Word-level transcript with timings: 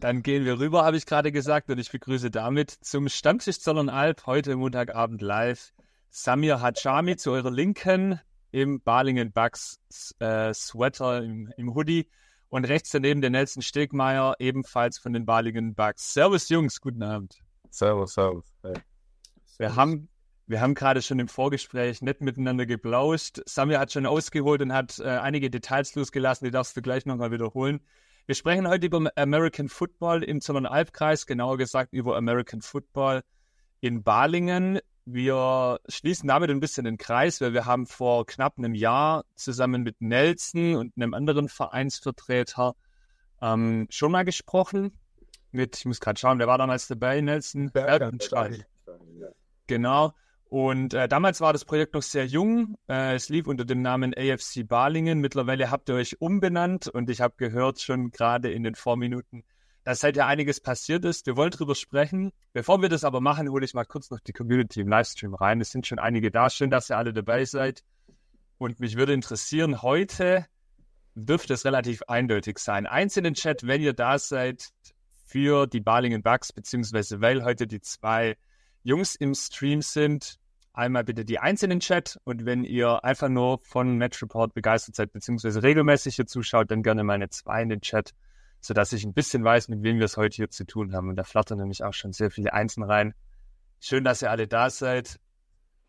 Dann 0.00 0.22
gehen 0.22 0.44
wir 0.44 0.60
rüber, 0.60 0.84
habe 0.84 0.96
ich 0.96 1.06
gerade 1.06 1.32
gesagt, 1.32 1.70
und 1.70 1.78
ich 1.78 1.90
begrüße 1.90 2.30
damit 2.30 2.70
zum 2.70 3.08
Stammtisch 3.08 3.58
Zollernalb 3.58 4.26
heute 4.26 4.54
Montagabend 4.54 5.20
live 5.22 5.72
Samir 6.08 6.60
Hachami 6.60 7.16
zu 7.16 7.32
eurer 7.32 7.50
Linken 7.50 8.20
im 8.52 8.80
Balingen 8.80 9.32
Bucks 9.32 9.80
äh, 10.20 10.54
Sweater 10.54 11.24
im, 11.24 11.52
im 11.56 11.74
Hoodie 11.74 12.08
und 12.48 12.64
rechts 12.64 12.90
daneben 12.90 13.20
der 13.20 13.30
Nelson 13.30 13.60
Stegmeier, 13.60 14.36
ebenfalls 14.38 14.98
von 14.98 15.12
den 15.12 15.26
Balingen 15.26 15.74
Bucks. 15.74 16.14
Servus 16.14 16.48
Jungs, 16.48 16.80
guten 16.80 17.02
Abend. 17.02 17.36
Servus, 17.70 18.14
servus. 18.14 18.44
Hey. 18.62 18.74
Wir 19.58 19.74
haben, 19.74 20.08
wir 20.46 20.60
haben 20.60 20.76
gerade 20.76 21.02
schon 21.02 21.18
im 21.18 21.26
Vorgespräch 21.26 22.02
nett 22.02 22.20
miteinander 22.20 22.66
geplauscht. 22.66 23.40
Samir 23.46 23.80
hat 23.80 23.92
schon 23.92 24.06
ausgeholt 24.06 24.62
und 24.62 24.72
hat 24.72 25.00
äh, 25.00 25.08
einige 25.08 25.50
Details 25.50 25.96
losgelassen, 25.96 26.44
die 26.44 26.52
darfst 26.52 26.76
du 26.76 26.82
gleich 26.82 27.04
nochmal 27.04 27.32
wiederholen. 27.32 27.80
Wir 28.28 28.34
sprechen 28.34 28.68
heute 28.68 28.84
über 28.84 29.10
American 29.16 29.70
Football 29.70 30.22
im 30.22 30.42
Zollernalbkreis, 30.42 31.24
genauer 31.24 31.56
gesagt 31.56 31.94
über 31.94 32.14
American 32.14 32.60
Football 32.60 33.22
in 33.80 34.02
Balingen. 34.02 34.80
Wir 35.06 35.80
schließen 35.88 36.28
damit 36.28 36.50
ein 36.50 36.60
bisschen 36.60 36.84
den 36.84 36.98
Kreis, 36.98 37.40
weil 37.40 37.54
wir 37.54 37.64
haben 37.64 37.86
vor 37.86 38.26
knapp 38.26 38.58
einem 38.58 38.74
Jahr 38.74 39.24
zusammen 39.34 39.82
mit 39.82 40.02
Nelson 40.02 40.74
und 40.74 40.92
einem 40.94 41.14
anderen 41.14 41.48
Vereinsvertreter 41.48 42.74
ähm, 43.40 43.86
schon 43.88 44.12
mal 44.12 44.26
gesprochen. 44.26 44.92
Mit, 45.50 45.78
ich 45.78 45.86
muss 45.86 45.98
gerade 45.98 46.20
schauen, 46.20 46.38
wer 46.38 46.48
war 46.48 46.58
damals 46.58 46.86
dabei? 46.86 47.22
Nelson 47.22 47.70
Bergenstein. 47.70 48.62
Genau. 49.68 50.12
Und 50.48 50.94
äh, 50.94 51.08
damals 51.08 51.42
war 51.42 51.52
das 51.52 51.66
Projekt 51.66 51.92
noch 51.92 52.02
sehr 52.02 52.26
jung. 52.26 52.78
Äh, 52.88 53.14
es 53.16 53.28
lief 53.28 53.46
unter 53.46 53.66
dem 53.66 53.82
Namen 53.82 54.14
AFC 54.16 54.66
Balingen. 54.66 55.20
Mittlerweile 55.20 55.70
habt 55.70 55.90
ihr 55.90 55.96
euch 55.96 56.22
umbenannt 56.22 56.88
und 56.88 57.10
ich 57.10 57.20
habe 57.20 57.34
gehört 57.36 57.80
schon 57.80 58.10
gerade 58.10 58.50
in 58.50 58.62
den 58.62 58.74
Vorminuten, 58.74 59.44
dass 59.84 60.00
seit 60.00 60.16
ja 60.16 60.26
einiges 60.26 60.60
passiert 60.60 61.04
ist. 61.04 61.26
Wir 61.26 61.36
wollen 61.36 61.50
drüber 61.50 61.74
sprechen. 61.74 62.32
Bevor 62.54 62.80
wir 62.80 62.88
das 62.88 63.04
aber 63.04 63.20
machen, 63.20 63.50
hole 63.50 63.62
ich 63.62 63.74
mal 63.74 63.84
kurz 63.84 64.10
noch 64.10 64.20
die 64.20 64.32
Community 64.32 64.80
im 64.80 64.88
Livestream 64.88 65.34
rein. 65.34 65.60
Es 65.60 65.70
sind 65.70 65.86
schon 65.86 65.98
einige 65.98 66.30
da. 66.30 66.48
Schön, 66.48 66.70
dass 66.70 66.88
ihr 66.88 66.96
alle 66.96 67.12
dabei 67.12 67.44
seid. 67.44 67.82
Und 68.56 68.80
mich 68.80 68.96
würde 68.96 69.12
interessieren, 69.12 69.82
heute 69.82 70.46
dürfte 71.14 71.52
es 71.52 71.66
relativ 71.66 72.02
eindeutig 72.08 72.58
sein. 72.58 72.86
Eins 72.86 73.18
in 73.18 73.24
den 73.24 73.34
Chat, 73.34 73.66
wenn 73.66 73.82
ihr 73.82 73.92
da 73.92 74.18
seid 74.18 74.70
für 75.26 75.66
die 75.66 75.80
Balingen 75.80 76.22
Bucks, 76.22 76.54
beziehungsweise 76.54 77.20
weil 77.20 77.44
heute 77.44 77.66
die 77.66 77.82
zwei 77.82 78.38
Jungs 78.82 79.14
im 79.14 79.34
Stream 79.34 79.82
sind, 79.82 80.38
einmal 80.72 81.04
bitte 81.04 81.24
die 81.24 81.38
einzelnen 81.38 81.80
Chat 81.80 82.18
und 82.24 82.46
wenn 82.46 82.64
ihr 82.64 83.04
einfach 83.04 83.28
nur 83.28 83.58
von 83.58 83.98
Match 83.98 84.22
Report 84.22 84.54
begeistert 84.54 84.94
seid, 84.94 85.12
beziehungsweise 85.12 85.62
regelmäßig 85.62 86.16
hier 86.16 86.26
zuschaut, 86.26 86.70
dann 86.70 86.82
gerne 86.82 87.04
meine 87.04 87.28
zwei 87.30 87.62
in 87.62 87.68
den 87.68 87.80
Chat, 87.80 88.12
sodass 88.60 88.92
ich 88.92 89.04
ein 89.04 89.12
bisschen 89.12 89.42
weiß, 89.44 89.68
mit 89.68 89.82
wem 89.82 89.98
wir 89.98 90.04
es 90.04 90.16
heute 90.16 90.36
hier 90.36 90.50
zu 90.50 90.64
tun 90.64 90.94
haben. 90.94 91.08
Und 91.08 91.16
da 91.16 91.24
flattern 91.24 91.58
nämlich 91.58 91.82
auch 91.82 91.94
schon 91.94 92.12
sehr 92.12 92.30
viele 92.30 92.52
Einsen 92.52 92.82
rein. 92.82 93.14
Schön, 93.80 94.04
dass 94.04 94.22
ihr 94.22 94.30
alle 94.30 94.46
da 94.46 94.70
seid. 94.70 95.18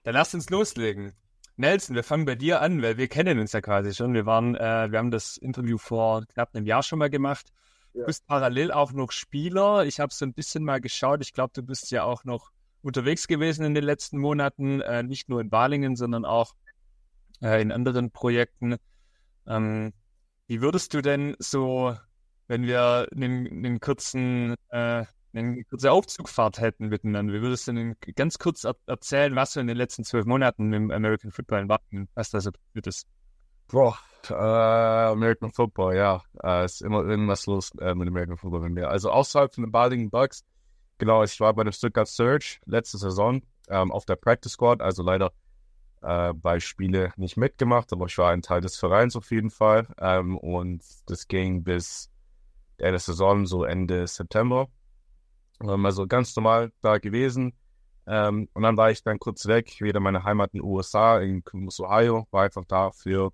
Dann 0.03 0.15
lasst 0.15 0.33
uns 0.33 0.49
loslegen. 0.49 1.13
Nelson, 1.55 1.95
wir 1.95 2.03
fangen 2.03 2.25
bei 2.25 2.35
dir 2.35 2.61
an, 2.61 2.81
weil 2.81 2.97
wir 2.97 3.09
kennen 3.09 3.37
uns 3.37 3.51
ja 3.51 3.61
quasi 3.61 3.93
schon. 3.93 4.13
Wir 4.13 4.25
waren, 4.25 4.55
äh, 4.55 4.91
wir 4.91 4.97
haben 4.97 5.11
das 5.11 5.37
Interview 5.37 5.77
vor 5.77 6.25
knapp 6.25 6.55
einem 6.55 6.65
Jahr 6.65 6.83
schon 6.83 6.99
mal 6.99 7.09
gemacht. 7.09 7.51
Du 7.93 8.05
bist 8.05 8.25
parallel 8.27 8.71
auch 8.71 8.93
noch 8.93 9.11
Spieler. 9.11 9.83
Ich 9.85 9.99
habe 9.99 10.13
so 10.13 10.25
ein 10.25 10.33
bisschen 10.33 10.63
mal 10.63 10.79
geschaut. 10.79 11.21
Ich 11.21 11.33
glaube, 11.33 11.51
du 11.53 11.61
bist 11.61 11.91
ja 11.91 12.03
auch 12.03 12.23
noch 12.23 12.51
unterwegs 12.81 13.27
gewesen 13.27 13.65
in 13.65 13.73
den 13.73 13.83
letzten 13.83 14.17
Monaten, 14.17 14.81
äh, 14.81 15.03
nicht 15.03 15.29
nur 15.29 15.41
in 15.41 15.49
Balingen, 15.49 15.95
sondern 15.95 16.25
auch 16.25 16.53
äh, 17.41 17.61
in 17.61 17.71
anderen 17.71 18.11
Projekten. 18.11 18.77
Ähm, 19.47 19.93
wie 20.47 20.61
würdest 20.61 20.93
du 20.93 21.01
denn 21.01 21.35
so, 21.39 21.95
wenn 22.47 22.63
wir 22.63 23.07
einen, 23.15 23.47
einen 23.47 23.79
kurzen, 23.79 24.55
äh, 24.69 25.05
eine 25.33 25.63
kurze 25.65 25.91
Aufzugfahrt 25.91 26.59
hätten 26.59 26.87
miteinander, 26.89 27.33
wie 27.33 27.41
würdest 27.41 27.67
du 27.67 27.73
denn 27.73 27.95
ganz 28.15 28.39
kurz 28.39 28.63
er 28.63 28.75
erzählen, 28.87 29.35
was 29.35 29.53
du 29.53 29.59
in 29.59 29.67
den 29.67 29.77
letzten 29.77 30.03
zwölf 30.03 30.25
Monaten 30.25 30.73
im 30.73 30.91
American 30.91 31.31
Football 31.31 31.61
in 31.61 31.67
Balingen, 31.67 32.09
was 32.15 32.31
da 32.31 32.41
so 32.41 32.51
passiert 32.51 32.87
ist? 32.87 33.07
Boah, 33.67 33.95
äh, 34.27 34.33
American 34.33 35.51
Football, 35.51 35.95
ja. 35.95 36.23
Äh, 36.41 36.65
ist 36.65 36.81
immer 36.81 37.03
irgendwas 37.03 37.45
los 37.45 37.71
äh, 37.79 37.93
mit 37.93 38.07
American 38.07 38.37
Football 38.37 38.61
bei 38.61 38.69
mir. 38.69 38.89
Also 38.89 39.11
außerhalb 39.11 39.53
von 39.53 39.65
den 39.65 39.71
Balingen 39.71 40.09
Bucks, 40.09 40.43
genau, 40.99 41.23
ich 41.23 41.39
war 41.39 41.53
bei 41.53 41.63
der 41.63 41.71
Stuttgart 41.71 42.07
Surge 42.07 42.59
letzte 42.65 42.99
Saison 42.99 43.41
ähm, 43.69 43.91
auf 43.91 44.05
der 44.05 44.15
Practice 44.15 44.51
Squad, 44.51 44.81
also 44.81 45.01
leider 45.01 45.31
äh, 46.01 46.33
bei 46.33 46.59
Spiele 46.59 47.11
nicht 47.17 47.37
mitgemacht, 47.37 47.91
aber 47.91 48.05
ich 48.05 48.17
war 48.17 48.31
ein 48.31 48.41
Teil 48.41 48.61
des 48.61 48.77
Vereins 48.77 49.15
auf 49.15 49.31
jeden 49.31 49.49
Fall. 49.49 49.87
Ähm, 49.99 50.37
und 50.37 50.83
das 51.07 51.27
ging 51.27 51.63
bis 51.63 52.11
Ende 52.77 52.99
Saison, 52.99 53.45
so 53.45 53.63
Ende 53.63 54.07
September. 54.07 54.67
Ähm, 55.61 55.85
also 55.85 56.07
ganz 56.07 56.35
normal 56.35 56.71
da 56.81 56.97
gewesen. 56.97 57.53
Ähm, 58.07 58.49
und 58.53 58.63
dann 58.63 58.77
war 58.77 58.91
ich 58.91 59.03
dann 59.03 59.19
kurz 59.19 59.45
weg, 59.45 59.81
wieder 59.81 59.99
meine 59.99 60.23
Heimat 60.23 60.53
in 60.53 60.61
den 60.61 60.65
USA, 60.65 61.19
in 61.19 61.43
Columbus, 61.43 61.79
Ohio, 61.79 62.27
war 62.31 62.43
einfach 62.43 62.65
da 62.65 62.91
für 62.91 63.31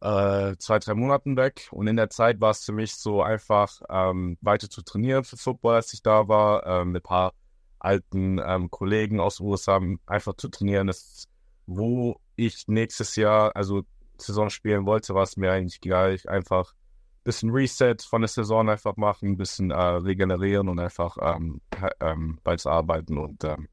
äh, 0.00 0.56
zwei, 0.58 0.78
drei 0.78 0.94
Monaten 0.94 1.36
weg. 1.36 1.68
Und 1.70 1.86
in 1.86 1.96
der 1.96 2.10
Zeit 2.10 2.40
war 2.40 2.50
es 2.50 2.64
für 2.64 2.72
mich 2.72 2.94
so 2.94 3.22
einfach 3.22 3.80
ähm, 3.88 4.38
weiter 4.40 4.70
zu 4.70 4.82
trainieren 4.82 5.24
für 5.24 5.36
Football, 5.36 5.76
als 5.76 5.92
ich 5.92 6.02
da 6.02 6.28
war, 6.28 6.66
ähm, 6.66 6.92
mit 6.92 7.02
ein 7.04 7.08
paar 7.08 7.32
alten 7.78 8.40
ähm, 8.44 8.70
Kollegen 8.70 9.20
aus 9.20 9.36
den 9.36 9.46
USA 9.46 9.80
einfach 10.06 10.34
zu 10.34 10.48
trainieren. 10.48 10.86
Das, 10.86 11.24
wo 11.66 12.20
ich 12.36 12.64
nächstes 12.66 13.16
Jahr, 13.16 13.54
also 13.54 13.82
Saison 14.18 14.50
spielen 14.50 14.86
wollte, 14.86 15.14
war 15.14 15.22
es 15.22 15.36
mir 15.36 15.52
eigentlich 15.52 15.80
egal. 15.82 16.14
Ich 16.14 16.28
einfach 16.28 16.72
ein 16.72 17.24
bisschen 17.24 17.50
Reset 17.50 17.96
von 18.02 18.22
der 18.22 18.28
Saison 18.28 18.68
einfach 18.68 18.96
machen, 18.96 19.30
ein 19.30 19.36
bisschen 19.36 19.70
äh, 19.70 19.74
regenerieren 19.76 20.68
und 20.68 20.78
einfach 20.78 21.16
ähm, 21.20 21.60
ähm, 22.00 22.38
arbeiten. 22.64 23.18
Und 23.18 23.44
ähm, 23.44 23.68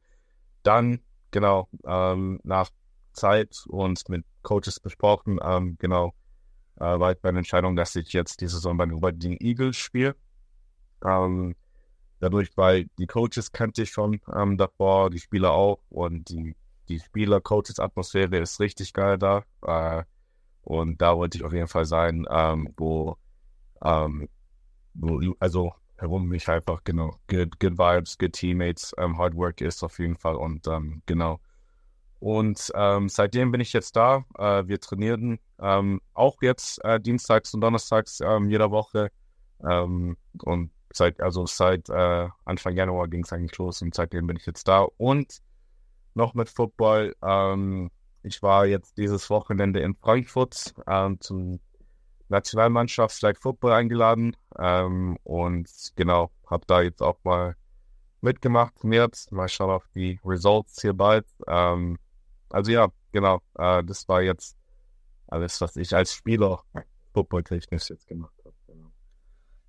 dann, 0.64 1.00
genau, 1.32 1.70
ähm, 1.86 2.40
nach 2.44 2.70
Zeit 3.18 3.66
und 3.68 4.08
mit 4.10 4.26
Coaches 4.44 4.80
besprochen, 4.80 5.40
ähm, 5.44 5.76
genau, 5.80 6.14
äh, 6.78 7.00
war 7.00 7.12
ich 7.12 7.20
bei 7.20 7.32
der 7.32 7.40
Entscheidung, 7.40 7.76
dass 7.76 7.96
ich 7.96 8.14
jetzt 8.14 8.40
die 8.42 8.48
Saison 8.48 8.78
bei 8.78 8.86
den 8.86 9.02
Golden 9.02 9.38
Eagles 9.40 9.76
spiele. 9.76 10.16
Ähm, 11.04 11.56
dadurch, 12.20 12.56
weil 12.56 12.86
die 12.98 13.08
Coaches 13.08 13.52
kannte 13.52 13.84
ich 13.84 13.92
schon 13.92 14.22
ähm, 14.36 14.58
davor, 14.58 15.10
die 15.10 15.20
Spieler 15.20 15.52
auch 15.52 15.80
und 15.90 16.30
die, 16.30 16.56
die 16.88 17.00
Spieler-Coaches-Atmosphäre 17.00 18.38
ist 18.38 18.60
richtig 18.60 18.94
geil 18.94 19.18
da. 19.18 19.44
Äh, 19.64 20.04
und 20.62 21.02
da 21.02 21.18
wollte 21.18 21.38
ich 21.38 21.44
auf 21.44 21.54
jeden 21.54 21.68
Fall 21.68 21.86
sein, 21.86 22.26
ähm, 22.30 22.74
wo, 22.78 23.18
ähm, 23.84 24.30
wo, 24.94 25.20
also 25.40 25.74
herum 25.98 26.28
mich 26.28 26.48
einfach, 26.48 26.84
genau, 26.84 27.18
good, 27.28 27.60
good 27.60 27.78
vibes, 27.78 28.18
good 28.18 28.34
teammates, 28.34 28.94
ähm, 28.98 29.18
hard 29.18 29.36
work 29.36 29.62
ist 29.62 29.84
auf 29.84 29.98
jeden 30.00 30.18
Fall 30.18 30.36
und 30.36 30.68
genau. 31.06 31.40
Und 32.20 32.72
ähm, 32.74 33.10
seitdem 33.10 33.52
bin 33.52 33.62
ich 33.62 33.74
jetzt 33.74 33.96
da. 33.96 34.26
Äh, 34.38 34.68
wir 34.68 34.80
trainieren 34.80 35.40
ähm, 35.60 36.02
auch 36.14 36.42
jetzt 36.42 36.84
äh, 36.84 37.00
dienstags 37.00 37.54
und 37.54 37.62
donnerstags 37.62 38.20
ähm, 38.22 38.50
jeder 38.50 38.72
Woche. 38.72 39.12
Ähm, 39.68 40.18
und 40.44 40.72
seit, 40.94 41.22
also 41.22 41.46
seit 41.46 41.90
äh, 41.90 42.28
Anfang 42.46 42.76
Januar 42.76 43.08
ging 43.08 43.24
es 43.24 43.34
eigentlich 43.34 43.58
los 43.58 43.82
und 43.82 43.94
seitdem 43.94 44.28
bin 44.28 44.38
ich 44.38 44.46
jetzt 44.46 44.68
da. 44.68 44.88
Und 44.98 45.38
noch 46.16 46.34
mit 46.34 46.50
Football. 46.50 47.16
Ähm, 47.24 47.92
ich 48.24 48.42
war 48.42 48.66
jetzt 48.66 48.98
dieses 48.98 49.30
Wochenende 49.30 49.80
in 49.82 49.96
Frankfurt 49.96 50.74
ähm, 50.88 51.22
zum 51.22 51.60
Nationalmannschaft 52.30 53.16
Flag 53.16 53.38
Football 53.40 53.72
eingeladen. 53.72 54.36
Und 55.24 55.70
genau, 55.96 56.32
habe 56.50 56.66
da 56.68 56.82
jetzt 56.82 57.02
auch 57.02 57.20
mal 57.24 57.56
mitgemacht, 58.22 58.76
trainiert. 58.76 59.28
Mal 59.32 59.48
schauen 59.48 59.70
auf 59.70 59.88
die 59.96 60.20
Results 60.26 60.82
hier 60.82 60.94
bald. 60.94 61.26
Ähm, 61.48 61.98
also 62.50 62.72
ja, 62.72 62.88
genau. 63.12 63.42
Äh, 63.58 63.84
das 63.84 64.08
war 64.08 64.22
jetzt 64.22 64.56
alles, 65.28 65.60
was 65.62 65.76
ich 65.76 65.94
als 65.96 66.14
Spieler 66.14 66.62
footballtechnisch 67.14 67.90
jetzt 67.90 68.08
gemacht 68.08 68.34
habe. 68.46 68.56
Genau. 68.68 68.92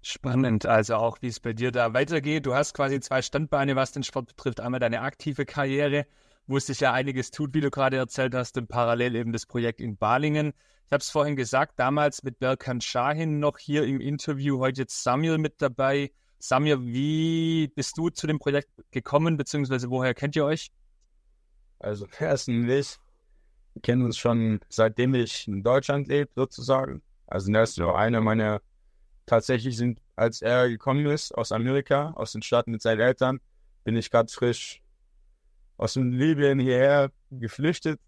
Spannend, 0.02 0.66
also 0.66 0.96
auch 0.96 1.18
wie 1.20 1.28
es 1.28 1.40
bei 1.40 1.52
dir 1.52 1.72
da 1.72 1.92
weitergeht. 1.94 2.46
Du 2.46 2.54
hast 2.54 2.74
quasi 2.74 3.00
zwei 3.00 3.22
Standbeine, 3.22 3.76
was 3.76 3.92
den 3.92 4.02
Sport 4.02 4.28
betrifft. 4.28 4.60
Einmal 4.60 4.80
deine 4.80 5.00
aktive 5.00 5.44
Karriere, 5.44 6.06
wo 6.46 6.58
sich 6.58 6.80
ja 6.80 6.92
einiges 6.92 7.30
tut, 7.30 7.54
wie 7.54 7.60
du 7.60 7.70
gerade 7.70 7.96
erzählt 7.96 8.34
hast, 8.34 8.56
und 8.56 8.68
parallel 8.68 9.16
eben 9.16 9.32
das 9.32 9.46
Projekt 9.46 9.80
in 9.80 9.96
Balingen. 9.96 10.52
Ich 10.86 10.92
habe 10.92 11.02
es 11.02 11.10
vorhin 11.10 11.36
gesagt, 11.36 11.78
damals 11.78 12.22
mit 12.22 12.38
Berkan 12.38 12.80
Shahin 12.80 13.40
noch 13.40 13.58
hier 13.58 13.84
im 13.84 14.00
Interview, 14.00 14.58
heute 14.58 14.82
jetzt 14.82 15.02
Samuel 15.02 15.38
mit 15.38 15.60
dabei. 15.60 16.10
Samir, 16.38 16.80
wie 16.80 17.68
bist 17.74 17.98
du 17.98 18.10
zu 18.10 18.26
dem 18.26 18.38
Projekt 18.38 18.70
gekommen, 18.90 19.36
beziehungsweise 19.36 19.90
woher 19.90 20.14
kennt 20.14 20.36
ihr 20.36 20.44
euch? 20.44 20.70
Also 21.78 22.06
wir 22.66 23.82
kennen 23.82 24.04
uns 24.04 24.18
schon 24.18 24.60
seitdem 24.68 25.14
ich 25.14 25.46
in 25.46 25.62
Deutschland 25.62 26.08
lebe, 26.08 26.30
sozusagen. 26.34 27.02
Also 27.26 27.52
ist 27.52 27.74
so 27.74 27.92
einer 27.92 28.20
meiner, 28.20 28.60
tatsächlich 29.26 29.76
sind, 29.76 30.00
als 30.16 30.42
er 30.42 30.68
gekommen 30.68 31.06
ist 31.06 31.32
aus 31.32 31.52
Amerika, 31.52 32.12
aus 32.16 32.32
den 32.32 32.42
Staaten 32.42 32.72
mit 32.72 32.82
seinen 32.82 33.00
Eltern, 33.00 33.40
bin 33.84 33.96
ich 33.96 34.10
gerade 34.10 34.32
frisch 34.32 34.82
aus 35.76 35.94
dem 35.94 36.12
Libyen 36.12 36.58
hierher 36.58 37.10
geflüchtet. 37.30 38.00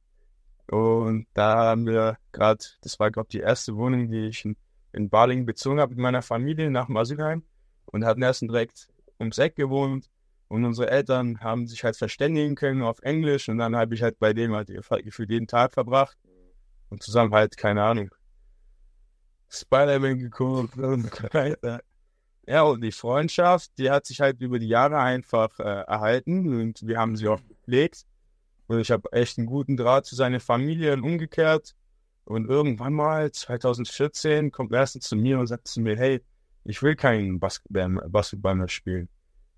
Und 0.71 1.27
da 1.35 1.57
haben 1.57 1.87
wir 1.87 2.17
gerade, 2.33 2.65
das 2.83 2.99
war 2.99 3.11
glaube 3.11 3.29
ich 3.29 3.39
die 3.39 3.45
erste 3.45 3.77
Wohnung, 3.77 4.11
die 4.11 4.29
ich 4.29 4.45
in, 4.45 4.57
in 4.93 5.09
Balingen 5.09 5.47
bezogen 5.47 5.81
habe 5.81 5.91
mit 5.91 6.01
meiner 6.01 6.23
Familie 6.23 6.71
nach 6.71 6.87
dem 6.87 6.97
Asylheim 6.97 7.45
und 7.87 8.05
hatten 8.05 8.23
erst 8.23 8.43
direkt 8.43 8.89
ums 9.19 9.39
Eck 9.39 9.57
gewohnt. 9.57 10.09
Und 10.51 10.65
unsere 10.65 10.91
Eltern 10.91 11.39
haben 11.41 11.69
sich 11.69 11.85
halt 11.85 11.97
verständigen 11.97 12.57
können 12.57 12.83
auf 12.83 12.99
Englisch 13.03 13.49
und 13.49 13.59
dann 13.59 13.77
habe 13.77 13.95
ich 13.95 14.03
halt 14.03 14.19
bei 14.19 14.33
dem 14.33 14.53
halt 14.53 14.69
gefühlt 15.05 15.31
jeden 15.31 15.47
Tag 15.47 15.73
verbracht 15.73 16.19
und 16.89 17.05
zusammen 17.05 17.33
halt, 17.33 17.57
keine 17.57 17.85
Ahnung, 17.85 18.11
Spider-Man 19.49 20.19
geguckt 20.19 20.77
und 20.77 21.23
weiter. 21.35 21.83
Ja, 22.49 22.63
und 22.63 22.81
die 22.81 22.91
Freundschaft, 22.91 23.71
die 23.79 23.93
hat 23.93 24.07
sich 24.07 24.21
halt 24.21 24.41
über 24.41 24.59
die 24.59 24.67
Jahre 24.67 24.99
einfach 24.99 25.57
äh, 25.61 25.85
erhalten 25.87 26.61
und 26.61 26.85
wir 26.85 26.99
haben 26.99 27.17
sie 27.17 27.29
auch 27.29 27.41
gepflegt. 27.47 28.03
Und 28.67 28.81
ich 28.81 28.91
habe 28.91 29.13
echt 29.13 29.39
einen 29.39 29.47
guten 29.47 29.77
Draht 29.77 30.05
zu 30.07 30.17
seiner 30.17 30.41
Familie 30.41 30.95
und 30.95 31.05
umgekehrt. 31.05 31.77
Und 32.25 32.49
irgendwann 32.49 32.95
mal, 32.95 33.31
2014, 33.31 34.51
kommt 34.51 34.73
er 34.73 34.87
zu 34.87 35.15
mir 35.15 35.39
und 35.39 35.47
sagt 35.47 35.69
zu 35.69 35.81
mir, 35.81 35.97
hey, 35.97 36.25
ich 36.65 36.83
will 36.83 36.97
keinen 36.97 37.39
Basketball, 37.39 38.09
Basketball 38.09 38.57
mehr 38.57 38.69
spielen. 38.69 39.09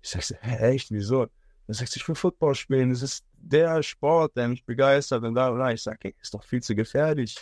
Ich 0.03 0.09
sage, 0.09 0.25
so, 0.25 0.35
hä, 0.41 0.73
echt, 0.73 0.91
wieso? 0.91 1.27
Er 1.67 1.73
sagt, 1.73 1.95
ich 1.95 2.05
will 2.07 2.15
Football 2.15 2.55
spielen, 2.55 2.89
das 2.89 3.01
ist 3.01 3.25
der 3.37 3.81
Sport, 3.81 4.35
der 4.35 4.49
mich 4.49 4.65
begeistert 4.65 5.23
und 5.23 5.33
da 5.33 5.49
und 5.49 5.59
da. 5.59 5.71
Ich 5.71 5.81
sage, 5.81 5.97
hey, 6.03 6.15
ist 6.21 6.33
doch 6.33 6.43
viel 6.43 6.61
zu 6.61 6.75
gefährlich. 6.75 7.37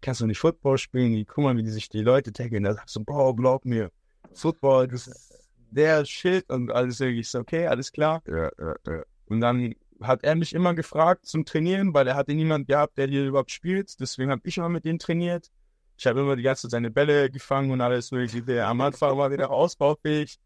Kannst 0.00 0.20
du 0.20 0.26
nicht 0.26 0.38
Football 0.38 0.78
spielen? 0.78 1.26
Guck 1.26 1.44
mal, 1.44 1.56
wie 1.56 1.68
sich 1.68 1.88
die 1.88 2.02
Leute 2.02 2.32
taggen. 2.32 2.62
Da 2.62 2.74
sagst 2.74 2.94
du, 2.94 3.04
Bro, 3.04 3.34
glaub 3.34 3.64
mir, 3.64 3.90
Football, 4.32 4.86
das 4.86 5.08
ist 5.08 5.44
der 5.70 6.04
Shit 6.04 6.48
und 6.48 6.70
alles. 6.70 7.00
Ich 7.00 7.28
so, 7.28 7.40
okay, 7.40 7.66
alles 7.66 7.90
klar. 7.90 8.22
Ja, 8.28 8.48
ja, 8.58 8.74
ja. 8.86 9.02
Und 9.26 9.40
dann 9.40 9.74
hat 10.00 10.22
er 10.22 10.36
mich 10.36 10.52
immer 10.52 10.74
gefragt 10.74 11.26
zum 11.26 11.44
Trainieren, 11.44 11.92
weil 11.92 12.06
er 12.06 12.14
hatte 12.14 12.32
niemanden 12.32 12.68
gehabt, 12.68 12.96
der 12.96 13.08
hier 13.08 13.26
überhaupt 13.26 13.50
spielt. 13.50 13.98
Deswegen 13.98 14.30
habe 14.30 14.42
ich 14.44 14.56
immer 14.56 14.68
mit 14.68 14.84
ihm 14.84 15.00
trainiert. 15.00 15.50
Ich 15.96 16.06
habe 16.06 16.20
immer 16.20 16.36
die 16.36 16.44
ganze 16.44 16.62
Zeit 16.62 16.70
seine 16.70 16.92
Bälle 16.92 17.28
gefangen 17.28 17.72
und 17.72 17.80
alles 17.80 18.12
mögliche. 18.12 18.64
Am 18.64 18.80
Anfang 18.80 19.18
war 19.18 19.32
wieder 19.32 19.50
ausbaufähig. 19.50 20.38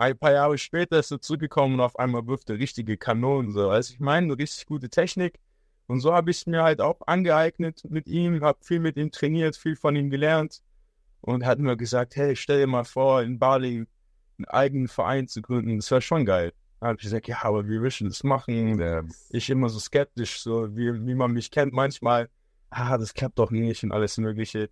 Ein 0.00 0.16
paar 0.16 0.32
Jahre 0.32 0.56
später 0.56 0.98
ist 0.98 1.10
er 1.10 1.20
zurückgekommen 1.20 1.74
und 1.74 1.80
auf 1.82 1.98
einmal 1.98 2.26
wirft 2.26 2.48
er 2.48 2.58
richtige 2.58 2.96
Kanonen. 2.96 3.52
So. 3.52 3.68
Also 3.68 3.92
ich 3.92 4.00
meine, 4.00 4.32
eine 4.32 4.38
richtig 4.38 4.64
gute 4.64 4.88
Technik. 4.88 5.38
Und 5.88 6.00
so 6.00 6.14
habe 6.14 6.30
ich 6.30 6.38
es 6.38 6.46
mir 6.46 6.62
halt 6.62 6.80
auch 6.80 7.02
angeeignet 7.06 7.82
mit 7.86 8.06
ihm, 8.06 8.42
habe 8.42 8.58
viel 8.62 8.80
mit 8.80 8.96
ihm 8.96 9.10
trainiert, 9.10 9.56
viel 9.56 9.76
von 9.76 9.94
ihm 9.96 10.08
gelernt 10.08 10.62
und 11.20 11.44
hat 11.44 11.58
mir 11.58 11.76
gesagt, 11.76 12.16
hey, 12.16 12.34
stell 12.34 12.60
dir 12.60 12.66
mal 12.66 12.84
vor, 12.84 13.20
in 13.20 13.38
Bali 13.38 13.84
einen 14.38 14.46
eigenen 14.46 14.88
Verein 14.88 15.28
zu 15.28 15.42
gründen, 15.42 15.76
das 15.76 15.90
wäre 15.90 16.00
schon 16.00 16.24
geil. 16.24 16.54
Da 16.80 16.86
habe 16.86 16.96
ich 16.96 17.02
gesagt, 17.02 17.28
ja, 17.28 17.36
aber 17.42 17.68
wie 17.68 17.82
willst 17.82 18.00
du 18.00 18.06
das 18.06 18.24
machen? 18.24 18.82
Ich 19.28 19.50
immer 19.50 19.68
so 19.68 19.78
skeptisch, 19.78 20.40
so 20.40 20.74
wie, 20.74 20.94
wie 21.06 21.14
man 21.14 21.32
mich 21.32 21.50
kennt, 21.50 21.74
manchmal, 21.74 22.30
ah, 22.70 22.96
das 22.96 23.12
klappt 23.12 23.38
doch 23.38 23.50
nicht 23.50 23.84
und 23.84 23.92
alles 23.92 24.16
Mögliche. 24.16 24.70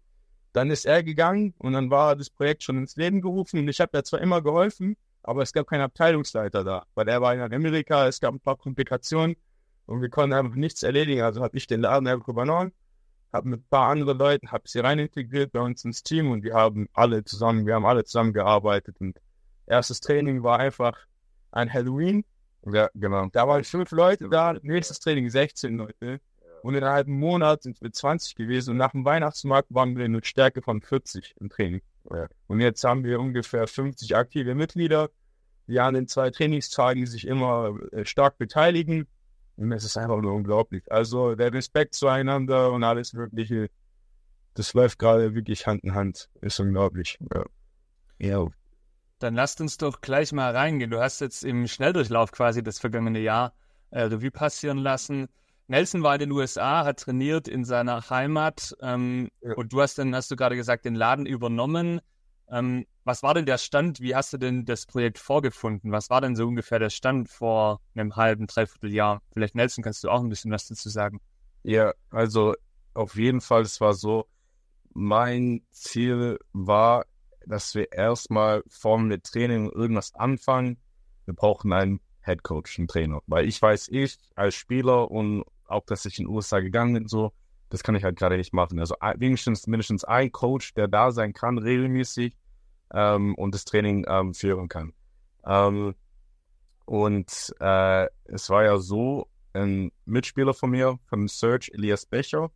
Dann 0.54 0.70
ist 0.70 0.86
er 0.86 1.02
gegangen 1.02 1.52
und 1.58 1.74
dann 1.74 1.90
war 1.90 2.16
das 2.16 2.30
Projekt 2.30 2.62
schon 2.62 2.78
ins 2.78 2.96
Leben 2.96 3.20
gerufen 3.20 3.60
und 3.60 3.68
ich 3.68 3.78
habe 3.78 3.90
ja 3.92 4.02
zwar 4.02 4.22
immer 4.22 4.40
geholfen, 4.40 4.96
aber 5.28 5.42
es 5.42 5.52
gab 5.52 5.66
keinen 5.66 5.82
Abteilungsleiter 5.82 6.64
da, 6.64 6.86
weil 6.94 7.08
er 7.08 7.20
war 7.20 7.34
in 7.34 7.40
Amerika, 7.40 8.06
es 8.06 8.20
gab 8.20 8.34
ein 8.34 8.40
paar 8.40 8.56
Komplikationen 8.56 9.36
und 9.86 10.00
wir 10.00 10.08
konnten 10.08 10.32
einfach 10.32 10.54
nichts 10.54 10.82
erledigen. 10.82 11.22
Also 11.22 11.42
habe 11.42 11.56
ich 11.56 11.66
den 11.66 11.82
Laden 11.82 12.08
einfach 12.08 12.28
übernommen 12.28 12.72
habe 13.32 13.48
mit 13.48 13.60
ein 13.60 13.68
paar 13.68 13.88
anderen 13.88 14.18
Leuten, 14.18 14.50
habe 14.50 14.64
sie 14.66 14.80
rein 14.80 14.98
integriert 14.98 15.52
bei 15.52 15.60
uns 15.60 15.84
ins 15.84 16.02
Team 16.02 16.30
und 16.30 16.42
wir 16.42 16.54
haben 16.54 16.88
alle 16.92 17.24
zusammen, 17.24 17.66
wir 17.66 17.74
haben 17.74 17.86
alle 17.86 18.04
zusammen 18.04 18.32
gearbeitet 18.32 18.96
und 19.00 19.18
erstes 19.66 20.00
Training 20.00 20.42
war 20.42 20.58
einfach 20.58 20.98
ein 21.52 21.72
Halloween. 21.72 22.24
Ja, 22.70 22.88
genau. 22.94 23.28
Da 23.32 23.46
waren 23.46 23.64
fünf 23.64 23.90
Leute 23.92 24.28
da, 24.28 24.54
nächstes 24.62 25.00
Training 25.00 25.30
16 25.30 25.76
Leute. 25.76 26.20
Und 26.62 26.74
in 26.74 26.82
einem 26.82 26.92
halben 26.92 27.18
Monat 27.18 27.62
sind 27.62 27.80
wir 27.80 27.92
20 27.92 28.34
gewesen 28.34 28.72
und 28.72 28.78
nach 28.78 28.90
dem 28.90 29.04
Weihnachtsmarkt 29.04 29.72
waren 29.72 29.96
wir 29.96 30.04
in 30.04 30.22
Stärke 30.24 30.60
von 30.60 30.82
40 30.82 31.36
im 31.40 31.50
Training. 31.50 31.82
Ja. 32.10 32.26
Und 32.48 32.60
jetzt 32.60 32.82
haben 32.82 33.04
wir 33.04 33.20
ungefähr 33.20 33.66
50 33.66 34.16
aktive 34.16 34.54
Mitglieder, 34.54 35.08
die 35.68 35.78
an 35.78 35.94
den 35.94 36.08
zwei 36.08 36.30
Trainingstagen 36.30 37.06
sich 37.06 37.26
immer 37.26 37.78
äh, 37.92 38.04
stark 38.04 38.38
beteiligen 38.38 39.06
und 39.58 39.72
es 39.72 39.84
ist 39.84 39.96
einfach 39.96 40.20
nur 40.20 40.34
unglaublich. 40.34 40.84
Also 40.90 41.34
der 41.34 41.52
Respekt 41.52 41.94
zueinander 41.94 42.70
und 42.70 42.84
alles 42.84 43.12
Mögliche, 43.12 43.70
das 44.54 44.72
läuft 44.72 45.00
gerade 45.00 45.34
wirklich 45.34 45.66
Hand 45.66 45.82
in 45.82 45.94
Hand. 45.94 46.30
Ist 46.40 46.60
unglaublich. 46.60 47.18
Ja. 47.34 47.44
ja. 48.18 48.46
Dann 49.18 49.34
lasst 49.34 49.60
uns 49.60 49.76
doch 49.76 50.00
gleich 50.00 50.32
mal 50.32 50.54
reingehen. 50.54 50.90
Du 50.90 51.00
hast 51.00 51.20
jetzt 51.20 51.44
im 51.44 51.66
Schnelldurchlauf 51.66 52.30
quasi 52.30 52.62
das 52.62 52.78
vergangene 52.78 53.18
Jahr 53.18 53.52
äh, 53.90 54.02
Revue 54.02 54.30
passieren 54.30 54.78
lassen. 54.78 55.28
Nelson 55.66 56.04
war 56.04 56.14
in 56.14 56.20
den 56.20 56.32
USA, 56.32 56.84
hat 56.84 57.00
trainiert 57.00 57.48
in 57.48 57.64
seiner 57.64 58.08
Heimat 58.08 58.76
ähm, 58.80 59.28
ja. 59.42 59.54
und 59.54 59.72
du 59.72 59.82
hast 59.82 59.98
dann, 59.98 60.14
hast 60.14 60.30
du 60.30 60.36
gerade 60.36 60.54
gesagt, 60.54 60.84
den 60.84 60.94
Laden 60.94 61.26
übernommen. 61.26 62.00
Ähm, 62.50 62.86
was 63.04 63.22
war 63.22 63.34
denn 63.34 63.46
der 63.46 63.58
Stand? 63.58 64.00
Wie 64.00 64.14
hast 64.14 64.32
du 64.32 64.38
denn 64.38 64.64
das 64.64 64.86
Projekt 64.86 65.18
vorgefunden? 65.18 65.92
Was 65.92 66.10
war 66.10 66.20
denn 66.20 66.36
so 66.36 66.46
ungefähr 66.46 66.78
der 66.78 66.90
Stand 66.90 67.28
vor 67.28 67.80
einem 67.94 68.16
halben, 68.16 68.46
dreiviertel 68.46 68.92
Jahr? 68.92 69.22
Vielleicht, 69.32 69.54
Nelson, 69.54 69.84
kannst 69.84 70.04
du 70.04 70.10
auch 70.10 70.20
ein 70.20 70.28
bisschen 70.28 70.50
was 70.50 70.68
dazu 70.68 70.88
sagen? 70.88 71.20
Ja, 71.62 71.92
also 72.10 72.54
auf 72.94 73.16
jeden 73.16 73.40
Fall, 73.40 73.62
es 73.62 73.80
war 73.80 73.94
so, 73.94 74.26
mein 74.92 75.62
Ziel 75.70 76.38
war, 76.52 77.04
dass 77.46 77.74
wir 77.74 77.92
erstmal 77.92 78.62
vor 78.68 78.98
dem 78.98 79.22
Training 79.22 79.70
irgendwas 79.70 80.14
anfangen. 80.14 80.78
Wir 81.24 81.34
brauchen 81.34 81.72
einen 81.72 82.00
Head 82.24 82.42
Coach, 82.42 82.78
einen 82.78 82.88
Trainer. 82.88 83.20
Weil 83.26 83.46
ich 83.46 83.60
weiß, 83.60 83.88
ich 83.88 84.18
als 84.34 84.54
Spieler 84.54 85.10
und 85.10 85.44
auch, 85.66 85.84
dass 85.86 86.04
ich 86.04 86.18
in 86.18 86.26
den 86.26 86.34
USA 86.34 86.60
gegangen 86.60 86.94
bin, 86.94 87.08
so, 87.08 87.32
das 87.68 87.82
kann 87.82 87.94
ich 87.94 88.04
halt 88.04 88.16
gerade 88.16 88.36
nicht 88.36 88.52
machen. 88.52 88.78
Also 88.78 88.94
wenigstens 89.16 89.66
mindestens 89.66 90.04
ein 90.04 90.32
Coach, 90.32 90.74
der 90.74 90.88
da 90.88 91.10
sein 91.10 91.32
kann, 91.32 91.58
regelmäßig 91.58 92.36
ähm, 92.92 93.34
und 93.34 93.54
das 93.54 93.64
Training 93.64 94.06
ähm, 94.08 94.34
führen 94.34 94.68
kann. 94.68 94.92
Ähm, 95.46 95.94
und 96.86 97.54
äh, 97.60 98.06
es 98.24 98.48
war 98.48 98.64
ja 98.64 98.78
so, 98.78 99.28
ein 99.54 99.90
Mitspieler 100.04 100.54
von 100.54 100.70
mir, 100.70 100.98
von 101.06 101.28
Search, 101.28 101.70
Elias 101.74 102.06
Becher, 102.06 102.50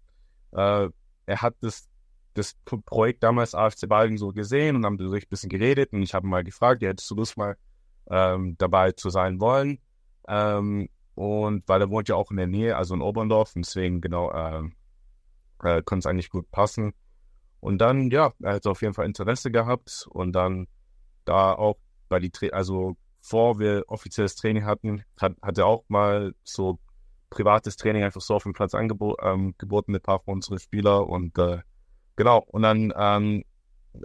äh, 0.53 0.89
er 1.27 1.43
hat 1.43 1.55
das, 1.61 1.89
das 2.35 2.55
Projekt 2.65 3.23
damals 3.23 3.55
AFC 3.55 3.89
Balgen 3.89 4.19
so 4.19 4.29
gesehen 4.29 4.77
und 4.77 4.85
haben 4.85 4.99
darüber 4.99 5.17
ein 5.17 5.23
bisschen 5.29 5.51
geredet 5.51 5.93
und 5.93 6.03
ich 6.03 6.15
habe 6.15 6.27
mal 6.27 6.45
gefragt, 6.45 6.83
ja, 6.83 6.91
hättest 6.91 7.11
du 7.11 7.15
Lust 7.17 7.37
mal 7.37 7.57
ähm, 8.11 8.57
dabei 8.59 8.93
zu 8.93 9.11
sein 9.11 9.41
wollen? 9.41 9.79
Ähm, 10.29 10.89
und 11.15 11.69
weil 11.69 11.81
er 11.83 11.91
wohnt 11.91 12.09
ja 12.09 12.17
auch 12.17 12.31
in 12.31 12.39
der 12.39 12.47
Nähe, 12.47 12.77
also 12.77 12.95
in 12.95 13.03
Oberndorf, 13.03 13.53
deswegen 13.55 14.01
genau 14.01 14.31
äh, 14.31 14.63
äh, 15.63 15.83
konnte 15.83 16.01
es 16.01 16.07
eigentlich 16.07 16.31
gut 16.31 16.51
passen. 16.51 16.93
Und 17.61 17.79
dann, 17.79 18.11
ja, 18.11 18.33
er 18.43 18.55
hat 18.55 18.67
auf 18.67 18.83
jeden 18.83 18.95
Fall 18.95 19.07
Interesse 19.07 19.51
gehabt 19.51 20.07
und 20.11 20.33
dann 20.33 20.67
da 21.25 21.53
auch 21.53 21.79
bei 22.09 22.19
die, 22.19 22.31
Tra 22.31 22.49
also 22.49 22.97
vor 23.21 23.59
wir 23.59 23.85
offizielles 23.87 24.35
Training 24.35 24.65
hatten, 24.65 25.05
hat, 25.21 25.37
hat 25.41 25.59
er 25.59 25.67
auch 25.67 25.85
mal 25.89 26.35
so 26.43 26.79
privates 27.31 27.77
Training 27.77 28.03
einfach 28.03 28.21
so 28.21 28.35
auf 28.35 28.43
dem 28.43 28.53
Platz 28.53 28.75
angeboten 28.75 29.23
ähm, 29.23 29.55
mit 29.87 30.03
ein 30.03 30.03
paar 30.03 30.21
von 30.21 30.35
unseren 30.35 30.59
Spielern 30.59 31.05
und 31.05 31.39
äh, 31.39 31.61
genau, 32.17 32.45
und 32.49 32.63
dann 32.63 32.93
ähm, 32.97 33.45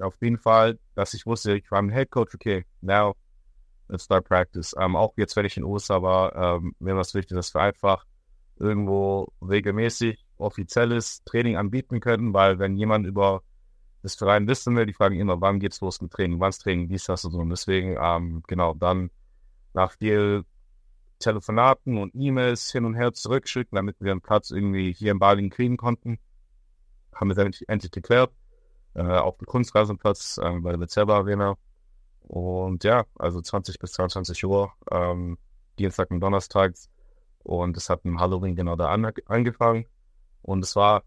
auf 0.01 0.15
jeden 0.21 0.37
Fall, 0.37 0.79
dass 0.95 1.13
ich 1.13 1.25
wusste, 1.25 1.57
ich 1.57 1.69
war 1.71 1.79
ein 1.79 1.89
Head 1.89 2.11
Coach, 2.11 2.35
okay, 2.35 2.65
now 2.81 3.15
let's 3.87 4.03
start 4.03 4.25
practice. 4.25 4.75
Ähm, 4.79 4.95
auch 4.95 5.13
jetzt, 5.17 5.35
wenn 5.35 5.45
ich 5.45 5.57
in 5.57 5.63
USA 5.63 6.01
war, 6.01 6.35
ähm, 6.35 6.75
mir 6.79 6.93
war 6.93 7.01
es 7.01 7.13
wichtig, 7.13 7.35
dass 7.35 7.53
wir 7.53 7.61
einfach 7.61 8.05
irgendwo 8.59 9.27
regelmäßig 9.41 10.26
offizielles 10.37 11.23
Training 11.23 11.57
anbieten 11.57 11.99
können, 11.99 12.33
weil 12.33 12.59
wenn 12.59 12.75
jemand 12.75 13.05
über 13.05 13.43
das 14.03 14.15
Verein 14.15 14.47
wissen 14.47 14.75
will, 14.75 14.85
die 14.85 14.93
fragen 14.93 15.19
immer, 15.19 15.41
wann 15.41 15.59
geht's 15.59 15.81
los 15.81 16.01
mit 16.01 16.11
Training, 16.11 16.39
wann's 16.39 16.59
Training, 16.59 16.87
dies, 16.87 17.05
das 17.05 17.25
und 17.25 17.31
so. 17.31 17.39
Und 17.39 17.49
deswegen, 17.49 17.97
ähm, 17.99 18.43
genau, 18.47 18.73
dann 18.73 19.09
nach 19.73 19.93
viel 19.93 20.43
Telefonaten 21.19 21.97
und 21.97 22.13
E-Mails 22.15 22.71
hin 22.71 22.85
und 22.85 22.95
her 22.95 23.13
zurückschicken, 23.13 23.75
damit 23.75 23.97
wir 23.99 24.11
einen 24.11 24.21
Platz 24.21 24.51
irgendwie 24.51 24.93
hier 24.93 25.11
in 25.11 25.19
Berlin 25.19 25.49
kriegen 25.49 25.77
konnten, 25.77 26.19
haben 27.13 27.29
wir 27.29 27.35
dann 27.35 27.51
endlich 27.67 27.91
geklärt. 27.91 28.31
Äh, 28.93 29.01
auf 29.01 29.37
dem 29.37 29.45
Kunstrasenplatz 29.45 30.39
äh, 30.39 30.59
bei 30.59 30.71
der 30.71 30.77
Bezerba 30.77 31.17
Arena. 31.17 31.55
Und 32.21 32.83
ja, 32.83 33.05
also 33.15 33.41
20 33.41 33.79
bis 33.79 33.93
22 33.93 34.43
Uhr, 34.45 34.73
ähm, 34.91 35.37
Dienstag 35.79 36.11
und 36.11 36.19
Donnerstags. 36.19 36.89
Und 37.43 37.77
es 37.77 37.89
hat 37.89 38.01
im 38.03 38.19
Halloween 38.19 38.55
genau 38.55 38.75
da 38.75 38.89
an, 38.89 39.11
angefangen. 39.27 39.85
Und 40.47 40.63
es 40.63 40.75
war 40.75 41.03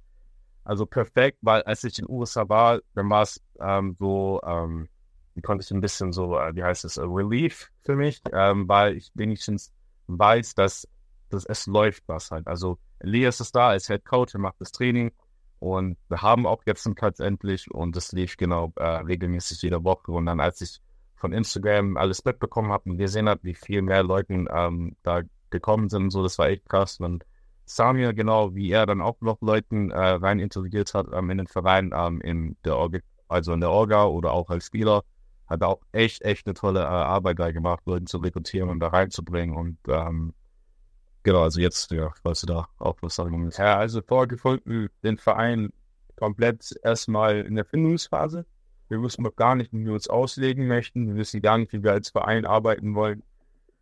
also 0.64 0.84
perfekt, 0.86 1.38
weil 1.40 1.62
als 1.62 1.82
ich 1.84 1.98
in 1.98 2.06
den 2.06 2.14
USA 2.14 2.48
war, 2.48 2.80
dann 2.94 3.08
war 3.08 3.22
es 3.22 3.42
ähm, 3.58 3.96
so, 3.98 4.40
ähm, 4.44 4.88
konnte 5.42 5.64
ich 5.64 5.70
ein 5.70 5.80
bisschen 5.80 6.12
so, 6.12 6.38
äh, 6.38 6.54
wie 6.54 6.62
heißt 6.62 6.84
es, 6.84 6.98
äh, 6.98 7.02
Relief 7.02 7.70
für 7.80 7.96
mich, 7.96 8.20
ähm, 8.32 8.68
weil 8.68 8.96
ich 8.96 9.10
wenigstens 9.14 9.72
weiß, 10.08 10.54
dass, 10.54 10.86
dass 11.30 11.46
es 11.46 11.66
läuft 11.66 12.04
was 12.06 12.30
halt. 12.30 12.46
Also 12.46 12.78
Elias 12.98 13.40
ist 13.40 13.56
da 13.56 13.70
als 13.70 13.86
Head 13.86 14.04
Coach, 14.04 14.34
er 14.34 14.40
macht 14.40 14.60
das 14.60 14.72
Training 14.72 15.10
und 15.58 15.96
wir 16.08 16.20
haben 16.20 16.46
auch 16.46 16.62
jetzt 16.66 16.84
einen 16.84 16.94
Platz 16.94 17.18
endlich 17.20 17.70
und 17.70 17.96
das 17.96 18.12
lief 18.12 18.36
genau 18.36 18.72
äh, 18.76 18.84
regelmäßig 18.84 19.62
jede 19.62 19.82
Woche. 19.82 20.12
Und 20.12 20.26
dann, 20.26 20.40
als 20.40 20.60
ich 20.60 20.80
von 21.16 21.32
Instagram 21.32 21.96
alles 21.96 22.24
mitbekommen 22.24 22.72
habe 22.72 22.90
und 22.90 22.98
gesehen 22.98 23.28
habe, 23.28 23.40
wie 23.44 23.54
viel 23.54 23.80
mehr 23.80 24.02
Leuten 24.02 24.46
ähm, 24.52 24.96
da 25.02 25.22
gekommen 25.48 25.88
sind, 25.88 26.10
so, 26.10 26.22
das 26.22 26.38
war 26.38 26.48
echt 26.48 26.68
krass. 26.68 27.00
Und 27.00 27.24
Samir, 27.74 28.12
genau 28.12 28.54
wie 28.54 28.70
er 28.70 28.86
dann 28.86 29.00
auch 29.00 29.20
noch 29.20 29.40
Leuten 29.40 29.90
äh, 29.90 29.98
rein 29.98 30.40
integriert 30.40 30.92
hat 30.94 31.06
ähm, 31.12 31.30
in 31.30 31.38
den 31.38 31.46
Verein, 31.46 31.92
ähm, 31.94 32.20
in 32.20 32.56
der 32.64 32.76
Orga, 32.76 32.98
also 33.28 33.52
in 33.52 33.60
der 33.60 33.70
Orga 33.70 34.04
oder 34.06 34.32
auch 34.32 34.50
als 34.50 34.66
Spieler, 34.66 35.02
hat 35.46 35.62
auch 35.62 35.80
echt, 35.92 36.22
echt 36.22 36.46
eine 36.46 36.54
tolle 36.54 36.80
äh, 36.80 36.84
Arbeit 36.84 37.38
da 37.38 37.50
gemacht, 37.52 37.82
Leute 37.86 38.04
zu 38.04 38.18
rekrutieren 38.18 38.70
und 38.70 38.80
da 38.80 38.88
reinzubringen. 38.88 39.56
Und 39.56 39.78
ähm, 39.88 40.32
genau, 41.22 41.42
also 41.42 41.60
jetzt, 41.60 41.90
ja, 41.90 42.12
weißt 42.22 42.44
du 42.44 42.46
da 42.48 42.68
auch 42.78 42.96
was 43.02 43.14
sagen 43.14 43.44
willst. 43.44 43.58
Ja, 43.58 43.76
also 43.76 44.02
vorgefunden, 44.02 44.88
den 45.02 45.16
Verein 45.16 45.70
komplett 46.16 46.76
erstmal 46.82 47.40
in 47.40 47.56
der 47.56 47.64
Findungsphase. 47.64 48.46
Wir 48.88 49.00
wussten 49.00 49.22
noch 49.22 49.36
gar 49.36 49.54
nicht, 49.54 49.72
wie 49.72 49.84
wir 49.84 49.92
uns 49.92 50.08
auslegen 50.08 50.66
möchten. 50.66 51.06
Wir 51.06 51.14
wissen 51.14 51.40
gar 51.40 51.58
nicht, 51.58 51.72
wie 51.72 51.82
wir 51.82 51.92
als 51.92 52.10
Verein 52.10 52.44
arbeiten 52.44 52.94
wollen. 52.94 53.22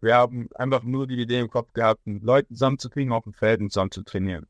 Wir 0.01 0.15
haben 0.15 0.49
einfach 0.55 0.85
nur 0.85 1.07
die 1.07 1.21
Idee 1.21 1.41
im 1.41 1.51
Kopf 1.51 1.73
gehabt, 1.73 2.03
Leute 2.05 2.49
zusammenzukriegen 2.49 3.13
auf 3.13 3.25
dem 3.25 3.33
Feld 3.33 3.61
und 3.61 3.73
zusammen 3.73 3.91
zu 3.91 4.03
trainieren. 4.03 4.47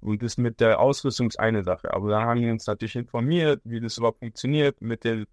Und 0.00 0.22
das 0.22 0.36
mit 0.36 0.60
der 0.60 0.80
Ausrüstung 0.80 1.28
ist 1.28 1.38
eine 1.38 1.64
Sache. 1.64 1.92
Aber 1.92 2.10
dann 2.10 2.24
haben 2.24 2.40
wir 2.40 2.52
uns 2.52 2.66
natürlich 2.66 2.96
informiert, 2.96 3.60
wie 3.64 3.80
das 3.80 3.98
überhaupt 3.98 4.18
funktioniert. 4.18 4.80
Mit 4.80 5.04
dem 5.04 5.26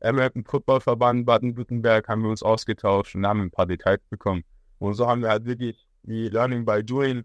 American 0.00 0.44
Football 0.44 0.80
Verband 0.80 1.26
Baden-Württemberg 1.26 2.08
haben 2.08 2.22
wir 2.22 2.30
uns 2.30 2.42
ausgetauscht 2.42 3.14
und 3.14 3.26
haben 3.26 3.40
ein 3.40 3.50
paar 3.50 3.66
Details 3.66 4.00
bekommen. 4.10 4.44
Und 4.78 4.94
so 4.94 5.06
haben 5.06 5.22
wir 5.22 5.30
halt 5.30 5.44
wirklich 5.44 5.88
wie 6.02 6.28
Learning 6.28 6.64
by 6.64 6.82
Doing 6.84 7.24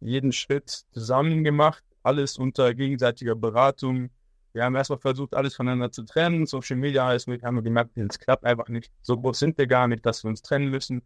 jeden 0.00 0.32
Schritt 0.32 0.68
zusammen 0.90 1.44
gemacht, 1.44 1.82
alles 2.02 2.38
unter 2.38 2.74
gegenseitiger 2.74 3.34
Beratung. 3.34 4.10
Wir 4.56 4.64
haben 4.64 4.74
erstmal 4.74 4.98
versucht, 4.98 5.34
alles 5.34 5.54
voneinander 5.54 5.92
zu 5.92 6.02
trennen. 6.02 6.46
Social 6.46 6.78
Media 6.78 7.06
heißt, 7.06 7.26
wir 7.26 7.38
haben 7.42 7.62
gemerkt, 7.62 7.90
es 7.98 8.18
klappt 8.18 8.42
einfach 8.42 8.70
nicht. 8.70 8.90
So 9.02 9.20
groß 9.20 9.38
sind 9.38 9.58
wir 9.58 9.66
gar 9.66 9.86
nicht, 9.86 10.06
dass 10.06 10.24
wir 10.24 10.30
uns 10.30 10.40
trennen 10.40 10.70
müssen. 10.70 11.02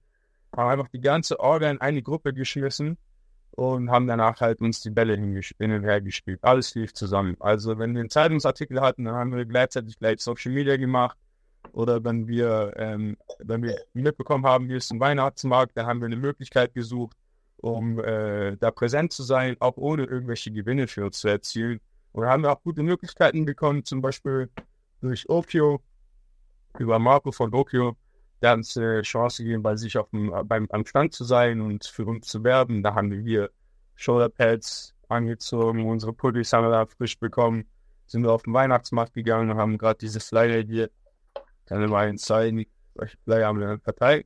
Haben 0.56 0.70
einfach 0.70 0.86
die 0.86 1.00
ganze 1.00 1.40
Orga 1.40 1.68
in 1.68 1.80
eine 1.80 2.00
Gruppe 2.00 2.32
geschmissen 2.32 2.96
und 3.50 3.90
haben 3.90 4.06
danach 4.06 4.40
halt 4.40 4.60
uns 4.60 4.82
die 4.82 4.90
Bälle 4.90 5.16
hin 5.16 5.72
und 5.72 5.82
her 5.82 6.00
gespielt. 6.00 6.38
Alles 6.42 6.76
lief 6.76 6.94
zusammen. 6.94 7.36
Also 7.40 7.76
wenn 7.76 7.92
wir 7.92 8.00
einen 8.02 8.08
Zeitungsartikel 8.08 8.80
hatten, 8.80 9.04
dann 9.06 9.16
haben 9.16 9.34
wir 9.34 9.44
gleichzeitig 9.44 9.98
gleich 9.98 10.20
Social 10.20 10.52
Media 10.52 10.76
gemacht. 10.76 11.18
Oder 11.72 12.04
wenn 12.04 12.28
wir, 12.28 12.72
ähm, 12.76 13.16
wenn 13.40 13.64
wir 13.64 13.80
mitbekommen 13.94 14.46
haben, 14.46 14.66
hier 14.66 14.76
ist 14.76 14.92
ein 14.92 15.00
Weihnachtsmarkt, 15.00 15.76
dann 15.76 15.86
haben 15.86 15.98
wir 15.98 16.06
eine 16.06 16.16
Möglichkeit 16.16 16.72
gesucht, 16.72 17.16
um 17.56 17.98
äh, 17.98 18.56
da 18.58 18.70
präsent 18.70 19.12
zu 19.12 19.24
sein, 19.24 19.56
auch 19.58 19.76
ohne 19.76 20.04
irgendwelche 20.04 20.52
Gewinne 20.52 20.86
für 20.86 21.06
uns 21.06 21.18
zu 21.18 21.26
erzielen. 21.26 21.80
Und 22.12 22.26
haben 22.26 22.42
wir 22.42 22.52
auch 22.52 22.62
gute 22.62 22.82
Möglichkeiten 22.82 23.44
bekommen, 23.44 23.84
zum 23.84 24.02
Beispiel 24.02 24.50
durch 25.00 25.28
Okio, 25.28 25.80
über 26.78 26.98
Marco 26.98 27.32
von 27.32 27.54
Okio, 27.54 27.96
der 28.42 28.54
uns 28.54 28.76
äh, 28.76 29.02
Chance 29.02 29.42
gegeben, 29.42 29.62
bei 29.62 29.76
sich 29.76 29.96
auf 29.98 30.10
dem, 30.10 30.32
beim, 30.44 30.66
am 30.70 30.84
Stand 30.86 31.12
zu 31.12 31.24
sein 31.24 31.60
und 31.60 31.84
für 31.84 32.06
uns 32.06 32.26
zu 32.26 32.42
werben. 32.42 32.82
Da 32.82 32.94
haben 32.94 33.24
wir 33.24 33.50
Shoulderpads 33.96 34.94
angezogen, 35.08 35.86
unsere 35.86 36.12
Pullis 36.12 36.52
haben 36.52 36.64
wir 36.64 36.70
da 36.70 36.86
frisch 36.86 37.18
bekommen, 37.18 37.66
sind 38.06 38.22
wir 38.22 38.32
auf 38.32 38.42
den 38.42 38.54
Weihnachtsmarkt 38.54 39.12
gegangen 39.12 39.50
und 39.50 39.58
haben 39.58 39.78
gerade 39.78 39.98
diese 39.98 40.20
Flyer 40.20 40.62
hier, 40.62 40.90
kann 41.66 41.82
ich 41.82 41.90
mal 41.90 42.08
Ihnen 42.08 42.18
zeigen, 42.18 42.64
welche 42.94 43.16
Flyer 43.24 43.46
haben 43.46 43.58
wir 43.58 43.66
in 43.66 43.72
der 43.72 43.92
Partei. 43.92 44.24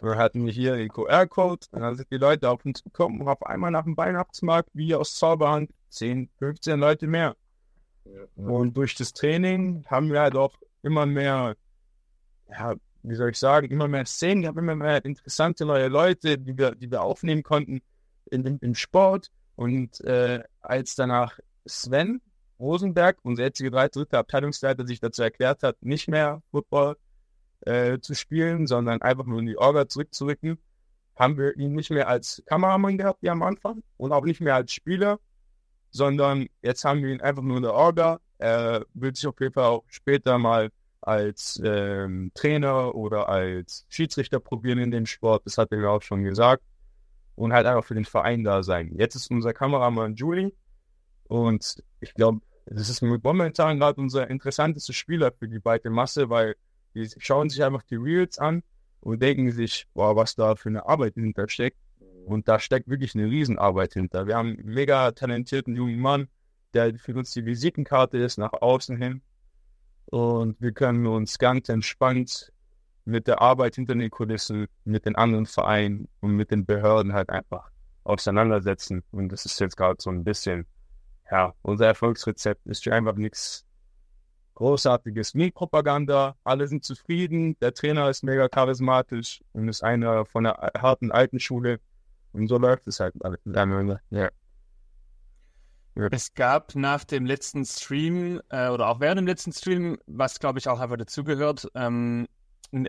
Wir 0.00 0.16
hatten 0.16 0.46
hier 0.46 0.76
den 0.76 0.88
QR-Code 0.88 1.66
dann 1.72 1.96
sind 1.96 2.10
die 2.10 2.16
Leute 2.16 2.48
auf 2.48 2.64
uns 2.64 2.82
gekommen 2.82 3.20
und 3.20 3.28
auf 3.28 3.44
einmal 3.44 3.70
nach 3.70 3.84
dem 3.84 3.96
Weihnachtsmarkt, 3.96 4.70
wie 4.72 4.94
aus 4.94 5.16
Zauberhand, 5.16 5.70
10, 5.92 6.28
15 6.38 6.78
Leute 6.78 7.06
mehr. 7.06 7.36
Und 8.34 8.76
durch 8.76 8.94
das 8.94 9.12
Training 9.12 9.84
haben 9.86 10.10
wir 10.12 10.20
halt 10.20 10.34
auch 10.34 10.58
immer 10.82 11.06
mehr 11.06 11.56
ja, 12.52 12.74
wie 13.02 13.14
soll 13.14 13.30
ich 13.30 13.38
sagen, 13.38 13.70
immer 13.70 13.88
mehr 13.88 14.06
Szenen 14.06 14.42
gehabt, 14.42 14.58
immer 14.58 14.76
mehr 14.76 15.04
interessante 15.04 15.64
neue 15.64 15.88
Leute, 15.88 16.38
die 16.38 16.56
wir, 16.56 16.74
die 16.74 16.90
wir 16.90 17.02
aufnehmen 17.02 17.42
konnten 17.42 17.82
in, 18.30 18.44
in, 18.44 18.58
im 18.58 18.74
Sport. 18.74 19.30
Und 19.56 20.00
äh, 20.02 20.42
als 20.60 20.94
danach 20.94 21.38
Sven 21.66 22.20
Rosenberg, 22.58 23.18
unser 23.22 23.44
jetziger 23.44 23.70
drei 23.70 23.88
dritte 23.88 24.18
Abteilungsleiter, 24.18 24.86
sich 24.86 25.00
dazu 25.00 25.22
erklärt 25.22 25.62
hat, 25.62 25.82
nicht 25.82 26.08
mehr 26.08 26.42
Football 26.50 26.96
äh, 27.62 27.98
zu 27.98 28.14
spielen, 28.14 28.66
sondern 28.66 29.02
einfach 29.02 29.24
nur 29.24 29.40
in 29.40 29.46
die 29.46 29.58
Orga 29.58 29.88
zurückzurücken, 29.88 30.58
haben 31.16 31.36
wir 31.36 31.56
ihn 31.56 31.72
nicht 31.72 31.90
mehr 31.90 32.08
als 32.08 32.42
Kameramann 32.46 32.98
gehabt 32.98 33.22
wie 33.22 33.30
am 33.30 33.42
Anfang 33.42 33.82
und 33.96 34.12
auch 34.12 34.24
nicht 34.24 34.40
mehr 34.40 34.54
als 34.54 34.72
Spieler, 34.72 35.18
sondern 35.92 36.48
jetzt 36.62 36.84
haben 36.84 37.02
wir 37.02 37.12
ihn 37.12 37.20
einfach 37.20 37.42
nur 37.42 37.58
in 37.58 37.62
der 37.62 37.74
Orga. 37.74 38.18
Er 38.38 38.84
wird 38.94 39.16
sich 39.16 39.26
auf 39.26 39.38
jeden 39.40 39.52
Fall 39.52 39.66
auch 39.66 39.84
später 39.88 40.38
mal 40.38 40.70
als 41.02 41.60
ähm, 41.64 42.30
Trainer 42.34 42.94
oder 42.94 43.28
als 43.28 43.86
Schiedsrichter 43.88 44.40
probieren 44.40 44.78
in 44.78 44.90
dem 44.90 45.06
Sport. 45.06 45.42
Das 45.44 45.58
hat 45.58 45.70
er 45.70 45.80
ja 45.80 45.88
auch 45.88 46.02
schon 46.02 46.24
gesagt. 46.24 46.62
Und 47.34 47.52
halt 47.52 47.66
einfach 47.66 47.84
für 47.84 47.94
den 47.94 48.04
Verein 48.04 48.44
da 48.44 48.62
sein. 48.62 48.94
Jetzt 48.98 49.14
ist 49.14 49.30
unser 49.30 49.52
Kameramann 49.52 50.14
Julie. 50.14 50.52
Und 51.28 51.82
ich 52.00 52.14
glaube, 52.14 52.40
das 52.66 52.88
ist 52.88 53.02
momentan 53.02 53.78
gerade 53.78 54.00
unser 54.00 54.28
interessantester 54.28 54.92
Spieler 54.92 55.32
für 55.32 55.48
die 55.48 55.58
breite 55.58 55.90
Masse, 55.90 56.28
weil 56.30 56.56
die 56.94 57.08
schauen 57.18 57.48
sich 57.48 57.64
einfach 57.64 57.82
die 57.82 57.96
Reels 57.96 58.38
an 58.38 58.62
und 59.00 59.22
denken 59.22 59.50
sich, 59.50 59.86
boah, 59.94 60.14
was 60.14 60.34
da 60.34 60.54
für 60.54 60.68
eine 60.68 60.86
Arbeit 60.86 61.14
hinter 61.14 61.48
steckt. 61.48 61.78
Und 62.24 62.48
da 62.48 62.58
steckt 62.58 62.88
wirklich 62.88 63.14
eine 63.14 63.26
Riesenarbeit 63.26 63.94
hinter. 63.94 64.26
Wir 64.26 64.36
haben 64.36 64.56
einen 64.58 64.74
mega 64.74 65.10
talentierten 65.12 65.76
jungen 65.76 65.98
Mann, 65.98 66.28
der 66.74 66.94
für 66.96 67.14
uns 67.14 67.32
die 67.32 67.44
Visitenkarte 67.44 68.18
ist, 68.18 68.38
nach 68.38 68.52
außen 68.52 68.96
hin 68.96 69.22
und 70.12 70.60
wir 70.60 70.72
können 70.72 71.06
uns 71.06 71.38
ganz 71.38 71.70
entspannt 71.70 72.52
mit 73.06 73.26
der 73.26 73.40
Arbeit 73.40 73.76
hinter 73.76 73.94
den 73.94 74.10
Kulissen, 74.10 74.66
mit 74.84 75.06
den 75.06 75.16
anderen 75.16 75.46
Vereinen 75.46 76.06
und 76.20 76.32
mit 76.32 76.50
den 76.50 76.66
Behörden 76.66 77.14
halt 77.14 77.30
einfach 77.30 77.70
auseinandersetzen. 78.04 79.02
Und 79.10 79.30
das 79.30 79.46
ist 79.46 79.58
jetzt 79.58 79.74
gerade 79.74 79.96
so 80.00 80.10
ein 80.10 80.22
bisschen, 80.22 80.66
ja, 81.30 81.54
unser 81.62 81.86
Erfolgsrezept 81.86 82.66
ist 82.66 82.86
einfach 82.88 83.14
nichts 83.14 83.64
Großartiges. 84.54 85.32
Nie 85.32 85.50
Propaganda, 85.50 86.36
alle 86.44 86.68
sind 86.68 86.84
zufrieden, 86.84 87.58
der 87.60 87.72
Trainer 87.72 88.10
ist 88.10 88.22
mega 88.22 88.48
charismatisch 88.48 89.40
und 89.54 89.66
ist 89.68 89.82
einer 89.82 90.26
von 90.26 90.44
der 90.44 90.72
harten 90.76 91.10
alten 91.10 91.40
Schule. 91.40 91.80
Und 92.32 92.48
so 92.48 92.58
läuft 92.58 92.86
es 92.86 93.00
halt 93.00 93.14
alles. 93.24 93.40
Ja. 94.10 94.30
Es 96.10 96.32
gab 96.32 96.74
nach 96.74 97.04
dem 97.04 97.26
letzten 97.26 97.66
Stream 97.66 98.40
äh, 98.48 98.68
oder 98.68 98.88
auch 98.88 99.00
während 99.00 99.18
dem 99.18 99.26
letzten 99.26 99.52
Stream, 99.52 99.98
was 100.06 100.40
glaube 100.40 100.58
ich 100.58 100.68
auch 100.68 100.80
einfach 100.80 100.96
dazugehört, 100.96 101.68
ähm, 101.74 102.26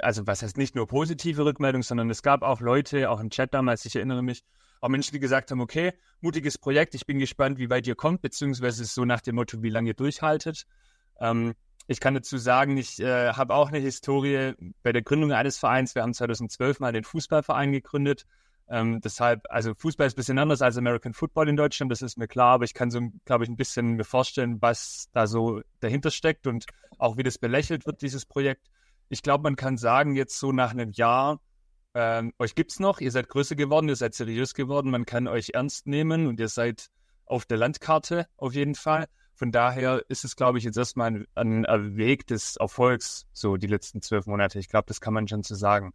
also 0.01 0.25
was 0.25 0.41
heißt 0.41 0.57
nicht 0.57 0.75
nur 0.75 0.87
positive 0.87 1.43
Rückmeldungen, 1.43 1.83
sondern 1.83 2.09
es 2.09 2.23
gab 2.23 2.43
auch 2.43 2.61
Leute, 2.61 3.09
auch 3.09 3.19
im 3.19 3.29
Chat 3.29 3.53
damals, 3.53 3.85
ich 3.85 3.97
erinnere 3.97 4.23
mich, 4.23 4.45
auch 4.79 4.87
Menschen, 4.87 5.13
die 5.13 5.19
gesagt 5.19 5.51
haben, 5.51 5.59
okay, 5.59 5.93
mutiges 6.21 6.57
Projekt, 6.57 6.95
ich 6.95 7.05
bin 7.05 7.19
gespannt, 7.19 7.57
wie 7.57 7.69
weit 7.69 7.87
ihr 7.87 7.95
kommt, 7.95 8.21
beziehungsweise 8.21 8.85
so 8.85 9.03
nach 9.03 9.21
dem 9.21 9.35
Motto, 9.35 9.61
wie 9.61 9.69
lange 9.69 9.89
ihr 9.89 9.93
durchhaltet. 9.93 10.65
Ähm, 11.19 11.53
ich 11.87 11.99
kann 11.99 12.13
dazu 12.13 12.37
sagen, 12.37 12.77
ich 12.77 12.99
äh, 12.99 13.33
habe 13.33 13.53
auch 13.53 13.67
eine 13.67 13.79
Historie 13.79 14.53
bei 14.81 14.93
der 14.93 15.01
Gründung 15.01 15.33
eines 15.33 15.57
Vereins. 15.57 15.95
Wir 15.95 16.01
haben 16.01 16.13
2012 16.13 16.79
mal 16.79 16.93
den 16.93 17.03
Fußballverein 17.03 17.73
gegründet. 17.73 18.25
Ähm, 18.69 19.01
deshalb, 19.01 19.43
also 19.49 19.73
Fußball 19.75 20.07
ist 20.07 20.13
ein 20.13 20.15
bisschen 20.15 20.39
anders 20.39 20.61
als 20.61 20.77
American 20.77 21.13
Football 21.13 21.49
in 21.49 21.57
Deutschland, 21.57 21.91
das 21.91 22.01
ist 22.01 22.17
mir 22.17 22.27
klar, 22.27 22.53
aber 22.53 22.65
ich 22.65 22.73
kann 22.73 22.91
so, 22.91 23.01
glaube 23.25 23.43
ich, 23.43 23.49
ein 23.49 23.57
bisschen 23.57 23.95
mir 23.95 24.05
vorstellen, 24.05 24.61
was 24.61 25.09
da 25.11 25.27
so 25.27 25.61
dahinter 25.81 26.11
steckt 26.11 26.47
und 26.47 26.65
auch 26.97 27.17
wie 27.17 27.23
das 27.23 27.37
belächelt 27.37 27.85
wird, 27.85 28.01
dieses 28.01 28.25
Projekt. 28.25 28.69
Ich 29.09 29.21
glaube, 29.21 29.43
man 29.43 29.55
kann 29.55 29.77
sagen, 29.77 30.15
jetzt 30.15 30.39
so 30.39 30.51
nach 30.51 30.71
einem 30.71 30.91
Jahr, 30.91 31.41
ähm, 31.93 32.33
euch 32.39 32.53
es 32.57 32.79
noch, 32.79 33.01
ihr 33.01 33.11
seid 33.11 33.29
größer 33.29 33.55
geworden, 33.55 33.89
ihr 33.89 33.95
seid 33.95 34.15
seriös 34.15 34.53
geworden, 34.53 34.89
man 34.89 35.05
kann 35.05 35.27
euch 35.27 35.51
ernst 35.53 35.85
nehmen 35.85 36.27
und 36.27 36.39
ihr 36.39 36.47
seid 36.47 36.89
auf 37.25 37.45
der 37.45 37.57
Landkarte 37.57 38.27
auf 38.37 38.53
jeden 38.53 38.75
Fall. 38.75 39.07
Von 39.35 39.51
daher 39.51 40.03
ist 40.09 40.23
es, 40.23 40.35
glaube 40.35 40.57
ich, 40.57 40.63
jetzt 40.63 40.77
erstmal 40.77 41.25
ein, 41.35 41.65
ein 41.65 41.97
Weg 41.97 42.27
des 42.27 42.55
Erfolgs, 42.55 43.25
so 43.33 43.57
die 43.57 43.67
letzten 43.67 44.01
zwölf 44.01 44.25
Monate. 44.25 44.59
Ich 44.59 44.69
glaube, 44.69 44.85
das 44.87 45.01
kann 45.01 45.13
man 45.13 45.27
schon 45.27 45.43
so 45.43 45.55
sagen. 45.55 45.93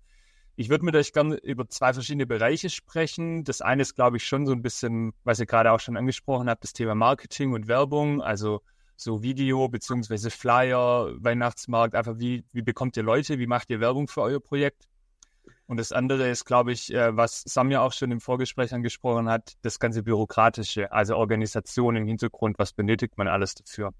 Ich 0.60 0.70
würde 0.70 0.84
mit 0.84 0.96
euch 0.96 1.12
gerne 1.12 1.36
über 1.36 1.68
zwei 1.68 1.92
verschiedene 1.92 2.26
Bereiche 2.26 2.68
sprechen. 2.68 3.44
Das 3.44 3.60
eine 3.60 3.82
ist, 3.82 3.94
glaube 3.94 4.16
ich, 4.16 4.26
schon 4.26 4.44
so 4.44 4.50
ein 4.50 4.60
bisschen, 4.60 5.12
was 5.22 5.38
ihr 5.38 5.46
gerade 5.46 5.70
auch 5.70 5.78
schon 5.78 5.96
angesprochen 5.96 6.50
habt, 6.50 6.64
das 6.64 6.72
Thema 6.72 6.96
Marketing 6.96 7.52
und 7.52 7.68
Werbung, 7.68 8.20
also 8.20 8.62
so 8.96 9.22
Video 9.22 9.68
beziehungsweise 9.68 10.30
Flyer, 10.30 11.12
Weihnachtsmarkt, 11.22 11.94
einfach 11.94 12.18
wie, 12.18 12.44
wie 12.50 12.62
bekommt 12.62 12.96
ihr 12.96 13.04
Leute, 13.04 13.38
wie 13.38 13.46
macht 13.46 13.70
ihr 13.70 13.78
Werbung 13.78 14.08
für 14.08 14.20
euer 14.20 14.40
Projekt? 14.40 14.88
Und 15.68 15.76
das 15.76 15.92
andere 15.92 16.28
ist, 16.28 16.44
glaube 16.44 16.72
ich, 16.72 16.92
äh, 16.92 17.16
was 17.16 17.44
Sam 17.46 17.70
ja 17.70 17.80
auch 17.82 17.92
schon 17.92 18.10
im 18.10 18.20
Vorgespräch 18.20 18.74
angesprochen 18.74 19.28
hat, 19.28 19.52
das 19.62 19.78
ganze 19.78 20.02
Bürokratische, 20.02 20.90
also 20.90 21.14
Organisation 21.14 21.94
im 21.94 22.04
Hintergrund, 22.08 22.58
was 22.58 22.72
benötigt 22.72 23.16
man 23.16 23.28
alles 23.28 23.54
dafür? 23.54 23.92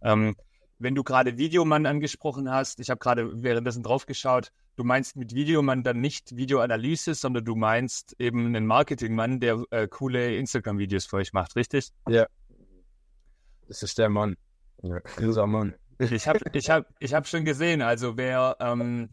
Ähm, 0.00 0.36
wenn 0.78 0.94
du 0.94 1.02
gerade 1.02 1.38
Videomann 1.38 1.86
angesprochen 1.86 2.50
hast, 2.50 2.80
ich 2.80 2.90
habe 2.90 2.98
gerade 2.98 3.42
währenddessen 3.42 3.82
drauf 3.82 4.06
geschaut, 4.06 4.52
du 4.76 4.84
meinst 4.84 5.16
mit 5.16 5.34
Videomann 5.34 5.82
dann 5.82 6.00
nicht 6.00 6.36
Videoanalyse, 6.36 7.14
sondern 7.14 7.44
du 7.44 7.56
meinst 7.56 8.14
eben 8.18 8.46
einen 8.46 8.66
Marketingmann, 8.66 9.40
der 9.40 9.62
äh, 9.70 9.88
coole 9.88 10.36
Instagram-Videos 10.36 11.06
für 11.06 11.16
euch 11.16 11.32
macht, 11.32 11.56
richtig? 11.56 11.90
Ja. 12.08 12.26
Das 13.66 13.82
ist 13.82 13.98
der 13.98 14.08
Mann. 14.08 14.36
Ja. 14.82 15.00
Unser 15.18 15.46
Mann. 15.46 15.74
Ich 15.98 16.28
habe 16.28 16.38
ich 16.52 16.70
hab, 16.70 16.86
ich 17.00 17.12
hab 17.12 17.26
schon 17.26 17.44
gesehen, 17.44 17.82
also 17.82 18.16
wer, 18.16 18.56
ähm, 18.60 19.10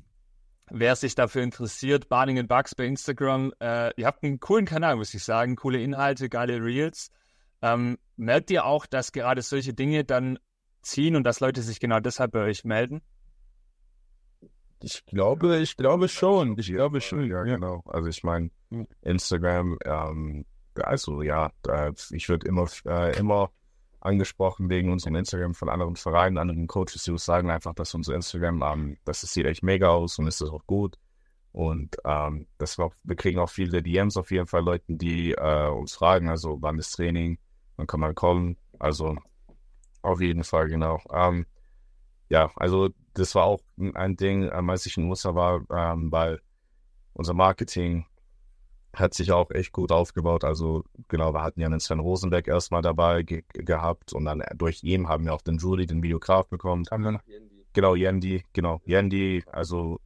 wer 0.70 0.96
sich 0.96 1.16
dafür 1.16 1.42
interessiert, 1.42 2.10
Barning 2.10 2.48
Bugs 2.48 2.76
bei 2.76 2.86
Instagram, 2.86 3.54
äh, 3.60 3.92
ihr 4.00 4.06
habt 4.06 4.24
einen 4.24 4.40
coolen 4.40 4.66
Kanal, 4.66 4.96
muss 4.96 5.14
ich 5.16 5.24
sagen, 5.24 5.56
coole 5.56 5.82
Inhalte, 5.82 6.30
geile 6.30 6.64
Reels. 6.64 7.10
Ähm, 7.64 7.98
merkt 8.18 8.52
ihr 8.52 8.66
auch, 8.66 8.86
dass 8.86 9.12
gerade 9.12 9.42
solche 9.42 9.74
Dinge 9.74 10.04
dann 10.04 10.38
ziehen 10.86 11.16
und 11.16 11.24
dass 11.24 11.40
Leute 11.40 11.62
sich 11.62 11.80
genau 11.80 12.00
deshalb 12.00 12.32
bei 12.32 12.44
euch 12.44 12.64
melden? 12.64 13.02
Ich 14.82 15.06
glaube, 15.06 15.58
ich 15.58 15.78
glaube 15.78 16.08
schon. 16.08 16.58
Ich 16.60 16.68
glaube 16.68 17.02
schon. 17.02 17.30
Ja, 17.30 17.44
genau. 17.44 17.82
Also 17.86 18.10
ich 18.10 18.24
meine, 18.24 18.52
Instagram, 19.02 19.78
ähm, 19.84 20.46
also 20.76 21.22
ja, 21.22 21.52
ich 22.12 22.30
würde 22.30 22.48
immer, 22.48 22.68
äh, 22.86 23.18
immer 23.18 23.52
angesprochen 24.00 24.70
wegen 24.70 24.92
unserem 24.92 25.16
Instagram 25.16 25.56
von 25.56 25.70
anderen 25.70 25.96
Vereinen, 25.96 26.38
anderen 26.38 26.68
Coaches, 26.68 27.04
die 27.04 27.12
uns 27.12 27.26
sagen 27.26 27.50
einfach, 27.50 27.74
dass 27.74 27.94
unser 27.96 28.14
Instagram, 28.14 28.62
ähm, 28.62 28.98
das 29.06 29.22
sieht 29.22 29.46
echt 29.46 29.64
mega 29.64 29.90
aus 29.90 30.20
und 30.20 30.28
ist 30.28 30.42
das 30.42 30.50
auch 30.50 30.66
gut. 30.68 30.98
Und 31.52 31.96
ähm, 32.04 32.48
das 32.58 32.78
war, 32.78 32.92
wir 33.04 33.16
kriegen 33.16 33.40
auch 33.40 33.50
viele 33.50 33.82
DMs 33.82 34.18
auf 34.18 34.30
jeden 34.30 34.46
Fall, 34.46 34.64
Leuten, 34.64 34.98
die 34.98 35.32
äh, 35.32 35.70
uns 35.70 35.96
fragen, 35.96 36.30
also 36.30 36.58
wann 36.62 36.78
ist 36.78 36.92
Training, 36.92 37.40
wann 37.78 37.88
kann 37.88 38.02
man 38.02 38.14
kommen. 38.14 38.58
Also 38.78 39.18
auf 40.06 40.22
jeden 40.22 40.44
Fall, 40.44 40.70
genau. 40.70 41.00
Ähm, 41.12 41.46
ja, 42.30 42.52
also 42.56 42.90
das 43.14 43.36
war 43.36 43.46
auch 43.46 43.62
ein 43.78 44.16
Ding, 44.18 44.50
als 44.50 44.86
ich 44.86 44.98
in 44.98 45.06
USA 45.06 45.36
war, 45.36 45.62
ähm, 45.70 46.12
weil 46.12 46.42
unser 47.14 47.34
Marketing 47.34 48.06
hat 48.94 49.14
sich 49.14 49.32
auch 49.32 49.52
echt 49.52 49.72
gut 49.72 49.92
aufgebaut. 49.92 50.44
Also 50.44 50.84
genau, 51.08 51.34
wir 51.34 51.44
hatten 51.44 51.60
ja 51.60 51.68
einen 51.68 51.80
Sven 51.80 52.00
Rosenberg 52.00 52.48
erstmal 52.48 52.82
dabei 52.82 53.24
ge 53.24 53.44
gehabt 53.54 54.14
und 54.14 54.26
dann 54.26 54.44
durch 54.56 54.84
ihn 54.84 55.08
haben 55.08 55.26
wir 55.26 55.34
auch 55.34 55.42
den 55.42 55.58
Julie, 55.58 55.86
den 55.86 56.02
Videograf 56.02 56.48
bekommen. 56.48 56.86
Haben 56.90 57.04
wir 57.04 57.12
noch 57.12 57.28
Yendi. 57.28 57.66
Genau, 57.74 57.96
Yendi, 57.96 58.44
genau, 58.54 58.82
Yendi. 58.86 59.44
Also 59.52 60.00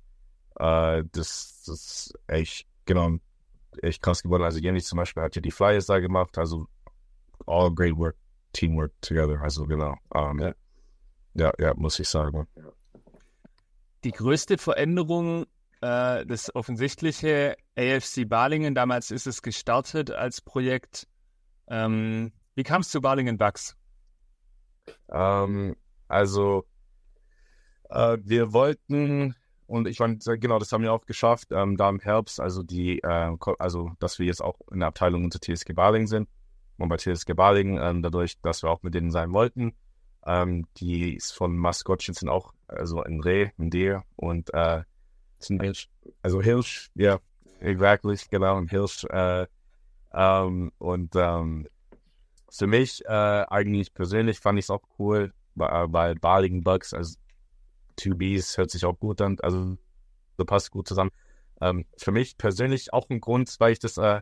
äh, 0.56 1.03
das, 1.12 1.63
das 1.65 1.68
ist 1.68 2.13
echt, 2.27 2.68
genau, 2.86 3.18
echt 3.82 4.01
krass 4.01 4.24
geworden. 4.24 4.44
Also 4.44 4.60
Yendi 4.60 4.82
zum 4.82 4.98
Beispiel 4.98 5.24
hat 5.24 5.36
ja 5.36 5.41
die 5.41 5.51
Flyers 5.51 5.86
da 5.86 6.00
gemacht. 6.00 6.38
Also 6.38 6.68
all 7.46 7.74
great 7.74 7.96
work, 7.96 8.15
teamwork 8.53 8.94
together. 9.01 9.41
Also 9.41 9.65
genau. 9.65 9.96
Um, 10.10 10.39
ja. 10.39 10.53
ja, 11.34 11.51
ja, 11.60 11.74
muss 11.75 12.00
ich 12.00 12.08
sagen. 12.08 12.48
Die 14.03 14.12
größte 14.12 14.58
Veränderung 14.58 15.46
äh, 15.82 16.25
das 16.25 16.53
offensichtliche 16.56 17.56
AFC 17.77 18.27
Balingen, 18.27 18.75
damals 18.75 19.12
ist 19.12 19.27
es 19.27 19.41
gestartet 19.41 20.12
als 20.12 20.41
Projekt. 20.41 21.08
Ähm, 21.68 22.32
wie 22.56 22.63
kam 22.63 22.82
es 22.82 22.89
zu 22.89 23.00
Balingen 23.01 23.38
Bucks? 23.38 23.77
Ähm, 25.10 25.75
also, 26.08 26.65
äh, 27.89 28.18
wir 28.22 28.51
wollten, 28.51 29.36
und 29.68 29.88
ich 29.88 30.00
meine, 30.00 30.18
genau, 30.18 30.60
das 30.60 30.72
haben 30.72 30.84
wir 30.84 30.91
auch 30.91 31.06
geschafft, 31.06 31.50
ähm, 31.51 31.77
da 31.77 31.89
im 31.89 32.00
Herbst, 32.00 32.39
also 32.39 32.63
die, 32.63 33.00
äh, 33.00 33.38
also, 33.60 33.91
dass 34.00 34.20
wir 34.20 34.25
jetzt 34.25 34.41
auch 34.41 34.60
in 34.72 34.79
der 34.79 34.89
Abteilung 34.89 35.24
unter 35.24 35.39
TSG 35.39 35.74
Balingen 35.74 36.08
sind. 36.08 36.27
Und 36.79 36.98
TSG 36.98 37.33
Balingen, 37.33 37.77
ähm, 37.81 38.01
dadurch, 38.01 38.39
dass 38.41 38.63
wir 38.63 38.69
auch 38.69 38.81
mit 38.83 38.93
denen 38.93 39.12
sein 39.12 39.33
wollten, 39.33 39.74
ähm, 40.25 40.65
die 40.77 41.15
ist 41.15 41.31
von 41.31 41.57
Maskottchen 41.57 42.13
sind 42.13 42.29
auch, 42.29 42.53
also 42.67 43.03
in 43.03 43.21
Reh, 43.21 43.50
in 43.57 43.69
Deer 43.69 44.03
und 44.15 44.53
äh, 44.53 44.83
Hirsch. 45.41 45.89
Also 46.21 46.41
Hirsch, 46.41 46.89
ja, 46.95 47.19
exactly, 47.59 48.17
genau, 48.29 48.57
ein 48.57 48.67
Hirsch. 48.67 49.05
Äh, 49.05 49.48
ähm, 50.13 50.71
und 50.77 51.15
ähm, 51.15 51.68
für 52.50 52.68
mich 52.68 53.05
äh, 53.05 53.09
eigentlich 53.09 53.94
persönlich 53.94 54.39
fand 54.39 54.59
ich 54.59 54.65
es 54.65 54.70
auch 54.70 54.81
cool, 54.98 55.33
weil, 55.55 55.94
weil 55.94 56.15
Barligen 56.15 56.63
Bugs, 56.63 56.94
also 56.94 57.15
Two 57.96 58.15
Bs 58.15 58.57
hört 58.57 58.72
sich 58.72 58.85
auch 58.85 58.98
gut 58.98 59.22
an, 59.22 59.37
also 59.42 59.77
so 60.37 60.46
passt 60.46 60.72
gut 60.72 60.87
zusammen. 60.87 61.11
Ähm, 61.61 61.85
für 61.98 62.11
mich 62.11 62.37
persönlich 62.37 62.94
auch 62.94 63.09
ein 63.09 63.20
Grund, 63.20 63.53
weil 63.59 63.74
ich 63.74 63.79
das 63.79 63.98
äh, 63.98 64.22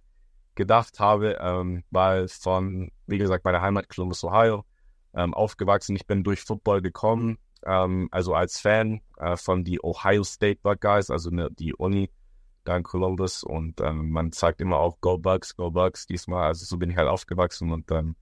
gedacht 0.58 1.00
habe, 1.00 1.38
ähm, 1.40 1.84
weil 1.92 2.28
von, 2.28 2.92
wie 3.06 3.18
gesagt, 3.18 3.46
meiner 3.46 3.62
Heimat 3.62 3.88
Columbus, 3.88 4.24
Ohio, 4.26 4.66
ähm, 5.14 5.34
aufgewachsen. 5.34 5.96
Ich 5.96 6.06
bin 6.06 6.24
durch 6.24 6.42
Football 6.42 6.82
gekommen 6.82 7.38
ähm, 7.66 8.08
also 8.12 8.34
als 8.34 8.60
Fan 8.60 9.02
äh, 9.18 9.36
von 9.36 9.64
die 9.64 9.84
Ohio 9.84 10.24
State 10.24 10.60
Buckeyes, 10.62 11.10
also 11.10 11.30
ne, 11.30 11.50
die 11.52 11.74
Uni 11.74 12.10
da 12.64 12.78
in 12.78 12.84
Columbus. 12.84 13.44
Und 13.44 13.82
ähm, 13.82 14.10
man 14.10 14.32
sagt 14.32 14.62
immer 14.62 14.78
auch 14.78 15.00
Go 15.02 15.18
Bucks, 15.18 15.56
Go 15.56 15.72
Bucks. 15.72 16.06
Diesmal, 16.08 16.48
also 16.48 16.66
so 16.66 16.78
bin 16.78 16.90
ich 16.90 16.98
halt 16.98 17.08
aufgewachsen 17.08 17.72
und 17.72 17.90
dann 17.92 18.16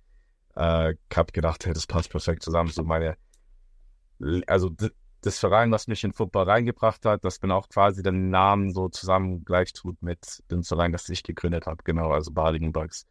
äh, 0.56 0.96
hab 1.14 1.34
gedacht, 1.34 1.66
hey, 1.66 1.74
das 1.74 1.88
passt 1.88 2.10
perfekt 2.10 2.44
zusammen, 2.44 2.70
so 2.70 2.84
meine, 2.84 3.18
also 4.48 4.72
das 5.26 5.40
Verein, 5.40 5.72
was 5.72 5.88
mich 5.88 6.04
in 6.04 6.14
Football 6.14 6.44
reingebracht 6.44 7.06
hat, 7.06 7.26
das 7.26 7.40
bin 7.40 7.52
auch 7.52 7.70
quasi 7.70 8.04
den 8.04 8.30
Namen 8.30 8.74
so 8.74 8.90
zusammen 8.90 9.44
gleich 9.44 9.74
tut 9.74 10.02
mit 10.02 10.44
dem 10.52 10.64
Verein, 10.64 10.92
das 10.92 11.10
ich 11.10 11.24
gegründet 11.24 11.66
habe, 11.66 11.84
genau, 11.84 12.12
also 12.12 12.32
Barlingen 12.32 12.72
Bucks. 12.72 13.08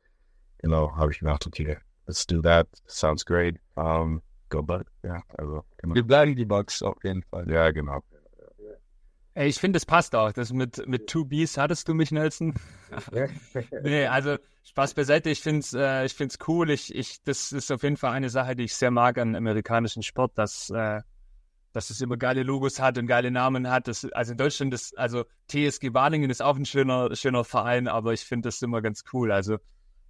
Genau, 0.59 0.97
habe 0.97 1.13
ich 1.13 1.19
gedacht, 1.19 1.47
okay, 1.47 1.79
let's 2.07 2.27
do 2.27 2.41
that, 2.41 2.69
sounds 2.87 3.25
great. 3.25 3.57
Um, 3.75 4.23
Go 4.51 4.63
Bucks. 4.63 4.93
Ja, 5.03 5.23
also, 5.37 5.65
genau. 5.79 5.95
Wir 5.95 6.03
bleiben 6.05 6.37
die 6.37 6.45
Bucks 6.45 6.83
auf 6.83 7.03
jeden 7.03 7.23
Fall. 7.23 7.51
Ja, 7.51 7.71
genau. 7.71 8.03
Ey, 9.37 9.49
ich 9.49 9.59
finde, 9.59 9.79
es 9.79 9.87
passt 9.87 10.15
auch. 10.15 10.33
Das 10.33 10.53
mit, 10.53 10.87
mit 10.87 11.09
Two 11.09 11.25
Bs 11.25 11.59
hattest 11.59 11.89
du 11.89 11.95
mich, 11.95 12.13
Nelson. 12.13 12.55
nee, 13.83 14.07
also 14.07 14.37
Spaß 14.63 14.95
beiseite. 14.95 15.29
Ich 15.31 15.41
finde 15.41 15.61
es 15.61 15.73
äh, 15.73 16.05
ich 16.05 16.15
find's 16.15 16.39
cool. 16.47 16.71
Ich, 16.71 16.95
ich, 16.95 17.21
das 17.25 17.51
ist 17.51 17.73
auf 17.73 17.83
jeden 17.83 17.97
Fall 17.97 18.13
eine 18.13 18.31
Sache, 18.31 18.55
die 18.55 18.65
ich 18.65 18.77
sehr 18.77 18.93
mag 18.93 19.19
an 19.19 19.35
amerikanischen 19.35 20.05
Sport, 20.05 20.39
dass, 20.39 20.71
äh, 20.71 21.01
dass 21.75 21.91
es 21.91 22.01
immer 22.01 22.17
geile 22.17 22.45
Logos 22.45 22.81
hat 22.81 22.97
und 22.99 23.09
geile 23.09 23.33
Namen 23.33 23.69
hat. 23.69 23.89
Das, 23.89 24.05
also 24.13 24.33
in 24.33 24.39
Deutschland 24.39 24.73
ist, 24.73 24.97
also 24.97 25.25
TSG 25.49 25.91
Balingen 25.91 26.31
ist 26.31 26.41
auch 26.41 26.57
ein 26.57 26.65
schöner, 26.65 27.15
schöner 27.17 27.43
Verein, 27.43 27.89
aber 27.89 28.13
ich 28.13 28.21
finde 28.21 28.49
das 28.49 28.63
immer 28.63 28.81
ganz 28.81 29.03
cool. 29.13 29.33
Also 29.33 29.55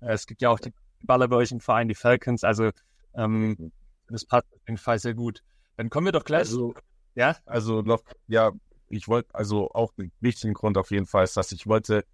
äh, 0.00 0.12
es 0.12 0.27
gibt 0.27 0.42
ja 0.42 0.50
auch 0.50 0.61
die 0.61 0.74
Baller 1.03 1.27
bei 1.27 1.37
euch 1.37 1.53
im 1.53 1.61
Verein, 1.61 1.88
die 1.88 1.94
Falcons. 1.94 2.44
Also 2.44 2.70
ähm, 3.14 3.72
das 4.09 4.27
passt 4.27 4.46
auf 4.53 4.61
jeden 4.68 4.77
Fall 4.77 4.98
sehr 4.98 5.14
gut. 5.14 5.42
Dann 5.79 5.88
kommen 5.88 6.07
wir 6.07 6.12
doch 6.12 6.24
gleich. 6.24 6.40
Also, 6.40 6.74
ja? 7.14 7.35
Also 7.46 7.81
noch, 7.81 8.03
ja, 8.29 8.53
ich 8.90 9.09
wollte, 9.09 9.35
also 9.35 9.70
auch 9.70 9.94
einen 9.96 10.12
wichtigen 10.20 10.53
Grund 10.53 10.77
auf 10.77 10.90
jeden 10.90 11.07
Fall 11.07 11.24
ist, 11.24 11.37
dass 11.38 11.50
ich 11.50 11.66
wollte 11.66 12.05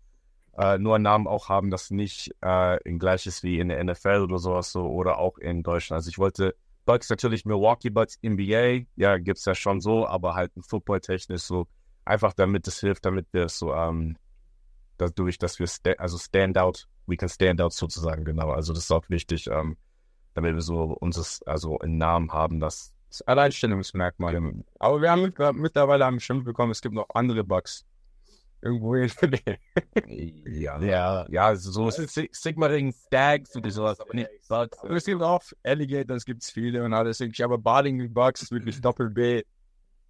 äh, 0.57 0.79
nur 0.79 0.95
einen 0.95 1.05
Namen 1.05 1.27
auch 1.27 1.49
haben, 1.49 1.73
das 1.73 1.91
nicht 1.91 2.31
äh, 2.41 2.81
in 2.85 3.01
gleiches 3.01 3.43
wie 3.43 3.59
in 3.59 3.69
der 3.69 3.83
NFL 3.83 4.23
oder 4.23 4.39
sowas 4.39 4.71
so 4.71 4.87
oder 4.87 5.19
auch 5.19 5.39
in 5.39 5.65
Deutschland. 5.65 5.99
Also 5.99 6.09
ich 6.09 6.19
wollte 6.19 6.55
Bucks 6.91 7.09
natürlich 7.09 7.45
Milwaukee 7.45 7.91
Bucks 7.91 8.19
NBA, 8.21 8.87
ja, 8.97 9.19
gibt 9.19 9.39
es 9.39 9.45
ja 9.45 9.55
schon 9.55 9.81
so, 9.81 10.09
aber 10.09 10.35
halt 10.35 10.57
ein 10.57 10.63
Football-technisch 10.63 11.43
so, 11.43 11.69
einfach 12.05 12.33
damit 12.33 12.67
es 12.67 12.81
hilft, 12.81 13.05
damit 13.05 13.27
wir 13.33 13.45
es 13.45 13.59
so, 13.59 13.73
ähm, 13.73 14.17
dadurch, 14.97 15.39
dass 15.39 15.61
wir, 15.61 15.69
sta 15.69 15.93
also 15.93 16.19
Standout, 16.19 16.87
we 17.07 17.17
can 17.17 17.29
stand 17.29 17.61
out 17.61 17.73
sozusagen, 17.73 18.25
genau. 18.25 18.51
Also 18.51 18.73
das 18.73 18.85
ist 18.85 18.91
auch 18.91 19.09
wichtig, 19.09 19.47
ähm, 19.47 19.77
damit 20.35 20.55
wir 20.55 20.63
so 20.63 20.83
uns 20.83 21.43
also 21.43 21.79
einen 21.79 21.97
Namen 21.97 22.33
haben, 22.33 22.59
das 22.59 22.93
das 23.09 23.23
Alleinstellungsmerkmal. 23.23 24.35
Ja. 24.35 24.41
Aber 24.79 25.03
wir 25.03 25.11
haben 25.11 25.33
mittlerweile 25.61 26.05
haben 26.05 26.17
bestimmt 26.17 26.45
bekommen, 26.45 26.71
es 26.73 26.81
gibt 26.81 26.95
noch 26.95 27.07
andere 27.15 27.45
Bugs. 27.45 27.85
Irgendwo 28.63 28.95
ja, 30.07 30.81
ja, 30.83 31.27
ja, 31.31 31.57
so 31.57 31.91
Sigma 31.91 32.67
Ring, 32.67 32.93
Stags 32.93 33.57
oder 33.57 33.71
sowas, 33.71 34.01
aber 34.01 34.15
nicht 34.15 34.29
Bugs. 34.49 34.77
Es 34.85 35.05
gibt 35.07 35.23
auch 35.23 35.43
Alligator, 35.63 36.17
es 36.17 36.27
gibt 36.27 36.45
viele 36.45 36.85
und 36.85 36.93
alles. 36.93 37.23
Aber 37.43 37.57
Bading 37.57 38.13
Bugs, 38.13 38.51
wirklich 38.51 38.81
Doppel 38.81 39.09
B, 39.09 39.43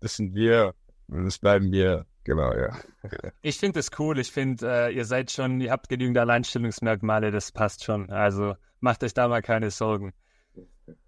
das 0.01 0.17
sind 0.17 0.35
wir. 0.35 0.75
Und 1.07 1.25
das 1.27 1.39
bleiben 1.39 1.71
wir. 1.71 2.07
Genau, 2.25 2.53
ja. 2.53 2.77
Ich 3.43 3.59
finde 3.59 3.79
das 3.79 3.91
cool. 3.99 4.19
Ich 4.19 4.31
finde, 4.31 4.67
äh, 4.69 4.95
ihr 4.95 5.05
seid 5.05 5.31
schon, 5.31 5.61
ihr 5.61 5.71
habt 5.71 5.89
genügend 5.89 6.19
Alleinstellungsmerkmale, 6.19 7.31
das 7.31 7.53
passt 7.53 7.85
schon. 7.85 8.11
Also 8.11 8.55
macht 8.81 9.03
euch 9.03 9.15
da 9.15 9.29
mal 9.29 9.43
keine 9.43 9.71
Sorgen. 9.71 10.13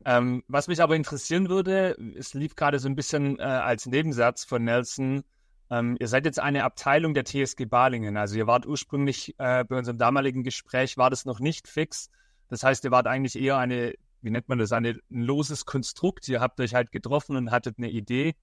Ähm, 0.04 0.42
was 0.48 0.68
mich 0.68 0.80
aber 0.80 0.96
interessieren 0.96 1.48
würde, 1.48 1.96
es 2.16 2.34
lief 2.34 2.54
gerade 2.54 2.78
so 2.78 2.88
ein 2.88 2.94
bisschen 2.94 3.38
äh, 3.38 3.42
als 3.42 3.86
Nebensatz 3.86 4.44
von 4.44 4.64
Nelson. 4.64 5.24
Ähm, 5.72 5.96
ihr 5.98 6.06
seid 6.06 6.26
jetzt 6.26 6.38
eine 6.38 6.64
Abteilung 6.64 7.14
der 7.14 7.24
TSG 7.24 7.64
Balingen. 7.64 8.18
Also 8.18 8.36
ihr 8.36 8.46
wart 8.46 8.66
ursprünglich 8.66 9.34
äh, 9.38 9.64
bei 9.64 9.78
unserem 9.78 9.96
damaligen 9.96 10.44
Gespräch, 10.44 10.98
war 10.98 11.08
das 11.08 11.24
noch 11.24 11.40
nicht 11.40 11.66
fix. 11.66 12.10
Das 12.48 12.62
heißt, 12.62 12.84
ihr 12.84 12.90
wart 12.90 13.06
eigentlich 13.06 13.40
eher 13.40 13.56
eine, 13.56 13.94
wie 14.20 14.28
nennt 14.28 14.50
man 14.50 14.58
das, 14.58 14.72
eine, 14.72 15.00
ein 15.10 15.22
loses 15.22 15.64
Konstrukt. 15.64 16.28
Ihr 16.28 16.42
habt 16.42 16.60
euch 16.60 16.74
halt 16.74 16.92
getroffen 16.92 17.36
und 17.36 17.50
hattet 17.50 17.78
eine 17.78 17.88
Idee. 17.88 18.34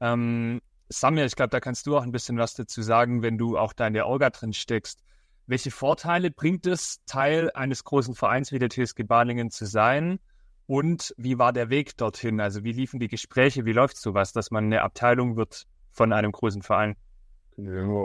Ähm, 0.00 0.60
Samir, 0.90 1.24
ich 1.24 1.36
glaube, 1.36 1.48
da 1.48 1.58
kannst 1.58 1.86
du 1.86 1.96
auch 1.96 2.02
ein 2.02 2.12
bisschen 2.12 2.36
was 2.36 2.52
dazu 2.52 2.82
sagen, 2.82 3.22
wenn 3.22 3.38
du 3.38 3.56
auch 3.56 3.72
da 3.72 3.86
in 3.86 3.94
der 3.94 4.06
Orga 4.06 4.28
drin 4.28 4.52
steckst. 4.52 5.02
Welche 5.46 5.70
Vorteile 5.70 6.30
bringt 6.30 6.66
es, 6.66 7.02
Teil 7.06 7.50
eines 7.52 7.82
großen 7.82 8.14
Vereins 8.14 8.52
wie 8.52 8.58
der 8.58 8.68
TSG 8.68 9.04
Balingen 9.04 9.50
zu 9.50 9.64
sein? 9.64 10.20
Und 10.66 11.14
wie 11.16 11.38
war 11.38 11.54
der 11.54 11.70
Weg 11.70 11.96
dorthin? 11.96 12.40
Also 12.40 12.62
wie 12.62 12.72
liefen 12.72 13.00
die 13.00 13.08
Gespräche? 13.08 13.64
Wie 13.64 13.72
läuft 13.72 13.96
sowas, 13.96 14.34
dass 14.34 14.50
man 14.50 14.66
eine 14.66 14.82
Abteilung 14.82 15.36
wird 15.36 15.66
von 15.92 16.12
einem 16.12 16.32
großen 16.32 16.62
Verein? 16.62 16.96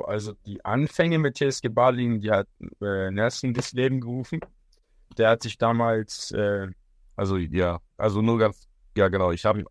Also 0.06 0.34
die 0.46 0.64
Anfänge 0.66 1.20
mit 1.20 1.38
TSG 1.38 1.70
Balingen, 1.70 2.20
die 2.20 2.32
hat 2.32 2.48
äh, 2.82 3.10
Nelson 3.12 3.54
das 3.54 3.72
Leben 3.72 4.02
gerufen. 4.02 4.42
Der 5.18 5.30
hat 5.30 5.44
sich 5.44 5.58
damals, 5.58 6.32
äh, 6.32 6.68
also 7.16 7.38
ja, 7.38 7.80
also 7.98 8.22
nur 8.22 8.38
ganz, 8.38 8.68
ja 8.96 9.08
genau, 9.08 9.32
ich 9.32 9.46
habe 9.46 9.64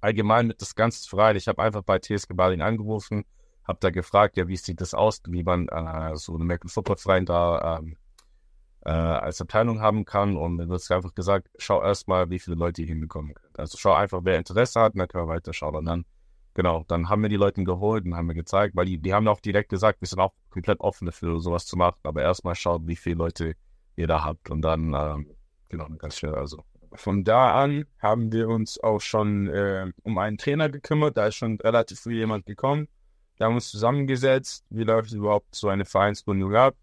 allgemein 0.00 0.46
mit 0.46 0.60
das 0.60 0.74
ganze 0.74 1.08
Verein, 1.08 1.36
ich 1.36 1.48
habe 1.48 1.62
einfach 1.62 1.82
bei 1.82 1.98
TSG 1.98 2.34
Balingen 2.34 2.66
angerufen, 2.66 3.24
habe 3.64 3.78
da 3.80 3.90
gefragt, 3.90 4.36
ja, 4.36 4.46
wie 4.46 4.56
sieht 4.56 4.80
das 4.80 4.92
aus, 4.92 5.22
wie 5.26 5.42
man 5.42 5.68
äh, 5.68 6.16
so 6.16 6.32
einen 6.34 6.42
American 6.42 6.68
Football 6.68 6.98
Verein 6.98 7.24
da 7.24 7.78
ähm, 7.78 7.96
äh, 8.84 8.90
als 8.90 9.40
Abteilung 9.40 9.80
haben 9.80 10.04
kann. 10.04 10.36
Und 10.36 10.58
dann 10.58 10.68
wird 10.68 10.90
einfach 10.90 11.14
gesagt, 11.14 11.48
schau 11.58 11.82
erstmal, 11.82 12.30
wie 12.30 12.38
viele 12.38 12.56
Leute 12.56 12.82
ihr 12.82 12.88
hinbekommen 12.88 13.34
könnt. 13.34 13.58
Also 13.58 13.78
schau 13.78 13.94
einfach, 13.94 14.20
wer 14.22 14.38
Interesse 14.38 14.80
hat, 14.80 14.94
und 14.94 14.98
dann 14.98 15.08
können 15.08 15.26
wir 15.26 15.34
weiterschauen. 15.34 15.76
Und 15.76 15.86
dann, 15.86 16.04
genau, 16.54 16.84
dann 16.88 17.08
haben 17.08 17.22
wir 17.22 17.28
die 17.28 17.36
Leute 17.36 17.62
geholt 17.64 18.04
und 18.04 18.14
haben 18.14 18.28
wir 18.28 18.34
gezeigt, 18.34 18.74
weil 18.76 18.86
die, 18.86 18.98
die 18.98 19.12
haben 19.12 19.28
auch 19.28 19.40
direkt 19.40 19.68
gesagt, 19.68 20.00
wir 20.00 20.08
sind 20.08 20.20
auch 20.20 20.32
komplett 20.50 20.80
offen 20.80 21.06
dafür, 21.06 21.40
sowas 21.40 21.66
zu 21.66 21.76
machen. 21.76 21.98
Aber 22.02 22.22
erstmal 22.22 22.54
schaut, 22.54 22.86
wie 22.86 22.96
viele 22.96 23.16
Leute 23.16 23.54
ihr 23.96 24.06
da 24.06 24.24
habt. 24.24 24.50
Und 24.50 24.62
dann, 24.62 24.94
ähm, 24.94 25.26
genau, 25.68 25.88
ganz 25.98 26.18
schnell, 26.18 26.34
also. 26.34 26.64
Von 26.92 27.24
da 27.24 27.60
an 27.60 27.86
haben 27.98 28.32
wir 28.32 28.48
uns 28.48 28.78
auch 28.80 29.00
schon 29.00 29.48
äh, 29.48 29.90
um 30.04 30.16
einen 30.16 30.38
Trainer 30.38 30.68
gekümmert. 30.68 31.16
Da 31.16 31.26
ist 31.26 31.34
schon 31.34 31.58
relativ 31.60 32.00
früh 32.00 32.14
jemand 32.14 32.46
gekommen. 32.46 32.86
Da 33.36 33.46
haben 33.46 33.52
wir 33.52 33.56
uns 33.56 33.70
zusammengesetzt. 33.70 34.64
Wie 34.70 34.84
läuft 34.84 35.12
überhaupt 35.12 35.54
so 35.56 35.68
eine 35.68 35.84
Vereinsgründung 35.84 36.54
ab? 36.54 36.76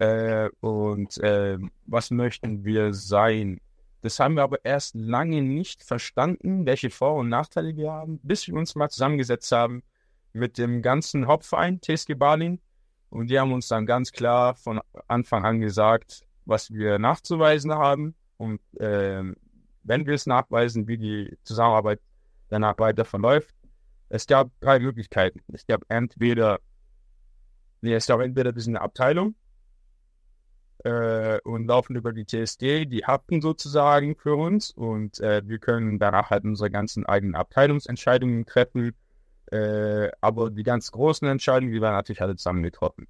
Äh, 0.00 0.48
und 0.60 1.18
äh, 1.18 1.58
was 1.86 2.10
möchten 2.10 2.64
wir 2.64 2.94
sein? 2.94 3.60
Das 4.00 4.20
haben 4.20 4.34
wir 4.34 4.42
aber 4.42 4.64
erst 4.64 4.94
lange 4.94 5.42
nicht 5.42 5.82
verstanden, 5.82 6.66
welche 6.66 6.90
Vor- 6.90 7.16
und 7.16 7.28
Nachteile 7.28 7.76
wir 7.76 7.92
haben, 7.92 8.20
bis 8.22 8.46
wir 8.46 8.54
uns 8.54 8.74
mal 8.74 8.88
zusammengesetzt 8.88 9.50
haben 9.50 9.82
mit 10.32 10.56
dem 10.58 10.82
ganzen 10.82 11.26
Hauptverein 11.26 11.80
TSG 11.80 12.14
Berlin. 12.14 12.60
Und 13.10 13.28
die 13.28 13.38
haben 13.38 13.52
uns 13.52 13.68
dann 13.68 13.86
ganz 13.86 14.12
klar 14.12 14.54
von 14.54 14.80
Anfang 15.08 15.44
an 15.44 15.60
gesagt, 15.60 16.22
was 16.44 16.70
wir 16.70 16.98
nachzuweisen 16.98 17.72
haben. 17.72 18.14
Und 18.36 18.60
äh, 18.78 19.22
wenn 19.82 20.06
wir 20.06 20.14
es 20.14 20.26
nachweisen, 20.26 20.86
wie 20.86 20.98
die 20.98 21.36
Zusammenarbeit 21.42 22.00
danach 22.48 22.78
weiter 22.78 23.04
verläuft. 23.04 23.54
Es 24.08 24.26
gab 24.26 24.50
drei 24.60 24.78
Möglichkeiten. 24.78 25.40
Es 25.52 25.66
gab 25.66 25.82
entweder, 25.88 26.60
nee, 27.80 27.94
es 27.94 28.06
gab 28.06 28.20
entweder 28.20 28.52
eine 28.54 28.80
Abteilung, 28.80 29.34
äh, 30.84 31.38
und 31.42 31.66
laufen 31.66 31.96
über 31.96 32.12
die 32.12 32.24
TSD, 32.24 32.86
die 32.86 33.04
haften 33.04 33.40
sozusagen 33.40 34.16
für 34.16 34.34
uns 34.36 34.70
und 34.70 35.20
äh, 35.20 35.42
wir 35.44 35.58
können 35.58 35.98
danach 35.98 36.30
halt 36.30 36.44
unsere 36.44 36.70
ganzen 36.70 37.06
eigenen 37.06 37.34
Abteilungsentscheidungen 37.34 38.46
treffen. 38.46 38.94
Äh, 39.50 40.10
aber 40.20 40.50
die 40.50 40.62
ganz 40.62 40.92
großen 40.92 41.26
Entscheidungen, 41.26 41.72
die 41.72 41.80
werden 41.80 41.94
natürlich 41.94 42.22
alle 42.22 42.36
zusammen 42.36 42.62
getroffen. 42.62 43.06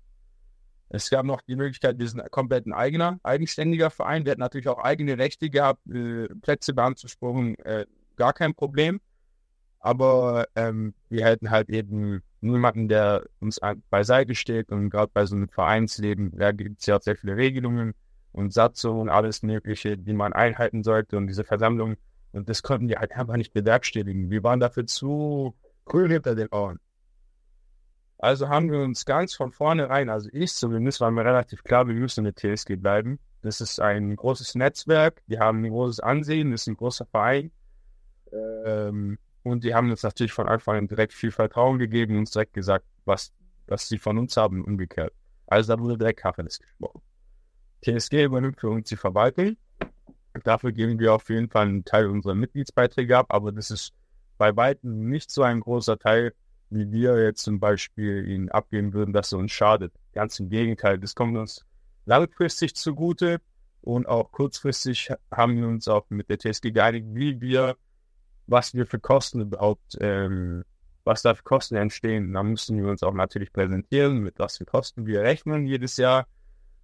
Es 0.90 1.10
gab 1.10 1.26
noch 1.26 1.42
die 1.42 1.56
Möglichkeit, 1.56 1.98
wir 1.98 2.08
sind 2.08 2.30
komplett 2.30 2.66
ein 2.66 2.72
eigener, 2.72 3.18
eigenständiger 3.22 3.90
Verein. 3.90 4.24
Wir 4.24 4.30
hätten 4.30 4.40
natürlich 4.40 4.68
auch 4.68 4.78
eigene 4.78 5.18
Rechte 5.18 5.50
gehabt, 5.50 5.86
äh, 5.88 6.28
Plätze 6.40 6.72
beanzuspruchen, 6.72 7.58
äh, 7.58 7.84
gar 8.16 8.32
kein 8.32 8.54
Problem. 8.54 9.00
Aber 9.80 10.48
ähm, 10.56 10.94
wir 11.08 11.24
hätten 11.24 11.50
halt 11.50 11.68
eben 11.68 12.22
niemanden, 12.40 12.88
der 12.88 13.24
uns 13.40 13.60
beiseite 13.90 14.34
steht. 14.34 14.70
Und 14.70 14.90
gerade 14.90 15.10
bei 15.12 15.26
so 15.26 15.36
einem 15.36 15.48
Vereinsleben, 15.48 16.32
da 16.36 16.52
gibt 16.52 16.80
es 16.80 16.86
ja 16.86 16.96
auch 16.96 17.02
sehr 17.02 17.16
viele 17.16 17.36
Regelungen 17.36 17.94
und 18.32 18.52
Satzungen, 18.52 19.08
alles 19.08 19.42
Mögliche, 19.42 19.96
die 19.96 20.12
man 20.12 20.32
einhalten 20.32 20.82
sollte. 20.82 21.16
Und 21.16 21.26
diese 21.26 21.44
Versammlung, 21.44 21.96
und 22.32 22.48
das 22.48 22.62
konnten 22.62 22.88
wir 22.88 22.98
halt 22.98 23.12
einfach 23.12 23.36
nicht 23.36 23.52
bewerkstelligen. 23.52 24.30
Wir 24.30 24.42
waren 24.42 24.60
dafür 24.60 24.86
zu 24.86 25.54
cool 25.92 26.10
hinter 26.10 26.34
den 26.34 26.48
Ohren. 26.48 26.78
Also 28.18 28.48
haben 28.48 28.70
wir 28.70 28.80
uns 28.80 29.04
ganz 29.04 29.34
von 29.34 29.52
vornherein, 29.52 30.08
also 30.08 30.28
ich 30.32 30.52
zumindest, 30.52 31.00
war 31.00 31.10
mir 31.10 31.24
relativ 31.24 31.62
klar, 31.62 31.86
wir 31.86 31.94
müssen 31.94 32.24
mit 32.24 32.36
TSG 32.36 32.74
bleiben. 32.76 33.20
Das 33.42 33.60
ist 33.60 33.80
ein 33.80 34.16
großes 34.16 34.56
Netzwerk, 34.56 35.22
die 35.28 35.38
haben 35.38 35.64
ein 35.64 35.70
großes 35.70 36.00
Ansehen, 36.00 36.50
das 36.50 36.62
ist 36.62 36.66
ein 36.66 36.76
großer 36.76 37.06
Verein. 37.06 37.52
Ähm, 38.32 39.18
und 39.42 39.64
die 39.64 39.74
haben 39.74 39.90
uns 39.90 40.02
natürlich 40.02 40.32
von 40.32 40.48
Anfang 40.48 40.76
an 40.76 40.88
direkt 40.88 41.12
viel 41.12 41.30
Vertrauen 41.30 41.78
gegeben 41.78 42.14
und 42.14 42.20
uns 42.20 42.30
direkt 42.30 42.54
gesagt, 42.54 42.84
was, 43.04 43.32
was 43.66 43.88
sie 43.88 43.98
von 43.98 44.18
uns 44.18 44.36
haben, 44.36 44.64
umgekehrt. 44.64 45.12
Also 45.46 45.74
da 45.74 45.80
wurde 45.80 45.98
direkt 45.98 46.20
Kacheles 46.20 46.58
gesprochen. 46.58 47.00
TSG 47.82 48.24
übernimmt 48.24 48.60
für 48.60 48.70
uns 48.70 48.88
die 48.88 48.96
Verwaltung. 48.96 49.56
Dafür 50.44 50.72
geben 50.72 50.98
wir 50.98 51.14
auf 51.14 51.28
jeden 51.30 51.48
Fall 51.48 51.66
einen 51.66 51.84
Teil 51.84 52.06
unserer 52.06 52.34
Mitgliedsbeiträge 52.34 53.16
ab, 53.16 53.26
aber 53.30 53.50
das 53.50 53.70
ist 53.70 53.92
bei 54.36 54.54
weitem 54.56 55.08
nicht 55.08 55.30
so 55.30 55.42
ein 55.42 55.60
großer 55.60 55.98
Teil, 55.98 56.32
wie 56.70 56.90
wir 56.92 57.22
jetzt 57.22 57.42
zum 57.42 57.58
Beispiel 57.58 58.28
ihnen 58.28 58.48
abgeben 58.50 58.92
würden, 58.92 59.12
dass 59.12 59.32
er 59.32 59.38
uns 59.38 59.52
schadet. 59.52 59.92
Ganz 60.12 60.38
im 60.38 60.48
Gegenteil, 60.48 60.98
das 60.98 61.14
kommt 61.14 61.36
uns 61.36 61.64
langfristig 62.04 62.74
zugute 62.74 63.40
und 63.80 64.06
auch 64.06 64.30
kurzfristig 64.32 65.10
haben 65.30 65.56
wir 65.56 65.66
uns 65.66 65.88
auch 65.88 66.04
mit 66.10 66.28
der 66.28 66.38
TSG 66.38 66.70
geeinigt, 66.72 67.06
wie 67.10 67.40
wir 67.40 67.76
was 68.48 68.74
wir 68.74 68.86
für 68.86 68.98
Kosten 68.98 69.42
überhaupt, 69.42 69.96
ähm, 70.00 70.64
was 71.04 71.22
da 71.22 71.34
für 71.34 71.42
Kosten 71.42 71.76
entstehen. 71.76 72.32
Da 72.32 72.42
mussten 72.42 72.82
wir 72.82 72.90
uns 72.90 73.02
auch 73.02 73.12
natürlich 73.12 73.52
präsentieren, 73.52 74.18
mit 74.18 74.38
was 74.38 74.56
für 74.56 74.64
Kosten 74.64 75.06
wir 75.06 75.22
rechnen 75.22 75.66
jedes 75.66 75.96
Jahr. 75.96 76.26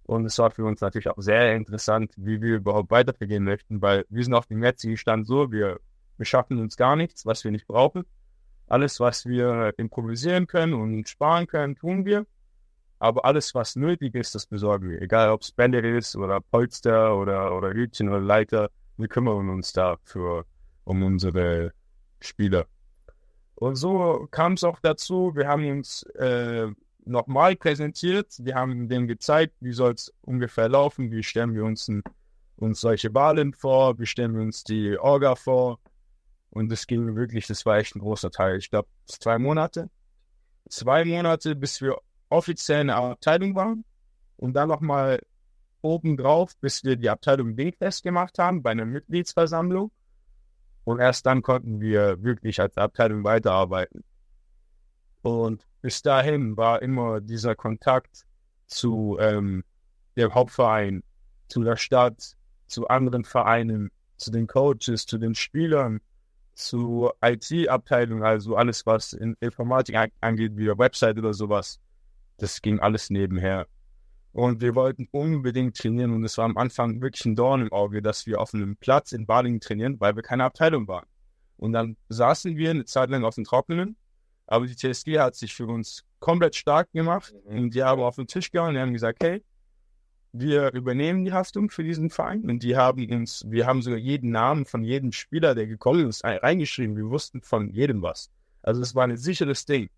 Und 0.03 0.25
es 0.25 0.37
war 0.37 0.51
für 0.51 0.63
uns 0.63 0.81
natürlich 0.81 1.09
auch 1.09 1.17
sehr 1.17 1.55
interessant, 1.55 2.13
wie 2.15 2.39
wir 2.41 2.57
überhaupt 2.57 2.91
weitergehen 2.91 3.43
möchten, 3.43 3.81
weil 3.81 4.05
wir 4.09 4.23
sind 4.23 4.35
auf 4.35 4.45
dem 4.45 4.63
jetzigen 4.63 4.97
Stand 4.97 5.25
so, 5.25 5.51
wir, 5.51 5.79
wir 6.17 6.25
schaffen 6.25 6.59
uns 6.59 6.77
gar 6.77 6.95
nichts, 6.95 7.25
was 7.25 7.43
wir 7.43 7.51
nicht 7.51 7.67
brauchen. 7.67 8.03
Alles, 8.67 8.99
was 8.99 9.25
wir 9.25 9.73
improvisieren 9.77 10.45
können 10.45 10.75
und 10.75 11.09
sparen 11.09 11.47
können, 11.47 11.75
tun 11.75 12.05
wir. 12.05 12.27
Aber 12.99 13.25
alles, 13.25 13.55
was 13.55 13.75
nötig 13.75 14.13
ist, 14.13 14.35
das 14.35 14.45
besorgen 14.45 14.89
wir. 14.89 15.01
Egal, 15.01 15.29
ob 15.31 15.41
es 15.41 15.51
Bänder 15.51 15.83
ist 15.83 16.15
oder 16.15 16.39
Polster 16.39 17.17
oder, 17.17 17.55
oder 17.55 17.71
Hütchen 17.73 18.09
oder 18.09 18.21
Leiter, 18.21 18.69
wir 18.97 19.07
kümmern 19.07 19.49
uns 19.49 19.73
dafür 19.73 20.45
um 20.85 21.03
unsere 21.03 21.73
Spieler. 22.19 22.65
Und 23.55 23.75
so 23.75 24.27
kam 24.31 24.53
es 24.53 24.63
auch 24.63 24.79
dazu, 24.79 25.33
wir 25.35 25.47
haben 25.47 25.69
uns 25.69 26.03
äh, 26.17 26.67
nochmal 27.05 27.55
präsentiert, 27.55 28.33
wir 28.39 28.55
haben 28.55 28.89
denen 28.89 29.07
gezeigt, 29.07 29.55
wie 29.59 29.71
soll 29.71 29.93
es 29.93 30.13
ungefähr 30.21 30.69
laufen, 30.69 31.11
wie 31.11 31.23
stellen 31.23 31.53
wir 31.53 31.63
uns, 31.63 31.87
ein, 31.87 32.03
uns 32.57 32.81
solche 32.81 33.13
Wahlen 33.13 33.53
vor, 33.53 33.97
wie 33.99 34.05
stellen 34.05 34.35
wir 34.35 34.41
uns 34.41 34.63
die 34.63 34.97
Orga 34.97 35.35
vor. 35.35 35.79
Und 36.49 36.71
das 36.71 36.87
ging 36.87 37.15
wirklich, 37.15 37.47
das 37.47 37.65
war 37.65 37.77
echt 37.77 37.95
ein 37.95 37.99
großer 37.99 38.31
Teil. 38.31 38.57
Ich 38.57 38.69
glaube, 38.69 38.87
zwei 39.05 39.37
Monate. 39.37 39.89
Zwei 40.69 41.05
Monate, 41.05 41.55
bis 41.55 41.81
wir 41.81 41.97
offiziell 42.29 42.81
eine 42.81 42.95
Abteilung 42.95 43.55
waren. 43.55 43.83
Und 44.37 44.53
dann 44.53 44.69
nochmal 44.69 45.19
obendrauf, 45.81 46.57
bis 46.57 46.83
wir 46.83 46.95
die 46.95 47.09
Abteilung 47.09 47.55
Dingfest 47.55 48.03
gemacht 48.03 48.39
haben 48.39 48.63
bei 48.63 48.71
einer 48.71 48.85
Mitgliedsversammlung. 48.85 49.91
Und 50.85 50.99
erst 50.99 51.25
dann 51.25 51.41
konnten 51.41 51.81
wir 51.81 52.23
wirklich 52.23 52.61
als 52.61 52.77
Abteilung 52.77 53.23
weiterarbeiten. 53.23 54.03
Und 55.21 55.67
bis 55.81 56.01
dahin 56.03 56.55
war 56.55 56.81
immer 56.81 57.19
dieser 57.19 57.55
Kontakt 57.55 58.25
zu 58.67 59.17
ähm, 59.19 59.63
dem 60.15 60.33
Hauptverein, 60.33 61.03
zu 61.47 61.63
der 61.63 61.75
Stadt, 61.75 62.35
zu 62.67 62.87
anderen 62.87 63.25
Vereinen, 63.25 63.91
zu 64.17 64.31
den 64.31 64.47
Coaches, 64.47 65.05
zu 65.05 65.17
den 65.17 65.35
Spielern, 65.35 65.99
zu 66.53 67.11
IT-Abteilung, 67.21 68.23
also 68.23 68.55
alles, 68.55 68.85
was 68.85 69.13
in 69.13 69.35
Informatik 69.39 69.95
angeht, 70.21 70.55
wie 70.55 70.69
eine 70.69 70.77
Website 70.77 71.17
oder 71.17 71.33
sowas. 71.33 71.79
Das 72.37 72.61
ging 72.61 72.79
alles 72.79 73.09
nebenher. 73.09 73.67
Und 74.35 74.59
wir 74.59 74.75
wollten 74.75 75.07
unbedingt 75.11 75.77
trainieren 75.77 76.11
und 76.11 76.25
es 76.25 76.37
war 76.37 76.43
am 76.43 76.57
Anfang 76.57 77.01
wirklich 77.01 77.23
ein 77.23 77.37
Dorn 77.37 77.61
im 77.61 77.71
Auge, 77.71 78.01
dass 78.01 78.25
wir 78.25 78.41
auf 78.41 78.53
einem 78.53 78.75
Platz 78.75 79.13
in 79.13 79.25
Balingen 79.25 79.61
trainieren, 79.61 79.97
weil 80.01 80.17
wir 80.17 80.23
keine 80.23 80.43
Abteilung 80.43 80.89
waren. 80.89 81.05
Und 81.55 81.71
dann 81.71 81.95
saßen 82.09 82.57
wir 82.57 82.71
eine 82.71 82.83
Zeit 82.83 83.09
lang 83.09 83.23
auf 83.23 83.35
dem 83.35 83.45
Trockenen, 83.45 83.95
aber 84.45 84.67
die 84.67 84.75
TSG 84.75 85.19
hat 85.19 85.35
sich 85.35 85.55
für 85.55 85.67
uns 85.67 86.03
komplett 86.19 86.57
stark 86.57 86.91
gemacht 86.91 87.33
mhm. 87.47 87.57
und 87.57 87.75
die 87.75 87.81
haben 87.81 88.01
auf 88.01 88.17
den 88.17 88.27
Tisch 88.27 88.51
gehauen 88.51 88.75
und 88.75 88.81
haben 88.81 88.91
gesagt, 88.91 89.23
hey, 89.23 89.41
wir 90.33 90.73
übernehmen 90.73 91.23
die 91.23 91.31
Haftung 91.31 91.69
für 91.69 91.85
diesen 91.85 92.09
Verein 92.09 92.43
und 92.49 92.61
die 92.61 92.75
haben 92.75 93.09
uns, 93.09 93.45
wir 93.47 93.65
haben 93.65 93.81
sogar 93.81 93.99
jeden 93.99 94.31
Namen 94.31 94.65
von 94.65 94.83
jedem 94.83 95.13
Spieler, 95.13 95.55
der 95.55 95.65
gekommen 95.65 96.09
ist, 96.09 96.25
reingeschrieben. 96.25 96.97
Wir 96.97 97.09
wussten 97.09 97.41
von 97.41 97.69
jedem 97.69 98.01
was. 98.01 98.29
Also 98.63 98.81
es 98.81 98.95
war 98.95 99.05
ein 99.05 99.15
sicheres 99.15 99.65
Ding. 99.65 99.89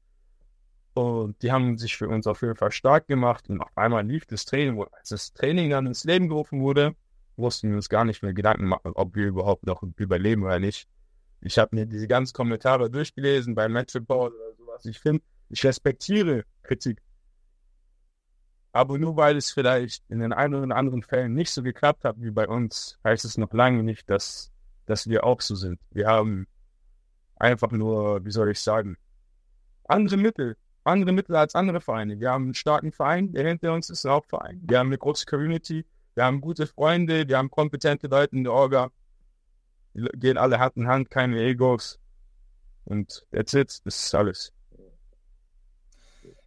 Und 0.98 1.42
die 1.42 1.52
haben 1.52 1.78
sich 1.78 1.96
für 1.98 2.08
uns 2.10 2.28
auf 2.28 2.42
jeden 2.42 2.56
Fall 2.56 2.72
stark 2.72 3.08
gemacht. 3.08 3.50
Und 3.50 3.62
auf 3.62 3.76
einmal 3.78 4.06
lief 4.06 4.26
das 4.26 4.46
Training. 4.46 4.78
Und 4.78 4.94
als 4.94 5.10
das 5.10 5.34
Training 5.34 5.70
dann 5.70 5.86
ins 5.86 6.04
Leben 6.04 6.28
gerufen 6.28 6.62
wurde, 6.62 6.96
mussten 7.36 7.70
wir 7.70 7.76
uns 7.76 7.90
gar 7.90 8.04
nicht 8.04 8.24
mehr 8.24 8.34
Gedanken 8.34 8.66
machen, 8.66 8.92
ob 8.96 9.16
wir 9.16 9.28
überhaupt 9.28 9.66
noch 9.66 9.84
überleben 9.84 10.44
oder 10.44 10.60
nicht. 10.60 10.88
Ich 11.42 11.58
habe 11.60 11.76
mir 11.76 11.86
diese 11.86 12.08
ganzen 12.08 12.34
Kommentare 12.34 12.90
durchgelesen 12.90 13.54
beim 13.54 13.74
Match 13.74 13.96
Report 13.96 14.34
oder 14.34 14.56
sowas. 14.58 14.86
Ich 14.86 15.00
finde, 15.00 15.24
ich 15.50 15.64
respektiere 15.64 16.44
Kritik. 16.64 17.00
Aber 18.72 18.98
nur 18.98 19.16
weil 19.18 19.38
es 19.38 19.52
vielleicht 19.52 20.04
in 20.10 20.20
den 20.20 20.34
einen 20.34 20.56
oder 20.56 20.76
anderen 20.76 21.04
Fällen 21.04 21.34
nicht 21.34 21.52
so 21.52 21.64
geklappt 21.64 22.04
hat 22.04 22.16
wie 22.20 22.32
bei 22.32 22.48
uns, 22.48 23.00
heißt 23.04 23.24
es 23.24 23.38
noch 23.38 23.54
lange 23.54 23.84
nicht, 23.84 24.10
dass 24.10 24.52
dass 24.88 25.08
wir 25.08 25.24
auch 25.24 25.42
so 25.42 25.54
sind. 25.54 25.80
Wir 25.92 26.08
haben 26.08 26.48
einfach 27.36 27.72
nur, 27.72 28.26
wie 28.26 28.32
soll 28.32 28.50
ich 28.50 28.60
sagen, 28.60 28.98
andere 29.84 30.18
Mittel, 30.18 30.58
andere 30.88 31.12
Mittel 31.12 31.36
als 31.36 31.56
andere 31.56 31.82
Vereine. 31.82 32.20
Wir 32.20 32.32
haben 32.32 32.46
einen 32.46 32.54
starken 32.54 32.92
Verein, 32.92 33.32
der 33.32 33.48
hinter 33.48 33.74
uns 33.74 33.90
ist, 33.90 34.06
ein 34.06 34.12
Hauptverein. 34.12 34.62
Wir 34.64 34.80
haben 34.80 34.88
eine 34.88 34.98
große 34.98 35.26
Community, 35.26 35.86
wir 36.16 36.24
haben 36.26 36.42
gute 36.42 36.68
Freunde, 36.68 37.28
wir 37.28 37.38
haben 37.38 37.52
kompetente 37.52 38.08
Leute 38.08 38.36
in 38.36 38.44
der 38.44 38.54
Orga. 38.54 38.90
Die 39.94 40.08
gehen 40.16 40.38
alle 40.38 40.60
Hand 40.60 40.78
in 40.78 40.88
Hand, 40.88 41.10
keine 41.10 41.40
Egos. 41.42 42.00
Und 42.86 43.26
that's 43.32 43.54
it, 43.54 43.82
das 43.86 44.06
ist 44.06 44.16
alles. 44.16 44.54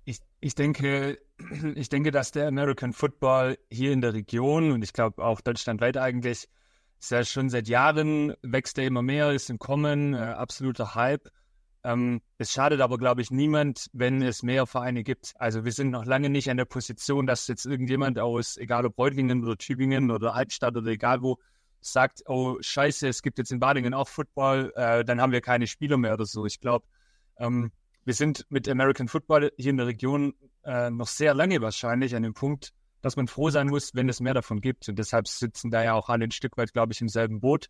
Ich, 0.04 0.20
ich 0.40 0.54
denke, 0.54 1.18
ich 1.74 1.88
denke, 1.88 2.10
dass 2.10 2.32
der 2.32 2.48
American 2.48 2.92
Football 2.92 3.58
hier 3.70 3.92
in 3.92 4.00
der 4.00 4.14
Region 4.14 4.72
und 4.72 4.82
ich 4.82 4.92
glaube 4.92 5.22
auch 5.22 5.40
deutschlandweit 5.40 5.96
eigentlich 5.96 6.48
ist 7.00 7.10
ja 7.10 7.24
schon 7.24 7.48
seit 7.48 7.66
Jahren 7.68 8.34
wächst 8.42 8.78
er 8.78 8.86
immer 8.86 9.02
mehr, 9.02 9.32
ist 9.32 9.48
im 9.48 9.58
Kommen, 9.58 10.14
äh, 10.14 10.18
absoluter 10.18 10.94
Hype. 10.94 11.30
Ähm, 11.82 12.20
es 12.38 12.52
schadet 12.52 12.80
aber, 12.80 12.98
glaube 12.98 13.22
ich, 13.22 13.30
niemand, 13.30 13.88
wenn 13.92 14.22
es 14.22 14.42
mehr 14.42 14.66
Vereine 14.66 15.02
gibt. 15.02 15.32
Also 15.36 15.64
wir 15.64 15.72
sind 15.72 15.90
noch 15.90 16.04
lange 16.04 16.28
nicht 16.28 16.50
an 16.50 16.58
der 16.58 16.66
Position, 16.66 17.26
dass 17.26 17.48
jetzt 17.48 17.64
irgendjemand 17.64 18.18
aus, 18.18 18.56
egal 18.56 18.84
ob 18.84 18.98
Reutlingen 18.98 19.42
oder 19.42 19.56
Tübingen 19.56 20.10
oder 20.10 20.34
Albstadt 20.34 20.76
oder 20.76 20.90
egal 20.90 21.22
wo, 21.22 21.38
sagt, 21.80 22.22
oh 22.26 22.58
scheiße, 22.60 23.08
es 23.08 23.22
gibt 23.22 23.38
jetzt 23.38 23.52
in 23.52 23.60
Badingen 23.60 23.94
auch 23.94 24.08
Football, 24.08 24.72
äh, 24.76 25.04
dann 25.04 25.20
haben 25.20 25.32
wir 25.32 25.40
keine 25.40 25.66
Spieler 25.66 25.96
mehr 25.96 26.14
oder 26.14 26.26
so. 26.26 26.44
Ich 26.44 26.60
glaube, 26.60 26.84
ähm, 27.38 27.72
wir 28.04 28.14
sind 28.14 28.44
mit 28.50 28.68
American 28.68 29.08
Football 29.08 29.52
hier 29.56 29.70
in 29.70 29.76
der 29.78 29.86
Region 29.86 30.34
äh, 30.64 30.90
noch 30.90 31.06
sehr 31.08 31.34
lange 31.34 31.60
wahrscheinlich 31.60 32.14
an 32.14 32.22
dem 32.22 32.34
Punkt, 32.34 32.72
dass 33.00 33.16
man 33.16 33.28
froh 33.28 33.50
sein 33.50 33.68
muss, 33.68 33.94
wenn 33.94 34.08
es 34.08 34.20
mehr 34.20 34.34
davon 34.34 34.60
gibt. 34.60 34.88
Und 34.88 34.98
deshalb 34.98 35.28
sitzen 35.28 35.70
da 35.70 35.82
ja 35.82 35.94
auch 35.94 36.08
alle 36.08 36.24
ein 36.24 36.30
Stück 36.30 36.56
weit, 36.56 36.72
glaube 36.72 36.92
ich, 36.92 37.00
im 37.00 37.08
selben 37.08 37.40
Boot. 37.40 37.66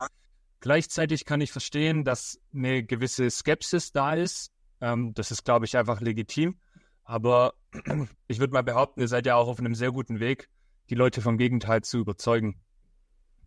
Gleichzeitig 0.60 1.24
kann 1.24 1.40
ich 1.40 1.52
verstehen, 1.52 2.04
dass 2.04 2.38
eine 2.54 2.84
gewisse 2.84 3.30
Skepsis 3.30 3.92
da 3.92 4.12
ist. 4.14 4.52
Ähm, 4.80 5.14
das 5.14 5.30
ist, 5.30 5.44
glaube 5.44 5.64
ich, 5.64 5.76
einfach 5.76 6.00
legitim. 6.00 6.58
Aber 7.04 7.54
ich 8.28 8.38
würde 8.38 8.52
mal 8.52 8.62
behaupten, 8.62 9.00
ihr 9.00 9.08
seid 9.08 9.26
ja 9.26 9.36
auch 9.36 9.48
auf 9.48 9.58
einem 9.58 9.74
sehr 9.74 9.90
guten 9.90 10.20
Weg, 10.20 10.48
die 10.90 10.94
Leute 10.94 11.22
vom 11.22 11.38
Gegenteil 11.38 11.82
zu 11.82 11.98
überzeugen. 11.98 12.60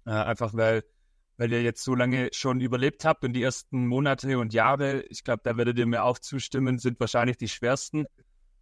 Äh, 0.05 0.11
einfach 0.11 0.53
weil, 0.55 0.83
weil 1.37 1.51
ihr 1.51 1.61
jetzt 1.61 1.83
so 1.83 1.93
lange 1.93 2.29
schon 2.33 2.61
überlebt 2.61 3.05
habt 3.05 3.23
und 3.23 3.33
die 3.33 3.43
ersten 3.43 3.87
Monate 3.87 4.39
und 4.39 4.53
Jahre, 4.53 5.03
ich 5.03 5.23
glaube, 5.23 5.41
da 5.43 5.55
werdet 5.55 5.77
ihr 5.77 5.85
mir 5.85 6.03
auch 6.03 6.17
zustimmen, 6.17 6.79
sind 6.79 6.99
wahrscheinlich 6.99 7.37
die 7.37 7.47
schwersten, 7.47 8.05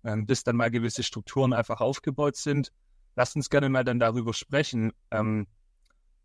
ähm, 0.03 0.25
bis 0.25 0.43
dann 0.43 0.57
mal 0.57 0.69
gewisse 0.69 1.03
Strukturen 1.03 1.53
einfach 1.53 1.79
aufgebaut 1.79 2.35
sind. 2.35 2.73
Lasst 3.15 3.35
uns 3.35 3.49
gerne 3.49 3.69
mal 3.69 3.83
dann 3.83 3.99
darüber 3.99 4.33
sprechen. 4.33 4.91
Ähm, 5.09 5.47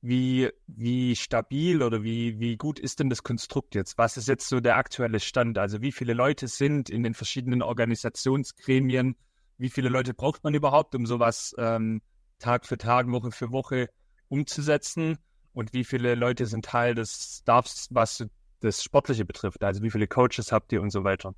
wie, 0.07 0.51
wie 0.67 1.17
stabil 1.17 1.83
oder 1.83 2.03
wie, 2.03 2.39
wie 2.39 2.57
gut 2.57 2.79
ist 2.79 3.01
denn 3.01 3.11
das 3.11 3.23
Konstrukt 3.23 3.75
jetzt? 3.75 3.99
Was 3.99 4.17
ist 4.17 4.29
jetzt 4.29 4.49
so 4.49 4.61
der 4.61 4.77
aktuelle 4.77 5.21
Stand? 5.21 5.59
Also 5.59 5.81
wie 5.81 5.93
viele 5.93 6.15
Leute 6.15 6.49
sind 6.49 6.89
in 6.89 7.03
den 7.03 7.15
verschiedenen 7.15 7.63
Organisationsgremien? 7.63 9.17
Wie 9.59 9.71
viele 9.71 9.89
Leute 9.89 10.15
braucht 10.15 10.45
man 10.45 10.55
überhaupt, 10.55 10.95
um 10.95 11.07
sowas 11.07 11.55
ähm, 11.59 12.03
Tag 12.39 12.67
für 12.67 12.79
Tag, 12.79 13.11
Woche 13.11 13.33
für 13.33 13.51
Woche 13.51 13.89
umzusetzen? 14.29 15.19
Und 15.53 15.73
wie 15.73 15.85
viele 15.85 16.15
Leute 16.15 16.47
sind 16.47 16.65
Teil 16.65 16.95
des 16.95 17.41
Staffs, 17.41 17.89
was 17.91 18.25
das 18.61 18.83
Sportliche 18.83 19.25
betrifft? 19.25 19.65
Also 19.65 19.83
wie 19.83 19.91
viele 19.91 20.07
Coaches 20.07 20.53
habt 20.53 20.73
ihr 20.73 20.83
und 20.83 20.91
so 20.91 21.03
weiter? 21.03 21.35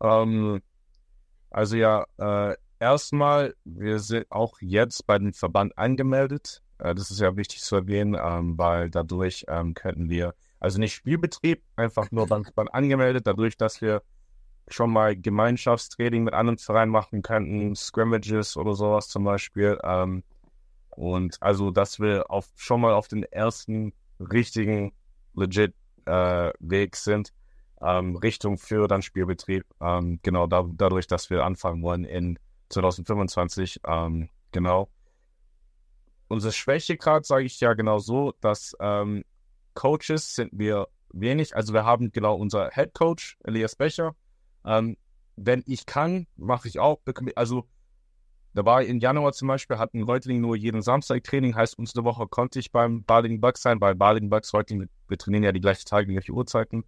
Ähm, 0.00 0.62
also 1.50 1.76
ja, 1.76 2.06
äh, 2.16 2.56
erstmal, 2.78 3.54
wir 3.64 3.98
sind 3.98 4.30
auch 4.30 4.60
jetzt 4.60 5.06
bei 5.06 5.18
dem 5.18 5.34
Verband 5.34 5.76
angemeldet. 5.76 6.63
Äh, 6.78 6.94
das 6.94 7.10
ist 7.10 7.20
ja 7.20 7.36
wichtig 7.36 7.60
zu 7.62 7.76
erwähnen, 7.76 8.16
ähm, 8.20 8.58
weil 8.58 8.90
dadurch 8.90 9.44
ähm, 9.48 9.74
könnten 9.74 10.08
wir, 10.08 10.34
also 10.60 10.78
nicht 10.78 10.94
Spielbetrieb, 10.94 11.62
einfach 11.76 12.10
nur 12.10 12.26
Verband 12.26 12.74
angemeldet, 12.74 13.26
dadurch, 13.26 13.56
dass 13.56 13.80
wir 13.80 14.02
schon 14.68 14.90
mal 14.90 15.16
Gemeinschaftstraining 15.16 16.24
mit 16.24 16.34
anderen 16.34 16.58
Vereinen 16.58 16.90
machen 16.90 17.22
könnten, 17.22 17.74
Scrimmages 17.76 18.56
oder 18.56 18.74
sowas 18.74 19.08
zum 19.08 19.24
Beispiel. 19.24 19.78
Ähm, 19.82 20.24
und 20.90 21.42
also, 21.42 21.70
dass 21.70 22.00
wir 22.00 22.30
auf, 22.30 22.48
schon 22.56 22.80
mal 22.80 22.94
auf 22.94 23.08
den 23.08 23.24
ersten 23.24 23.92
richtigen, 24.20 24.92
legit 25.34 25.74
äh, 26.06 26.50
Weg 26.60 26.96
sind, 26.96 27.32
ähm, 27.82 28.16
Richtung 28.16 28.58
für 28.58 28.88
dann 28.88 29.02
Spielbetrieb. 29.02 29.64
Ähm, 29.80 30.20
genau, 30.22 30.46
da, 30.46 30.64
dadurch, 30.72 31.06
dass 31.06 31.30
wir 31.30 31.44
anfangen 31.44 31.82
wollen 31.82 32.04
in 32.04 32.38
2025. 32.70 33.80
Ähm, 33.86 34.28
genau. 34.52 34.88
Unsere 36.28 36.52
Schwächegrad 36.52 37.26
sage 37.26 37.44
ich 37.44 37.60
ja 37.60 37.74
genau 37.74 37.98
so, 37.98 38.32
dass 38.40 38.76
ähm, 38.80 39.24
Coaches 39.74 40.34
sind 40.34 40.50
wir 40.52 40.88
wenig. 41.12 41.54
Also 41.54 41.72
wir 41.72 41.84
haben 41.84 42.12
genau 42.12 42.34
unser 42.36 42.70
Head 42.70 42.94
Coach, 42.94 43.36
Elias 43.44 43.76
Becher. 43.76 44.14
Ähm, 44.64 44.96
wenn 45.36 45.62
ich 45.66 45.86
kann, 45.86 46.26
mache 46.36 46.68
ich 46.68 46.78
auch. 46.78 47.00
Also 47.34 47.68
da 48.54 48.64
war 48.64 48.82
im 48.84 49.00
Januar 49.00 49.32
zum 49.32 49.48
Beispiel, 49.48 49.78
hatten 49.78 50.04
Reutling 50.04 50.40
nur 50.40 50.54
jeden 50.54 50.80
Samstag 50.80 51.24
Training, 51.24 51.56
heißt 51.56 51.76
unsere 51.76 52.04
Woche 52.04 52.28
konnte 52.28 52.60
ich 52.60 52.70
beim 52.70 53.02
Baling 53.02 53.40
Bucks 53.40 53.62
sein, 53.62 53.80
weil 53.80 53.96
Baling 53.96 54.30
Bucks, 54.30 54.54
Reutling, 54.54 54.88
wir 55.08 55.18
trainieren 55.18 55.42
ja 55.42 55.52
die 55.52 55.60
gleichen 55.60 55.86
Tage, 55.86 56.06
die 56.06 56.12
gleichen 56.14 56.32
Uhrzeiten. 56.32 56.84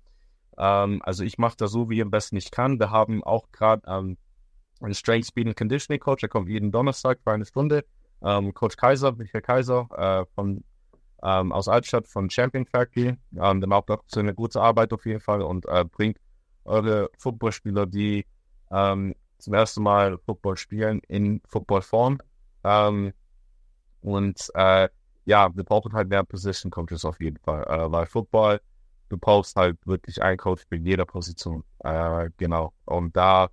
Ähm, 0.57 1.03
also 1.03 1.25
ich 1.25 1.38
mache 1.38 1.57
das 1.57 1.72
so, 1.72 1.90
wie 1.90 1.96
ich 1.96 2.03
am 2.03 2.11
besten 2.11 2.37
ich 2.37 2.53
kann. 2.53 2.79
Wir 2.79 2.90
haben 2.90 3.25
auch 3.25 3.51
gerade 3.51 3.83
ähm, 3.88 4.16
einen 4.81 4.94
Strength 4.94 5.27
Speed 5.27 5.49
and 5.49 5.57
Conditioning 5.57 6.01
Coach, 6.01 6.20
der 6.20 6.29
kommt 6.29 6.49
jeden 6.49 6.70
Donnerstag 6.70 7.18
für 7.25 7.33
eine 7.33 7.44
Stunde. 7.44 7.85
Ähm, 8.22 8.55
Coach 8.55 8.76
Kaiser, 8.76 9.12
Michael 9.12 9.42
Kaiser 9.42 9.88
äh, 9.96 10.26
von, 10.35 10.64
ähm, 11.22 11.52
aus 11.52 11.68
Altstadt 11.68 12.07
von 12.07 12.31
Champion 12.31 12.66
Factory. 12.66 13.16
Ähm, 13.37 13.61
der 13.61 13.68
macht 13.68 13.90
auch 13.90 14.02
so 14.07 14.20
eine 14.20 14.35
gute 14.35 14.61
Arbeit 14.61 14.92
auf 14.92 15.05
jeden 15.07 15.20
Fall 15.20 15.42
und 15.42 15.66
äh, 15.66 15.85
bringt 15.85 16.18
eure 16.64 17.11
Footballspieler, 17.18 17.87
die 17.87 18.26
ähm, 18.70 19.14
zum 19.38 19.55
ersten 19.55 19.83
Mal 19.83 20.18
Football 20.18 20.57
spielen, 20.57 21.00
in 21.09 21.40
Footballform. 21.46 22.18
Ähm, 22.64 23.12
und 24.00 24.50
äh, 24.55 24.88
ja, 25.24 25.55
wir 25.55 25.64
brauchen 25.64 25.92
halt 25.92 26.09
mehr 26.09 26.24
Position 26.24 26.70
Coaches 26.70 27.05
auf 27.05 27.20
jeden 27.20 27.38
Fall, 27.38 27.64
äh, 27.64 27.90
weil 27.90 28.07
Football, 28.07 28.61
du 29.09 29.18
brauchst 29.18 29.57
halt 29.57 29.79
wirklich 29.87 30.22
einen 30.22 30.38
Coach 30.38 30.64
für 30.68 30.76
jeder 30.76 31.05
Position. 31.05 31.64
Äh, 31.81 32.31
genau. 32.37 32.72
Und 32.85 33.16
da 33.16 33.48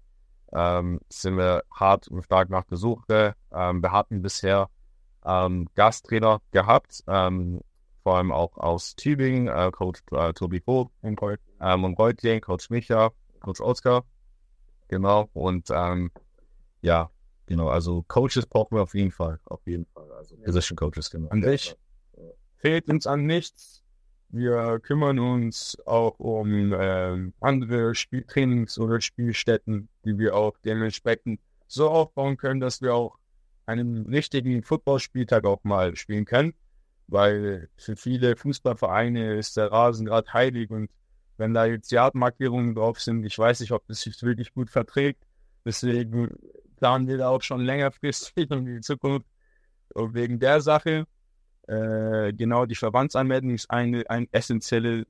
ähm, 0.54 1.00
sind 1.10 1.38
wir 1.38 1.64
hart 1.72 2.08
und 2.08 2.24
stark 2.24 2.50
nach 2.50 2.66
der 2.66 2.78
Suche. 2.78 3.36
Ähm, 3.52 3.82
wir 3.82 3.92
hatten 3.92 4.22
bisher 4.22 4.70
ähm, 5.26 5.68
Gasttrainer 5.76 6.42
gehabt, 6.52 7.04
ähm, 7.08 7.62
vor 8.04 8.18
allem 8.18 8.32
auch 8.32 8.58
aus 8.58 8.96
Tübingen, 8.96 9.48
äh, 9.48 9.72
Coach 9.72 10.02
äh, 10.12 10.34
Tobi 10.34 10.60
Vogt 10.60 10.94
und, 11.02 11.22
Reutling, 11.22 12.42
Coach 12.42 12.70
Micha, 12.70 13.12
Coach 13.40 13.62
Oskar. 13.62 14.04
Genau. 14.90 15.30
Und 15.34 15.70
ähm, 15.72 16.12
ja, 16.82 17.10
genau, 17.46 17.70
also 17.70 18.04
Coaches 18.08 18.46
brauchen 18.46 18.76
wir 18.76 18.84
auf 18.84 18.94
jeden 18.94 19.12
Fall. 19.12 19.40
Auf 19.46 19.66
jeden 19.66 19.86
Fall. 19.86 20.12
Also 20.12 20.36
Position 20.38 20.76
Coaches, 20.76 21.10
genau. 21.10 21.30
An 21.30 21.42
sich 21.42 21.76
fehlt 22.58 22.90
uns 22.90 23.06
an 23.06 23.26
nichts. 23.26 23.83
Wir 24.36 24.80
kümmern 24.80 25.20
uns 25.20 25.78
auch 25.86 26.18
um 26.18 26.74
äh, 26.74 27.32
andere 27.40 27.94
Spieltrainings 27.94 28.80
oder 28.80 29.00
Spielstätten, 29.00 29.90
die 30.04 30.18
wir 30.18 30.36
auch 30.36 30.58
dementsprechend 30.66 31.40
so 31.68 31.88
aufbauen 31.88 32.36
können, 32.36 32.60
dass 32.60 32.82
wir 32.82 32.96
auch 32.96 33.20
einen 33.68 34.08
richtigen 34.08 34.64
Footballspieltag 34.64 35.46
auch 35.46 35.64
mal 35.64 35.96
spielen 35.96 36.26
können. 36.26 36.56
Weil 37.06 37.70
für 37.78 37.96
viele 37.96 38.36
Fußballvereine 38.36 39.36
ist 39.36 39.56
der 39.56 39.72
Rasen 39.72 40.08
gerade 40.08 40.34
heilig 40.34 40.72
und 40.72 40.90
wenn 41.38 41.54
da 41.54 41.66
jetzt 41.66 41.92
Yardmarkierungen 41.92 42.74
drauf 42.74 43.00
sind, 43.00 43.24
ich 43.26 43.38
weiß 43.38 43.60
nicht, 43.60 43.72
ob 43.72 43.86
das 43.86 44.02
sich 44.02 44.20
wirklich 44.24 44.52
gut 44.56 44.72
verträgt. 44.72 45.24
Deswegen 45.64 46.30
planen 46.78 47.08
wir 47.08 47.20
da 47.20 47.30
auch 47.30 47.44
schon 47.44 47.62
längerfristig 47.62 48.34
in 48.50 48.66
die 48.66 48.82
Zukunft. 48.82 49.28
Und 49.94 50.16
wegen 50.16 50.40
der 50.40 50.60
Sache 50.60 51.06
äh, 51.68 52.34
genau, 52.34 52.66
die 52.66 52.76
Verbandsanmeldung 52.76 53.52
ist 53.52 53.70
eine, 53.72 54.04
ein 54.10 54.28
essentielle, 54.32 55.06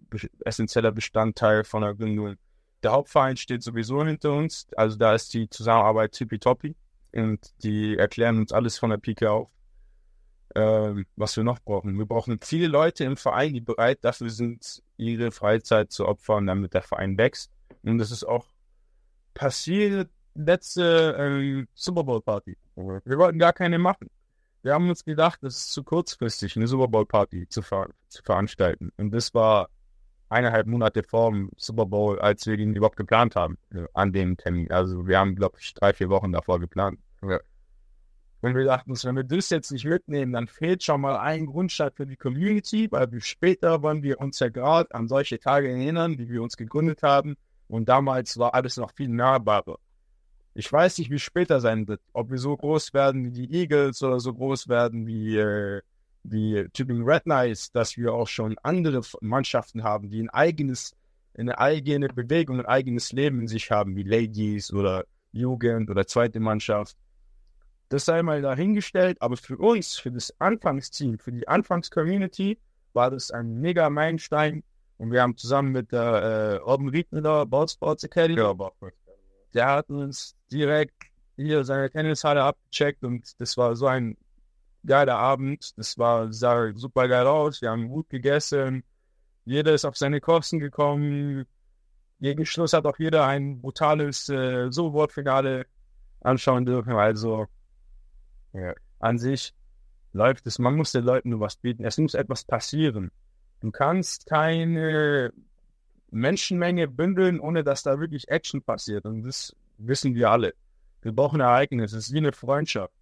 essentieller 0.45 0.91
Bestandteil 0.91 1.63
von 1.63 1.81
der 1.81 1.95
Gründung. 1.95 2.35
Der 2.83 2.91
Hauptverein 2.91 3.37
steht 3.37 3.63
sowieso 3.63 4.05
hinter 4.05 4.33
uns, 4.33 4.67
also 4.75 4.97
da 4.97 5.15
ist 5.15 5.33
die 5.33 5.49
Zusammenarbeit 5.49 6.11
tippitoppi 6.11 6.75
und 7.13 7.39
die 7.63 7.97
erklären 7.97 8.37
uns 8.37 8.51
alles 8.51 8.77
von 8.77 8.91
der 8.91 8.97
Pike 8.97 9.31
auf, 9.31 9.49
äh, 10.53 11.03
was 11.15 11.35
wir 11.37 11.43
noch 11.43 11.59
brauchen. 11.59 11.97
Wir 11.97 12.05
brauchen 12.05 12.39
viele 12.41 12.67
Leute 12.67 13.03
im 13.05 13.17
Verein, 13.17 13.53
die 13.53 13.61
bereit 13.61 13.99
dafür 14.01 14.29
sind, 14.29 14.83
ihre 14.97 15.31
Freizeit 15.31 15.91
zu 15.91 16.07
opfern, 16.07 16.45
damit 16.45 16.73
der 16.73 16.83
Verein 16.83 17.17
wächst. 17.17 17.51
Und 17.83 17.97
das 17.97 18.11
ist 18.11 18.25
auch 18.25 18.45
passiert 19.33 20.11
letzte 20.35 21.15
äh, 21.17 21.65
Super 21.73 22.03
Bowl 22.03 22.21
Party. 22.21 22.57
Wir 22.75 23.17
wollten 23.17 23.39
gar 23.39 23.53
keine 23.53 23.79
machen 23.79 24.09
wir 24.63 24.73
haben 24.73 24.89
uns 24.89 25.03
gedacht, 25.03 25.39
das 25.43 25.57
ist 25.57 25.73
zu 25.73 25.83
kurzfristig, 25.83 26.55
eine 26.55 26.67
Super 26.67 26.87
Bowl 26.87 27.05
Party 27.05 27.47
zu, 27.49 27.61
ver 27.61 27.89
zu 28.07 28.23
veranstalten. 28.23 28.91
Und 28.97 29.11
das 29.11 29.33
war 29.33 29.69
eineinhalb 30.29 30.67
Monate 30.67 31.03
vor 31.03 31.31
dem 31.31 31.51
Super 31.57 31.85
Bowl, 31.85 32.19
als 32.19 32.45
wir 32.47 32.57
ihn 32.57 32.75
überhaupt 32.75 32.95
geplant 32.95 33.35
haben, 33.35 33.57
äh, 33.73 33.85
an 33.93 34.13
dem 34.13 34.37
Termin. 34.37 34.71
Also 34.71 35.05
wir 35.05 35.19
haben, 35.19 35.35
glaube 35.35 35.57
ich, 35.59 35.73
drei, 35.73 35.93
vier 35.93 36.09
Wochen 36.09 36.31
davor 36.31 36.59
geplant. 36.59 36.99
Ja. 37.21 37.39
wenn 38.41 38.55
wir 38.55 38.65
dachten, 38.65 38.91
wenn 39.03 39.15
wir 39.15 39.23
das 39.23 39.49
jetzt 39.49 39.71
nicht 39.71 39.85
mitnehmen, 39.85 40.33
dann 40.33 40.47
fehlt 40.47 40.83
schon 40.83 41.01
mal 41.01 41.17
ein 41.17 41.45
Grundstein 41.45 41.91
für 41.93 42.05
die 42.05 42.17
Community, 42.17 42.91
weil 42.91 43.11
wir 43.11 43.21
später 43.21 43.81
wollen 43.81 44.01
wir 44.01 44.19
uns 44.19 44.39
ja 44.39 44.49
gerade 44.49 44.93
an 44.95 45.07
solche 45.07 45.39
Tage 45.39 45.69
erinnern, 45.69 46.17
die 46.17 46.29
wir 46.29 46.41
uns 46.41 46.57
gegründet 46.57 47.03
haben. 47.03 47.35
Und 47.67 47.87
damals 47.87 48.37
war 48.37 48.53
alles 48.53 48.77
noch 48.77 48.91
viel 48.93 49.09
nahbarer. 49.09 49.77
Ich 50.55 50.71
weiß 50.71 50.99
nicht, 50.99 51.09
wie 51.09 51.15
es 51.15 51.21
später 51.21 51.59
sein 51.59 51.87
wird. 51.87 52.01
Ob 52.13 52.29
wir 52.29 52.37
so 52.37 52.55
groß 52.55 52.93
werden 52.93 53.25
wie 53.25 53.47
die 53.47 53.53
Eagles 53.53 54.03
oder 54.03 54.19
so 54.19 54.33
groß 54.33 54.67
werden 54.67 55.07
wie, 55.07 55.37
äh, 55.37 55.81
wie 56.23 56.67
Tübingen 56.73 57.03
Red 57.03 57.23
Knights, 57.23 57.71
dass 57.71 57.97
wir 57.97 58.13
auch 58.13 58.27
schon 58.27 58.57
andere 58.61 59.01
Mannschaften 59.21 59.83
haben, 59.83 60.09
die 60.09 60.21
ein 60.21 60.29
eigenes, 60.29 60.95
eine 61.35 61.57
eigene 61.57 62.07
Bewegung, 62.09 62.59
ein 62.59 62.65
eigenes 62.67 63.11
Leben 63.11 63.41
in 63.41 63.47
sich 63.47 63.71
haben, 63.71 63.95
wie 63.95 64.03
Ladies 64.03 64.71
oder 64.71 65.05
Jugend 65.31 65.89
oder 65.89 66.05
zweite 66.05 66.39
Mannschaft. 66.39 66.95
Das 67.89 68.05
sei 68.05 68.21
mal 68.21 68.41
dahingestellt, 68.41 69.21
aber 69.21 69.37
für 69.37 69.57
uns, 69.57 69.97
für 69.97 70.11
das 70.11 70.33
Anfangsteam, 70.39 71.17
für 71.17 71.31
die 71.31 71.47
Anfangscommunity, 71.47 72.59
war 72.93 73.09
das 73.09 73.31
ein 73.31 73.59
mega 73.59 73.89
Meilenstein. 73.89 74.63
Und 74.97 75.11
wir 75.11 75.21
haben 75.23 75.35
zusammen 75.35 75.71
mit 75.71 75.91
der 75.91 76.61
äh, 76.63 76.71
Riedmüller 76.71 77.47
Ball 77.47 77.67
Sports 77.67 78.03
Academy, 78.03 78.39
ja, 78.39 78.53
der 79.53 79.67
hat 79.67 79.89
uns 79.89 80.35
direkt 80.53 80.93
hier 81.35 81.63
seine 81.63 81.89
Tennishalle 81.89 82.43
abgecheckt 82.43 83.03
und 83.03 83.39
das 83.39 83.57
war 83.57 83.75
so 83.75 83.87
ein 83.87 84.17
geiler 84.85 85.17
Abend. 85.17 85.77
Das 85.77 85.97
war, 85.97 86.31
sah 86.31 86.71
super 86.75 87.07
geil 87.07 87.25
aus. 87.25 87.61
Wir 87.61 87.71
haben 87.71 87.89
gut 87.89 88.09
gegessen. 88.09 88.83
Jeder 89.45 89.73
ist 89.73 89.85
auf 89.85 89.97
seine 89.97 90.21
Kosten 90.21 90.59
gekommen. 90.59 91.45
Gegen 92.19 92.45
Schluss 92.45 92.73
hat 92.73 92.85
auch 92.85 92.97
jeder 92.99 93.25
ein 93.25 93.61
brutales 93.61 94.29
äh, 94.29 94.71
So-Wort-Finale 94.71 95.65
anschauen 96.21 96.65
dürfen. 96.65 96.93
Also 96.93 97.47
ja. 98.53 98.73
An 98.99 99.17
sich 99.17 99.53
läuft 100.13 100.47
es, 100.47 100.59
man 100.59 100.75
muss 100.75 100.91
den 100.91 101.03
Leuten 101.03 101.29
nur 101.29 101.41
was 101.41 101.57
bieten. 101.57 101.83
Es 101.83 101.97
muss 101.97 102.13
etwas 102.13 102.45
passieren. 102.45 103.11
Du 103.59 103.71
kannst 103.71 104.27
keine 104.27 105.33
Menschenmenge 106.11 106.87
bündeln, 106.87 107.39
ohne 107.39 107.63
dass 107.63 107.83
da 107.83 107.99
wirklich 107.99 108.29
Action 108.29 108.61
passiert. 108.61 109.05
Und 109.05 109.23
das 109.23 109.55
wissen 109.77 110.15
wir 110.15 110.29
alle. 110.31 110.53
Wir 111.01 111.11
brauchen 111.11 111.39
Ereignisse. 111.39 111.97
Es 111.97 112.07
ist 112.07 112.13
wie 112.13 112.19
eine 112.19 112.31
Freundschaft. 112.31 112.93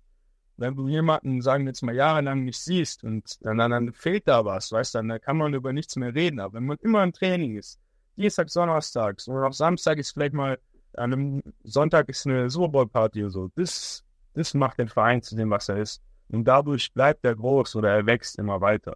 Wenn 0.58 0.76
du 0.76 0.88
jemanden, 0.88 1.42
sagen 1.42 1.66
wir 1.66 1.70
jetzt 1.70 1.82
mal, 1.82 1.96
jahrelang 1.96 2.44
nicht 2.44 2.60
siehst 2.60 3.04
und 3.04 3.38
dann, 3.42 3.58
dann, 3.58 3.94
fehlt 3.94 4.28
da 4.28 4.46
was, 4.46 4.72
weißt 4.72 4.96
du, 4.96 5.04
dann 5.04 5.22
kann 5.22 5.38
man 5.38 5.54
über 5.54 5.74
nichts 5.74 5.96
mehr 5.96 6.14
reden. 6.14 6.40
Aber 6.40 6.54
wenn 6.54 6.66
man 6.66 6.78
immer 6.82 7.04
im 7.04 7.14
Training 7.14 7.58
ist, 7.58 7.80
Dienstag, 8.18 8.48
Donnerstags 8.48 9.28
oder 9.28 9.48
auch 9.48 9.54
Samstag 9.54 9.98
ist 9.98 10.12
vielleicht 10.12 10.34
mal, 10.34 10.60
an 10.94 11.14
einem 11.14 11.44
Sonntag 11.64 12.10
ist 12.10 12.28
eine 12.28 12.50
Super 12.50 12.86
Party 12.86 13.24
oder 13.24 13.32
so, 13.32 13.50
das 13.56 14.04
das 14.34 14.54
macht 14.54 14.80
den 14.80 14.88
Verein 14.88 15.22
zu 15.22 15.36
dem, 15.36 15.50
was 15.50 15.70
er 15.70 15.78
ist. 15.78 16.02
Und 16.30 16.46
dadurch 16.46 16.94
bleibt 16.94 17.26
er 17.26 17.36
groß 17.36 17.76
oder 17.76 17.90
er 17.90 18.06
wächst 18.06 18.40
immer 18.40 18.62
weiter. 18.62 18.96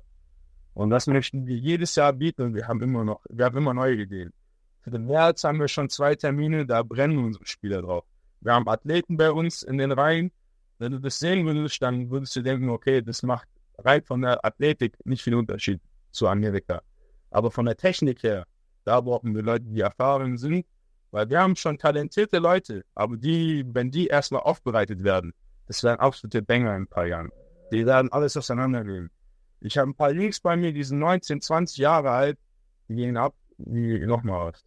Und 0.74 0.90
das 0.90 1.08
möchten 1.08 1.46
wir 1.46 1.58
jedes 1.58 1.96
Jahr 1.96 2.14
bieten 2.14 2.44
und 2.44 2.56
wir 2.56 2.68
haben 2.68 2.82
immer 2.82 3.04
noch, 3.04 3.22
wir 3.30 3.46
haben 3.46 3.58
immer 3.58 3.74
neue 3.74 3.96
Ideen. 3.96 4.34
Für 4.86 4.92
den 4.92 5.08
März 5.08 5.44
haben 5.44 5.60
wir 5.60 5.68
schon 5.68 5.90
zwei 5.90 6.16
Termine, 6.16 6.66
da 6.66 6.82
brennen 6.82 7.18
unsere 7.18 7.46
Spieler 7.46 7.82
drauf. 7.82 8.06
Wir 8.40 8.54
haben 8.54 8.70
Athleten 8.70 9.18
bei 9.18 9.32
uns 9.32 9.62
in 9.62 9.78
den 9.78 9.92
Reihen. 9.92 10.32
Wenn 10.78 10.94
du 10.94 11.00
das 11.00 11.20
sehen 11.20 11.46
würdest, 11.46 11.82
dann 11.82 12.10
würdest 12.10 12.34
du 12.38 12.42
denken, 12.42 12.70
okay, 12.70 13.02
das 13.02 13.22
macht 13.24 13.50
rein 13.80 14.02
von 14.04 14.22
der 14.22 14.46
Athletik 14.46 14.96
nicht 15.04 15.24
viel 15.24 15.36
Unterschied 15.36 15.82
zu 16.12 16.28
Amerika. 16.28 16.82
Aber 17.32 17.52
von 17.52 17.66
der 17.66 17.76
Technik 17.76 18.24
her, 18.24 18.46
da 18.86 19.02
brauchen 19.02 19.36
wir 19.36 19.42
Leute, 19.42 19.66
die 19.66 19.82
erfahren 19.82 20.38
sind 20.38 20.66
weil 21.16 21.30
wir 21.30 21.40
haben 21.40 21.56
schon 21.56 21.78
talentierte 21.78 22.40
Leute, 22.40 22.84
aber 22.94 23.16
die, 23.16 23.64
wenn 23.74 23.90
die 23.90 24.08
erstmal 24.08 24.42
aufbereitet 24.42 25.02
werden, 25.02 25.34
das 25.66 25.82
werden 25.82 26.02
absolute 26.02 26.42
Banger 26.42 26.76
in 26.76 26.84
ein 26.84 26.88
paar 26.88 27.06
Jahren. 27.06 27.32
Die 27.72 27.86
werden 27.86 28.12
alles 28.12 28.36
auseinandernehmen. 28.36 29.10
Ich 29.62 29.78
habe 29.78 29.92
ein 29.92 29.96
paar 29.96 30.12
Links 30.12 30.42
bei 30.42 30.58
mir, 30.58 30.74
die 30.74 30.84
sind 30.84 31.00
19, 31.00 31.40
20 31.40 31.78
Jahre 31.78 32.10
alt, 32.10 32.38
die 32.90 32.96
gehen 32.96 33.16
ab, 33.16 33.34
wie 33.58 34.06
nochmal 34.06 34.50
aus. 34.50 34.66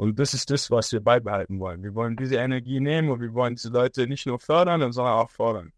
Und 0.00 0.18
das 0.18 0.32
ist 0.32 0.48
das, 0.48 0.70
was 0.70 0.90
wir 0.92 1.02
beibehalten 1.02 1.60
wollen. 1.60 1.82
Wir 1.82 1.94
wollen 1.94 2.16
diese 2.16 2.36
Energie 2.36 2.80
nehmen 2.80 3.10
und 3.10 3.20
wir 3.20 3.34
wollen 3.34 3.56
diese 3.56 3.68
Leute 3.68 4.06
nicht 4.06 4.24
nur 4.24 4.40
fördern, 4.40 4.80
sondern 4.92 5.12
auch 5.12 5.28
fordern. 5.28 5.74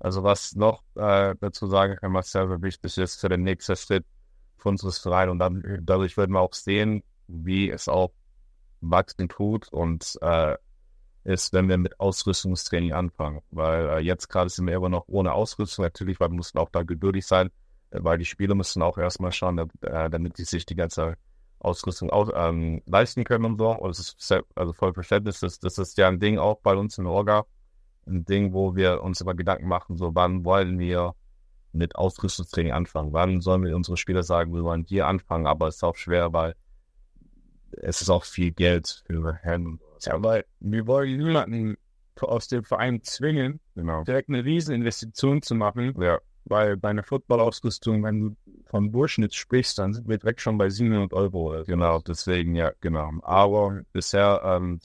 Also 0.00 0.22
was 0.22 0.56
noch 0.56 0.82
äh, 0.94 1.34
dazu 1.38 1.66
sagen 1.66 1.96
kann, 1.96 2.14
was 2.14 2.32
sehr, 2.32 2.48
sehr 2.48 2.62
wichtig 2.62 2.96
ist 2.96 3.20
für 3.20 3.28
den 3.28 3.42
nächsten 3.42 3.76
Schritt 3.76 4.06
von 4.56 4.72
unseres 4.72 4.96
Vereins. 4.96 5.30
Und 5.30 5.40
dann, 5.40 5.62
dadurch 5.82 6.16
werden 6.16 6.32
wir 6.32 6.40
auch 6.40 6.54
sehen, 6.54 7.02
wie 7.28 7.68
es 7.68 7.86
auch 7.86 8.12
wachsen 8.80 9.28
tut 9.28 9.70
und 9.70 10.18
äh, 10.22 10.56
ist, 11.24 11.52
wenn 11.52 11.68
wir 11.68 11.76
mit 11.76 12.00
Ausrüstungstraining 12.00 12.94
anfangen. 12.94 13.42
Weil 13.50 13.88
äh, 13.90 13.98
jetzt 13.98 14.30
gerade 14.30 14.48
sind 14.48 14.66
wir 14.68 14.74
immer 14.74 14.88
noch 14.88 15.04
ohne 15.06 15.34
Ausrüstung, 15.34 15.84
natürlich, 15.84 16.18
weil 16.18 16.30
wir 16.30 16.36
mussten 16.36 16.56
auch 16.56 16.70
da 16.70 16.82
geduldig 16.82 17.26
sein, 17.26 17.50
äh, 17.90 17.98
weil 18.00 18.16
die 18.16 18.24
Spieler 18.24 18.54
müssen 18.54 18.80
auch 18.80 18.96
erstmal 18.96 19.32
schauen, 19.32 19.58
äh, 19.58 20.08
damit 20.08 20.38
die 20.38 20.44
sich 20.44 20.64
die 20.64 20.76
ganze 20.76 21.18
Ausrüstung 21.64 22.10
auch, 22.10 22.30
ähm, 22.34 22.82
leisten 22.86 23.24
können 23.24 23.44
und 23.44 23.58
so. 23.58 23.70
Und 23.70 23.90
das 23.90 23.98
ist 23.98 24.44
also 24.54 24.72
voll 24.72 24.92
Verständnis. 24.92 25.40
Das, 25.40 25.58
das 25.58 25.78
ist 25.78 25.96
ja 25.98 26.08
ein 26.08 26.20
Ding 26.20 26.38
auch 26.38 26.60
bei 26.60 26.74
uns 26.74 26.98
in 26.98 27.06
Orga. 27.06 27.44
Ein 28.06 28.24
Ding, 28.24 28.52
wo 28.52 28.76
wir 28.76 29.02
uns 29.02 29.20
immer 29.20 29.34
Gedanken 29.34 29.66
machen, 29.66 29.96
so 29.96 30.14
wann 30.14 30.44
wollen 30.44 30.78
wir 30.78 31.14
mit 31.72 31.96
Ausrüstungstraining 31.96 32.72
anfangen? 32.72 33.12
Wann 33.12 33.40
sollen 33.40 33.64
wir 33.64 33.74
unsere 33.74 33.96
Spieler 33.96 34.22
sagen, 34.22 34.54
wir 34.54 34.62
wollen 34.62 34.84
hier 34.84 35.06
anfangen? 35.06 35.46
Aber 35.46 35.68
es 35.68 35.76
ist 35.76 35.84
auch 35.84 35.96
schwer, 35.96 36.32
weil 36.32 36.54
es 37.72 38.00
ist 38.00 38.10
auch 38.10 38.24
viel 38.24 38.52
Geld 38.52 39.02
für 39.06 39.34
Herren. 39.34 39.80
Ja, 40.02 40.22
weil 40.22 40.44
wir 40.60 40.86
wollen 40.86 41.16
niemanden 41.16 41.76
aus 42.20 42.48
dem 42.48 42.64
Verein 42.64 43.02
zwingen, 43.02 43.60
genau. 43.74 44.04
direkt 44.04 44.28
eine 44.28 44.44
riesen 44.44 44.74
Investition 44.74 45.42
zu 45.42 45.54
machen. 45.54 45.94
Ja. 46.00 46.20
Weil 46.46 46.76
bei 46.76 46.90
einer 46.90 47.02
Footballausrüstung, 47.02 48.02
wenn 48.02 48.20
du 48.20 48.36
vom 48.66 48.92
Durchschnitt 48.92 49.34
sprichst, 49.34 49.78
dann 49.78 49.94
sind 49.94 50.08
wir 50.08 50.18
direkt 50.18 50.40
schon 50.40 50.58
bei 50.58 50.68
700 50.68 51.12
Euro. 51.14 51.62
Genau, 51.66 52.00
deswegen, 52.00 52.54
ja, 52.54 52.72
genau. 52.80 53.10
Aber 53.22 53.80
bisher, 53.92 54.42
ähm, 54.44 54.80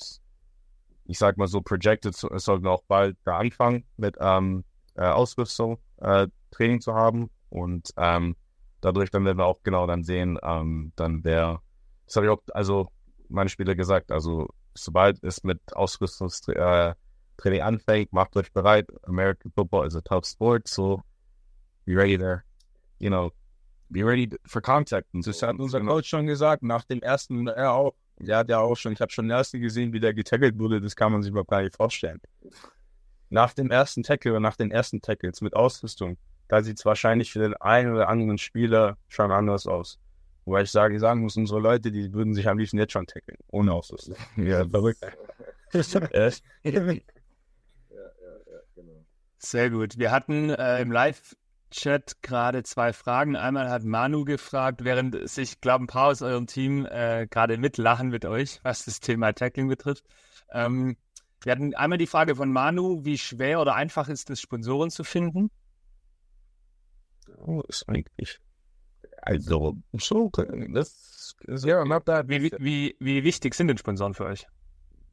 ich 1.05 1.17
sag 1.17 1.37
mal 1.37 1.47
so, 1.47 1.61
projected 1.61 2.15
sollten 2.15 2.67
auch 2.67 2.83
bald 2.87 3.17
da 3.25 3.37
anfangen 3.37 3.83
mit 3.97 4.15
ähm, 4.21 4.63
äh, 4.95 5.01
Ausrüstung, 5.01 5.79
äh, 5.97 6.27
Training 6.51 6.79
zu 6.79 6.93
haben. 6.93 7.29
Und 7.49 7.91
ähm, 7.97 8.35
dadurch 8.79 9.09
dann 9.11 9.25
werden 9.25 9.37
wir 9.37 9.45
auch 9.45 9.63
genau 9.63 9.85
dann 9.87 10.03
sehen, 10.03 10.39
ähm, 10.43 10.93
dann 10.95 11.23
wer 11.23 11.61
das 12.09 12.15
habe 12.15 12.25
ich 12.25 12.31
auch, 12.31 12.41
also 12.55 12.91
meine 13.29 13.49
Spieler 13.49 13.75
gesagt, 13.75 14.11
also 14.11 14.47
sobald 14.73 15.23
es 15.23 15.43
mit 15.43 15.59
Ausrüstungstraining 15.75 16.95
äh, 17.37 17.61
anfängt, 17.61 18.11
macht 18.11 18.35
euch 18.35 18.51
bereit. 18.51 18.89
American 19.03 19.51
Football 19.51 19.85
is 19.85 19.95
a 19.95 20.01
tough 20.01 20.25
sport, 20.25 20.67
so 20.67 21.03
be 21.89 21.95
ready 21.95 22.17
there. 22.17 22.43
You 22.99 23.09
know, 23.09 23.31
be 23.89 24.03
ready 24.03 24.29
for 24.45 24.61
contact. 24.61 25.07
Und 25.13 25.25
das 25.25 25.41
hat 25.41 25.57
unser 25.57 25.81
Coach 25.81 26.07
schon 26.07 26.27
gesagt, 26.27 26.61
nach 26.61 26.83
dem 26.85 27.01
ersten, 27.01 27.47
er 27.47 27.73
auch. 27.73 27.95
Der 28.19 28.37
hat 28.37 28.49
ja 28.49 28.59
auch 28.59 28.75
schon, 28.75 28.91
ich 28.91 28.99
habe 28.99 29.11
schon 29.11 29.25
den 29.25 29.31
ersten 29.31 29.61
gesehen, 29.61 29.93
wie 29.93 29.99
der 30.01 30.13
getackelt 30.13 30.59
wurde, 30.59 30.81
das 30.81 30.95
kann 30.95 31.13
man 31.13 31.23
sich 31.23 31.31
überhaupt 31.31 31.49
gar 31.49 31.61
nicht 31.61 31.77
vorstellen. 31.77 32.19
Nach 33.29 33.53
dem 33.53 33.71
ersten 33.71 34.03
Tackle 34.03 34.31
oder 34.31 34.41
nach 34.41 34.57
den 34.57 34.71
ersten 34.71 35.01
Tackles 35.01 35.39
mit 35.39 35.55
Ausrüstung, 35.55 36.17
da 36.49 36.61
sieht 36.61 36.79
es 36.79 36.85
wahrscheinlich 36.85 37.31
für 37.31 37.39
den 37.39 37.53
einen 37.55 37.93
oder 37.93 38.09
anderen 38.09 38.37
Spieler 38.37 38.97
schon 39.07 39.31
anders 39.31 39.67
aus. 39.67 39.99
Wobei 40.43 40.63
ich 40.63 40.71
sage, 40.71 40.99
sagen 40.99 41.21
muss, 41.21 41.37
unsere 41.37 41.61
Leute, 41.61 41.93
die 41.93 42.11
würden 42.11 42.33
sich 42.33 42.49
am 42.49 42.57
liebsten 42.57 42.77
jetzt 42.77 42.91
schon 42.91 43.07
tackeln, 43.07 43.37
ohne 43.47 43.71
Ausrüstung. 43.71 44.15
Ja, 44.35 44.67
verrückt. 44.67 44.99
Sehr 49.37 49.69
gut. 49.69 49.97
Wir 49.97 50.11
hatten 50.11 50.49
äh, 50.49 50.81
im 50.81 50.91
Live-Chat 51.69 52.21
gerade 52.21 52.63
zwei 52.63 52.93
Fragen. 52.93 53.35
Einmal 53.35 53.69
hat 53.69 53.83
Manu 53.83 54.25
gefragt, 54.25 54.83
während 54.83 55.29
sich, 55.29 55.61
glaube 55.61 55.85
ein 55.85 55.87
paar 55.87 56.07
aus 56.07 56.21
eurem 56.21 56.47
Team 56.47 56.85
äh, 56.85 57.27
gerade 57.29 57.57
mitlachen 57.57 58.09
mit 58.09 58.25
euch, 58.25 58.59
was 58.63 58.85
das 58.85 58.99
Thema 58.99 59.33
Tackling 59.33 59.67
betrifft. 59.67 60.03
Ähm, 60.51 60.97
wir 61.41 61.51
hatten 61.51 61.73
einmal 61.75 61.97
die 61.97 62.07
Frage 62.07 62.35
von 62.35 62.51
Manu, 62.51 63.05
wie 63.05 63.17
schwer 63.17 63.61
oder 63.61 63.75
einfach 63.75 64.09
ist 64.09 64.29
es, 64.29 64.41
Sponsoren 64.41 64.89
zu 64.89 65.03
finden? 65.03 65.51
Oh, 67.37 67.61
ist 67.67 67.87
eigentlich 67.87 68.39
also, 69.21 69.75
so, 69.93 70.31
das 70.73 71.35
ist 71.45 71.65
ja, 71.65 71.83
not 71.83 72.05
that 72.05 72.27
wie, 72.29 72.51
wie, 72.57 72.95
wie 72.99 73.23
wichtig 73.23 73.53
sind 73.53 73.67
denn 73.67 73.77
Sponsoren 73.77 74.13
für 74.13 74.25
euch? 74.25 74.47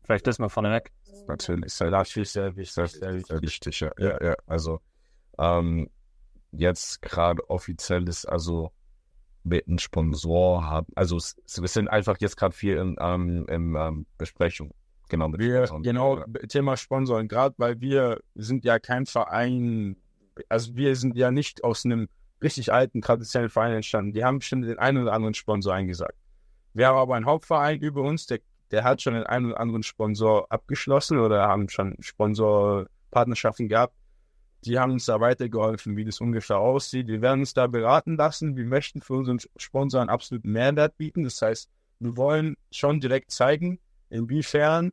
Vielleicht 0.05 0.27
das 0.27 0.39
mal 0.39 0.49
vorneweg. 0.49 0.93
Natürlich, 1.27 1.73
sehr, 1.73 1.91
natürlich 1.91 2.31
sehr 2.31 2.57
wichtig, 2.57 2.73
sehr, 2.73 3.21
sehr 3.21 3.43
wichtig, 3.43 3.81
ja. 3.81 3.91
ja, 3.99 4.23
ja. 4.23 4.35
Also, 4.47 4.81
ähm, 5.39 5.91
jetzt 6.53 7.03
gerade 7.03 7.49
offiziell 7.51 8.09
ist 8.09 8.25
also 8.27 8.73
mit 9.45 9.67
einem 9.69 9.79
Sponsor 9.79 10.65
haben, 10.65 10.87
also 10.95 11.17
es, 11.17 11.37
wir 11.61 11.69
sind 11.69 11.89
einfach 11.89 12.17
jetzt 12.19 12.37
gerade 12.37 12.55
viel 12.55 12.77
in, 12.77 12.97
ähm, 12.99 13.47
in 13.49 13.75
ähm, 13.77 14.07
Besprechung. 14.19 14.73
Genau, 15.09 15.29
mit 15.29 15.41
wir, 15.41 15.67
genau, 15.83 16.25
Thema 16.49 16.77
Sponsoren, 16.77 17.29
gerade 17.29 17.55
weil 17.59 17.81
wir 17.81 18.21
sind 18.35 18.65
ja 18.65 18.81
kein 18.81 19.07
Verein, 19.07 19.97
also 20.49 20.75
wir 20.75 20.97
sind 20.97 21.17
ja 21.17 21.31
nicht 21.31 21.63
aus 21.63 21.85
einem 21.85 22.09
richtig 22.43 22.73
alten, 22.73 23.03
traditionellen 23.03 23.51
Verein 23.51 23.73
entstanden. 23.73 24.13
Die 24.13 24.25
haben 24.25 24.41
bestimmt 24.41 24.67
den 24.67 24.79
einen 24.79 25.03
oder 25.03 25.13
anderen 25.13 25.35
Sponsor 25.35 25.75
eingesagt. 25.75 26.17
Wir 26.75 26.89
haben 26.89 26.99
aber 26.99 27.15
einen 27.15 27.27
Hauptverein 27.27 27.81
über 27.81 28.03
uns, 28.03 28.27
der, 28.27 28.41
der 28.73 28.85
hat 28.85 29.01
schon 29.01 29.15
den 29.15 29.25
einen 29.25 29.47
oder 29.47 29.61
anderen 29.61 29.83
Sponsor 29.83 30.47
abgeschlossen 30.51 31.19
oder 31.19 31.43
haben 31.47 31.69
schon 31.69 31.97
Sponsorpartnerschaften 32.01 33.69
gehabt. 33.69 33.95
Die 34.65 34.79
haben 34.79 34.93
uns 34.93 35.07
da 35.07 35.21
weitergeholfen, 35.21 35.97
wie 35.97 36.05
das 36.05 36.21
ungefähr 36.21 36.59
aussieht. 36.59 37.07
Wir 37.09 37.23
werden 37.23 37.41
uns 37.41 37.55
da 37.55 37.67
beraten 37.67 38.17
lassen. 38.17 38.57
Wir 38.57 38.65
möchten 38.65 39.01
für 39.01 39.15
unseren 39.15 39.39
Sponsor 39.57 40.01
einen 40.01 40.11
absoluten 40.11 40.51
Mehrwert 40.51 40.97
bieten. 40.97 41.25
Das 41.25 41.41
heißt, 41.41 41.69
wir 42.01 42.17
wollen 42.17 42.57
schon 42.71 43.01
direkt 43.01 43.31
zeigen, 43.31 43.79
inwiefern 44.11 44.93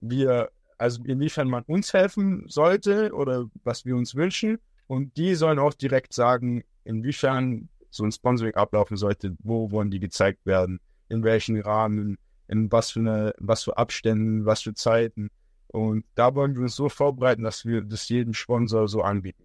wir, 0.00 0.50
also 0.76 1.02
inwiefern 1.04 1.48
man 1.48 1.64
uns 1.64 1.92
helfen 1.92 2.44
sollte 2.48 3.12
oder 3.12 3.46
was 3.64 3.84
wir 3.84 3.96
uns 3.96 4.14
wünschen. 4.14 4.58
Und 4.86 5.16
die 5.16 5.34
sollen 5.34 5.58
auch 5.58 5.74
direkt 5.74 6.12
sagen, 6.12 6.64
inwiefern 6.84 7.68
so 7.90 8.04
ein 8.04 8.12
Sponsoring 8.12 8.54
ablaufen 8.54 8.96
sollte, 8.96 9.36
wo 9.40 9.70
wollen 9.70 9.90
die 9.90 10.00
gezeigt 10.00 10.44
werden, 10.46 10.80
in 11.08 11.22
welchen 11.24 11.60
Rahmen, 11.60 12.18
in 12.48 12.70
was 12.70 12.90
für 12.90 13.00
eine, 13.00 13.34
was 13.38 13.64
für 13.64 13.76
Abständen, 13.76 14.46
was 14.46 14.62
für 14.62 14.74
Zeiten. 14.74 15.30
Und 15.68 16.04
da 16.14 16.34
wollen 16.34 16.54
wir 16.54 16.62
uns 16.62 16.76
so 16.76 16.88
vorbereiten, 16.88 17.42
dass 17.42 17.64
wir 17.64 17.82
das 17.82 18.08
jedem 18.08 18.34
Sponsor 18.34 18.88
so 18.88 19.02
anbieten. 19.02 19.44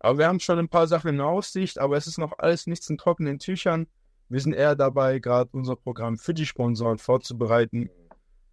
Aber 0.00 0.18
wir 0.18 0.26
haben 0.26 0.40
schon 0.40 0.58
ein 0.58 0.68
paar 0.68 0.88
Sachen 0.88 1.10
in 1.10 1.20
Aussicht, 1.20 1.78
aber 1.78 1.96
es 1.96 2.08
ist 2.08 2.18
noch 2.18 2.38
alles 2.38 2.66
nichts 2.66 2.90
in 2.90 2.98
trockenen 2.98 3.38
Tüchern. 3.38 3.86
Wir 4.28 4.40
sind 4.40 4.54
eher 4.54 4.74
dabei, 4.74 5.20
gerade 5.20 5.50
unser 5.52 5.76
Programm 5.76 6.18
für 6.18 6.34
die 6.34 6.46
Sponsoren 6.46 6.98
vorzubereiten. 6.98 7.88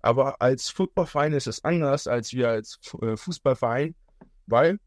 Aber 0.01 0.39
als 0.41 0.69
Footballverein 0.69 1.33
ist 1.33 1.47
es 1.47 1.63
anders 1.63 2.07
als 2.07 2.33
wir 2.33 2.49
als 2.49 2.79
äh, 3.01 3.17
Fußballverein, 3.17 3.95
weil 4.45 4.79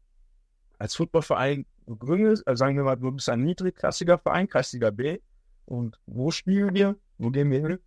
als 0.79 0.95
Footballverein 0.95 1.65
gründest, 1.85 2.47
also 2.47 2.59
sagen 2.59 2.77
wir 2.77 2.83
mal, 2.83 2.95
du 2.95 3.11
bist 3.11 3.29
ein 3.29 3.43
niedrigklassiger 3.43 4.17
Verein, 4.17 4.47
Kreisliga 4.47 4.89
B. 4.89 5.19
Und 5.65 5.99
wo 6.05 6.31
spielen 6.31 6.73
wir? 6.73 6.95
Wo 7.17 7.29
gehen 7.29 7.51
wir 7.51 7.67
hin? 7.67 7.79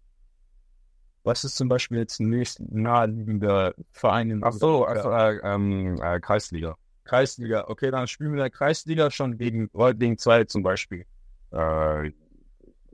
Was 1.26 1.42
ist 1.42 1.56
zum 1.56 1.68
Beispiel 1.68 1.98
jetzt 1.98 2.20
ein 2.20 2.28
nächst 2.28 2.60
naheliegender 2.60 3.74
Verein 3.90 4.30
in 4.30 4.44
Ach 4.44 4.52
so, 4.52 4.84
also 4.84 5.10
äh, 5.10 5.40
ähm, 5.42 6.00
äh, 6.00 6.20
Kreisliga. 6.20 6.76
Kreisliga. 7.02 7.64
Okay, 7.66 7.90
dann 7.90 8.06
spielen 8.06 8.30
wir 8.30 8.36
in 8.36 8.42
der 8.42 8.50
Kreisliga 8.50 9.10
schon 9.10 9.36
gegen 9.36 9.68
Reutlingen 9.74 10.18
2 10.18 10.44
zum 10.44 10.62
Beispiel. 10.62 11.04
Äh, 11.50 12.12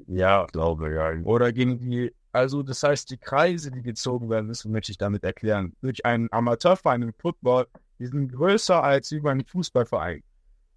ja, 0.07 0.47
glaube 0.47 0.95
ja. 0.95 1.13
Oder 1.25 1.53
gegen 1.53 1.79
die, 1.79 2.11
also 2.33 2.63
das 2.63 2.83
heißt, 2.83 3.11
die 3.11 3.19
Kreise, 3.19 3.71
die 3.71 3.83
gezogen 3.83 4.31
werden 4.31 4.47
müssen, 4.47 4.73
möchte 4.73 4.93
ich 4.93 4.99
damit 4.99 5.25
erklären. 5.25 5.77
Durch 5.83 6.07
einen 6.07 6.33
Amateurverein 6.33 7.03
im 7.03 7.13
Football, 7.13 7.67
die 7.99 8.07
sind 8.07 8.33
größer 8.33 8.83
als 8.83 9.13
über 9.13 9.31
einen 9.31 9.45
Fußballverein. 9.45 10.23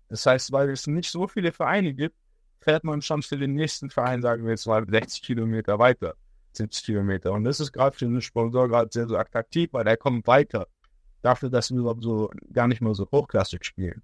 Das 0.10 0.26
heißt, 0.26 0.52
weil 0.52 0.72
es 0.72 0.88
nicht 0.88 1.10
so 1.10 1.26
viele 1.30 1.54
Vereine 1.54 1.94
gibt, 1.94 2.18
fährt 2.60 2.84
man 2.84 3.02
schon 3.02 3.22
für 3.22 3.38
den 3.38 3.54
nächsten 3.54 3.90
Verein, 3.90 4.22
sagen 4.22 4.44
wir 4.44 4.52
jetzt 4.52 4.68
mal, 4.68 4.86
60 4.86 5.22
Kilometer 5.24 5.80
weiter. 5.80 6.16
70 6.58 6.86
Kilometer. 6.86 7.32
Und 7.32 7.44
das 7.44 7.60
ist 7.60 7.72
gerade 7.72 7.96
für 7.96 8.06
den 8.06 8.22
Sponsor 8.22 8.68
gerade 8.68 8.90
sehr, 8.92 9.08
sehr 9.08 9.20
attraktiv, 9.20 9.70
weil 9.74 9.84
der 9.84 9.98
kommt 9.98 10.28
weiter. 10.28 10.68
Dafür, 11.22 11.50
dass 11.50 11.72
wir 11.72 11.80
überhaupt 11.80 12.04
so 12.04 12.30
gar 12.54 12.68
nicht 12.68 12.82
mal 12.82 12.94
so 12.94 13.08
hochklassig 13.12 13.66
spielen. 13.66 14.04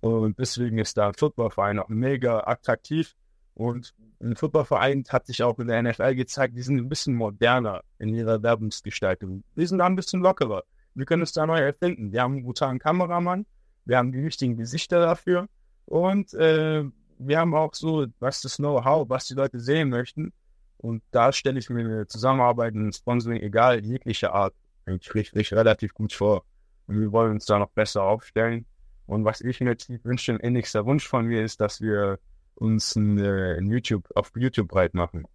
Und 0.00 0.38
deswegen 0.38 0.78
ist 0.78 0.96
da 0.96 1.08
ein 1.08 1.14
Footballverein 1.14 1.78
auch 1.78 1.88
mega 1.88 2.40
attraktiv. 2.46 3.14
Und 3.54 3.94
ein 4.22 4.36
Footballverein 4.36 5.04
hat 5.08 5.26
sich 5.26 5.42
auch 5.42 5.58
in 5.58 5.68
der 5.68 5.82
NFL 5.82 6.14
gezeigt, 6.14 6.56
die 6.56 6.62
sind 6.62 6.78
ein 6.78 6.88
bisschen 6.88 7.14
moderner 7.14 7.82
in 7.98 8.14
ihrer 8.14 8.42
Werbungsgestaltung. 8.42 9.44
Die 9.56 9.66
sind 9.66 9.78
da 9.78 9.86
ein 9.86 9.96
bisschen 9.96 10.20
lockerer. 10.20 10.64
Wir 10.94 11.06
können 11.06 11.22
es 11.22 11.32
da 11.32 11.46
neu 11.46 11.58
erfinden. 11.58 12.12
Wir 12.12 12.22
haben 12.22 12.34
einen 12.34 12.44
brutalen 12.44 12.78
Kameramann, 12.78 13.46
wir 13.84 13.98
haben 13.98 14.12
die 14.12 14.20
richtigen 14.20 14.56
Gesichter 14.56 15.00
dafür 15.00 15.48
und 15.86 16.34
äh, 16.34 16.84
wir 17.18 17.38
haben 17.38 17.54
auch 17.54 17.74
so, 17.74 18.06
was 18.18 18.40
das 18.40 18.56
Know-how, 18.56 19.08
was 19.08 19.26
die 19.26 19.34
Leute 19.34 19.60
sehen 19.60 19.90
möchten. 19.90 20.32
Und 20.80 21.02
da 21.10 21.30
stelle 21.32 21.58
ich 21.58 21.68
mir 21.68 21.80
eine 21.80 22.06
Zusammenarbeit, 22.06 22.74
ein 22.74 22.92
Sponsoring, 22.92 23.42
egal 23.42 23.84
jeglicher 23.84 24.32
Art, 24.32 24.54
eigentlich 24.86 25.14
richtig, 25.14 25.52
relativ 25.52 25.92
gut 25.92 26.14
vor. 26.14 26.44
Und 26.86 26.98
wir 26.98 27.12
wollen 27.12 27.32
uns 27.32 27.44
da 27.44 27.58
noch 27.58 27.70
besser 27.70 28.02
aufstellen. 28.02 28.64
Und 29.06 29.24
was 29.24 29.42
ich 29.42 29.60
mir 29.60 29.76
tief 29.76 30.02
wünsche, 30.04 30.32
ein 30.32 30.40
innigster 30.40 30.86
Wunsch 30.86 31.06
von 31.06 31.26
mir 31.26 31.44
ist, 31.44 31.60
dass 31.60 31.82
wir 31.82 32.18
uns 32.54 32.96
ein, 32.96 33.18
äh, 33.18 33.58
ein 33.58 33.66
YouTube, 33.66 34.08
auf 34.14 34.32
YouTube 34.34 34.68
breit 34.68 34.94
machen 34.94 35.26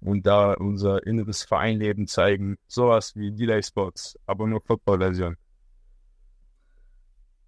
und 0.00 0.26
da 0.26 0.54
unser 0.54 1.06
inneres 1.06 1.44
Vereinleben 1.44 2.08
zeigen. 2.08 2.56
Sowas 2.66 3.14
wie 3.14 3.30
Delay 3.30 3.62
Spots, 3.62 4.18
aber 4.26 4.46
nur 4.48 4.60
Football-Version. 4.62 5.36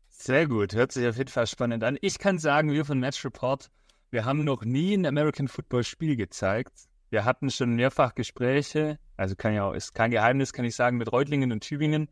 Sehr 0.08 0.46
gut, 0.46 0.72
hört 0.74 0.92
sich 0.92 1.06
auf 1.06 1.18
jeden 1.18 1.30
Fall 1.30 1.48
spannend 1.48 1.82
an. 1.82 1.98
Ich 2.00 2.18
kann 2.18 2.38
sagen, 2.38 2.70
wir 2.70 2.84
von 2.84 3.00
Match 3.00 3.24
Report, 3.24 3.70
wir 4.10 4.24
haben 4.24 4.44
noch 4.44 4.64
nie 4.64 4.94
ein 4.94 5.04
American 5.04 5.48
Football 5.48 5.82
Spiel 5.82 6.14
gezeigt. 6.16 6.88
Wir 7.10 7.24
hatten 7.24 7.50
schon 7.50 7.74
mehrfach 7.74 8.14
Gespräche, 8.14 8.98
also 9.16 9.36
kann 9.36 9.54
ja 9.54 9.64
auch, 9.64 9.72
ist 9.72 9.94
kein 9.94 10.10
Geheimnis, 10.10 10.52
kann 10.52 10.64
ich 10.64 10.74
sagen, 10.74 10.96
mit 10.96 11.12
Reutlingen 11.12 11.52
und 11.52 11.60
Tübingen, 11.60 12.10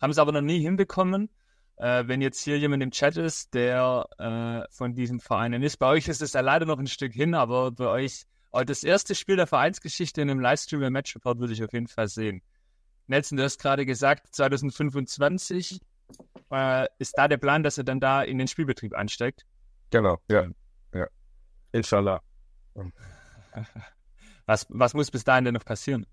haben 0.00 0.10
es 0.10 0.18
aber 0.18 0.32
noch 0.32 0.40
nie 0.40 0.60
hinbekommen. 0.60 1.30
Äh, 1.76 2.04
wenn 2.06 2.20
jetzt 2.20 2.40
hier 2.42 2.58
jemand 2.58 2.82
im 2.82 2.92
Chat 2.92 3.16
ist, 3.16 3.54
der 3.54 4.06
äh, 4.18 4.72
von 4.72 4.94
diesen 4.94 5.18
Vereinen 5.20 5.62
ist, 5.62 5.78
bei 5.78 5.88
euch 5.88 6.06
ist 6.06 6.22
es 6.22 6.32
ja 6.32 6.40
leider 6.40 6.66
noch 6.66 6.78
ein 6.78 6.86
Stück 6.86 7.12
hin, 7.12 7.34
aber 7.34 7.72
bei 7.72 7.86
euch, 7.86 8.26
oh, 8.52 8.62
das 8.62 8.84
erste 8.84 9.14
Spiel 9.14 9.36
der 9.36 9.48
Vereinsgeschichte 9.48 10.22
in 10.22 10.30
einem 10.30 10.40
Livestream 10.40 10.82
im 10.82 10.92
Match 10.92 11.16
Report 11.16 11.40
würde 11.40 11.52
ich 11.52 11.64
auf 11.64 11.72
jeden 11.72 11.88
Fall 11.88 12.08
sehen. 12.08 12.42
Nelson, 13.08 13.36
du 13.36 13.44
hast 13.44 13.58
gerade 13.58 13.84
gesagt, 13.84 14.34
2025 14.34 15.80
äh, 16.50 16.86
ist 16.98 17.18
da 17.18 17.28
der 17.28 17.38
Plan, 17.38 17.62
dass 17.62 17.76
er 17.76 17.84
dann 17.84 18.00
da 18.00 18.22
in 18.22 18.38
den 18.38 18.46
Spielbetrieb 18.46 18.94
einsteigt? 18.94 19.44
Genau, 19.90 20.18
ja. 20.30 20.46
ja. 20.94 21.06
Inshallah. 21.72 22.20
Was, 24.46 24.66
was 24.68 24.94
muss 24.94 25.10
bis 25.10 25.24
dahin 25.24 25.44
denn 25.44 25.54
noch 25.54 25.64
passieren? 25.64 26.06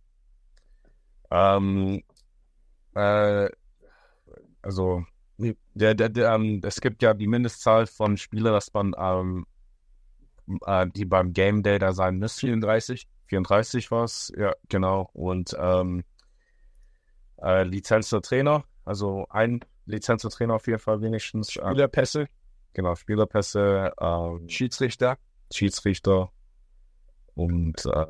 Ähm, 1.29 2.03
äh, 2.95 3.49
also, 4.61 5.03
der, 5.37 5.95
der, 5.95 6.09
der, 6.09 6.33
ähm, 6.33 6.61
es 6.63 6.81
gibt 6.81 7.01
ja 7.01 7.13
die 7.13 7.27
Mindestzahl 7.27 7.87
von 7.87 8.17
Spielern, 8.17 8.53
dass 8.53 8.73
man, 8.73 8.93
ähm, 8.97 9.45
äh, 10.65 10.87
die 10.87 11.05
beim 11.05 11.33
Game 11.33 11.63
Day 11.63 11.79
da 11.79 11.93
sein 11.93 12.17
müssen. 12.17 12.39
34. 12.39 13.07
34 13.27 13.91
war 13.91 14.03
es, 14.03 14.31
ja, 14.37 14.53
genau. 14.69 15.09
Und 15.13 15.55
ähm, 15.57 16.03
äh, 17.41 17.63
Lizenz 17.63 18.09
der 18.09 18.21
Trainer, 18.21 18.65
also 18.83 19.25
ein 19.29 19.61
Lizenz 19.85 20.23
der 20.23 20.31
Trainer 20.31 20.55
auf 20.55 20.67
jeden 20.67 20.79
Fall 20.79 21.01
wenigstens. 21.01 21.51
Spielerpässe. 21.53 22.27
Genau, 22.73 22.95
Spielerpässe, 22.95 23.93
ähm, 23.99 24.47
Schiedsrichter. 24.47 25.17
Schiedsrichter 25.51 26.31
und 27.35 27.85
äh, 27.85 28.05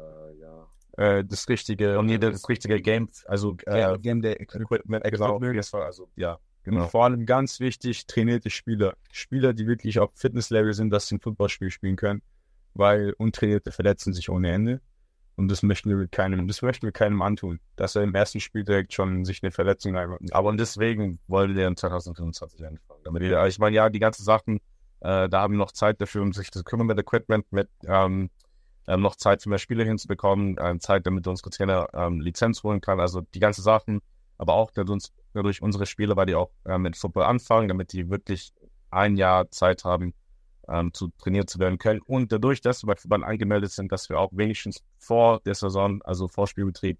äh, 0.98 1.24
das 1.24 1.48
richtige, 1.48 1.98
und 2.00 2.08
nee, 2.08 2.18
das 2.18 2.48
richtige 2.50 2.82
Game, 2.82 3.08
also 3.26 3.56
äh, 3.66 3.98
Game 4.00 4.22
Day 4.22 4.34
Equipment, 4.34 5.04
genau, 5.04 5.40
das 5.40 5.74
war 5.74 5.86
also 5.86 6.10
ja, 6.16 6.38
genau. 6.64 6.84
Und 6.84 6.90
vor 6.90 7.06
allem 7.06 7.26
ganz 7.26 7.60
wichtig, 7.60 8.06
trainierte 8.08 8.50
Spieler, 8.50 8.96
Spieler, 9.12 9.54
die 9.54 9.68
wirklich 9.68 10.00
auf 10.00 10.12
Fitnesslevel 10.16 10.74
sind, 10.74 10.90
dass 10.90 11.08
sie 11.08 11.16
ein 11.16 11.22
Footballspiel 11.22 11.72
spielen 11.72 11.96
können, 11.96 12.22
weil 12.74 13.14
untrainierte 13.18 13.72
verletzen 13.72 14.14
sich 14.14 14.30
ohne 14.30 14.52
Ende. 14.52 14.82
Und 15.38 15.48
das 15.48 15.64
möchten 15.64 15.90
wir 15.90 15.96
mit 15.96 16.12
keinem, 16.12 16.48
das 16.48 16.62
möchten 16.62 16.86
wir 16.86 16.92
keinem 16.92 17.22
antun, 17.22 17.60
dass 17.78 17.96
er 17.96 18.04
im 18.04 18.14
ersten 18.14 18.40
Spiel 18.42 18.64
direkt 18.64 18.94
schon 18.94 19.24
sich 19.24 19.42
eine 19.42 19.52
Verletzung 19.52 19.96
einmacht. 19.96 20.22
Aber 20.34 20.50
und 20.50 20.60
deswegen 20.60 21.20
wollte 21.28 21.54
der 21.54 21.70
in 21.70 21.78
2025 21.78 22.64
anfangen. 22.66 23.00
Damit 23.06 23.24
ich 23.24 23.58
meine, 23.58 23.76
ja, 23.76 23.90
die 23.90 24.00
ganzen 24.00 24.24
Sachen, 24.24 24.58
äh, 25.00 25.30
da 25.30 25.42
haben 25.42 25.54
wir 25.54 25.58
noch 25.58 25.72
Zeit 25.72 26.00
dafür, 26.02 26.22
um 26.22 26.34
sich 26.34 26.52
zu 26.52 26.64
kümmern 26.64 26.86
mit 26.86 27.00
Equipment, 27.00 27.52
mit 27.52 27.70
ähm, 27.88 28.30
ähm, 28.88 29.02
noch 29.02 29.16
Zeit 29.16 29.42
für 29.42 29.50
mehr 29.50 29.58
Spiele 29.58 29.84
hinzubekommen, 29.84 30.58
ähm, 30.60 30.80
Zeit, 30.80 31.06
damit 31.06 31.28
unsere 31.28 31.50
Trainer 31.50 31.88
ähm, 31.94 32.20
Lizenz 32.20 32.64
holen 32.64 32.82
kann. 32.82 33.00
Also 33.00 33.22
die 33.22 33.40
ganzen 33.40 33.62
Sachen, 33.62 34.02
aber 34.38 34.54
auch 34.54 34.72
dadurch, 34.72 35.62
unsere 35.62 35.86
Spieler, 35.86 36.16
weil 36.16 36.26
die 36.26 36.36
auch 36.36 36.50
äh, 36.66 36.78
mit 36.78 36.98
Football 36.98 37.24
anfangen, 37.24 37.68
damit 37.68 37.94
die 37.94 38.10
wirklich 38.10 38.52
ein 38.90 39.16
Jahr 39.16 39.50
Zeit 39.52 39.86
haben, 39.86 40.14
ähm, 40.68 40.94
zu 40.94 41.10
trainiert 41.18 41.50
zu 41.50 41.60
werden 41.60 41.78
können. 41.78 42.02
Und 42.02 42.32
dadurch, 42.32 42.62
dass 42.62 42.84
wir 42.84 42.88
bei 42.88 42.96
Verband 42.96 43.24
angemeldet 43.24 43.72
sind, 43.72 43.92
dass 43.92 44.10
wir 44.10 44.20
auch 44.20 44.32
wenigstens 44.34 44.84
vor 44.98 45.42
der 45.46 45.56
Saison, 45.56 46.02
also 46.04 46.28
vor 46.28 46.48
Spielbetrieb, 46.48 46.98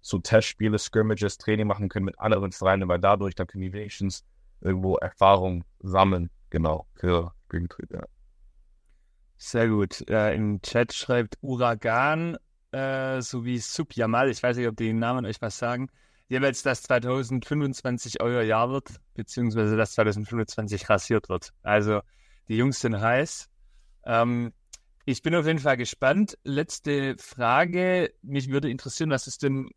so 0.00 0.18
Testspiele, 0.18 0.78
Scrimmages, 0.78 1.38
Training 1.38 1.66
machen 1.66 1.88
können 1.88 2.06
mit 2.06 2.18
anderen 2.18 2.52
Vereinen, 2.52 2.88
weil 2.88 3.00
dadurch, 3.00 3.34
dann 3.34 3.46
können 3.46 3.62
die 3.62 3.72
wenigstens 3.72 4.24
irgendwo 4.60 4.96
Erfahrung 4.96 5.64
sammeln, 5.80 6.30
genau, 6.50 6.86
für 6.94 7.32
Spielbetrieb, 7.46 7.92
ja. 7.92 8.04
Sehr 9.48 9.68
gut. 9.70 10.06
Äh, 10.10 10.34
Im 10.34 10.60
Chat 10.60 10.92
schreibt 10.92 11.38
Uragan 11.40 12.36
äh, 12.70 13.22
sowie 13.22 13.56
Subjamal, 13.56 14.28
ich 14.28 14.42
weiß 14.42 14.58
nicht, 14.58 14.68
ob 14.68 14.76
die 14.76 14.92
Namen 14.92 15.24
euch 15.24 15.40
was 15.40 15.56
sagen, 15.56 15.88
jeweils, 16.28 16.62
dass 16.62 16.82
2025 16.82 18.20
euer 18.20 18.42
Jahr 18.42 18.68
wird, 18.68 18.90
beziehungsweise 19.14 19.78
dass 19.78 19.92
2025 19.92 20.90
rasiert 20.90 21.30
wird. 21.30 21.54
Also 21.62 22.02
die 22.48 22.58
Jungs 22.58 22.80
sind 22.80 23.00
heiß. 23.00 23.48
Ähm, 24.04 24.52
ich 25.06 25.22
bin 25.22 25.34
auf 25.34 25.46
jeden 25.46 25.60
Fall 25.60 25.78
gespannt. 25.78 26.36
Letzte 26.44 27.16
Frage. 27.16 28.12
Mich 28.20 28.50
würde 28.50 28.68
interessieren, 28.68 29.08
was 29.08 29.26
ist 29.26 29.42
denn 29.42 29.70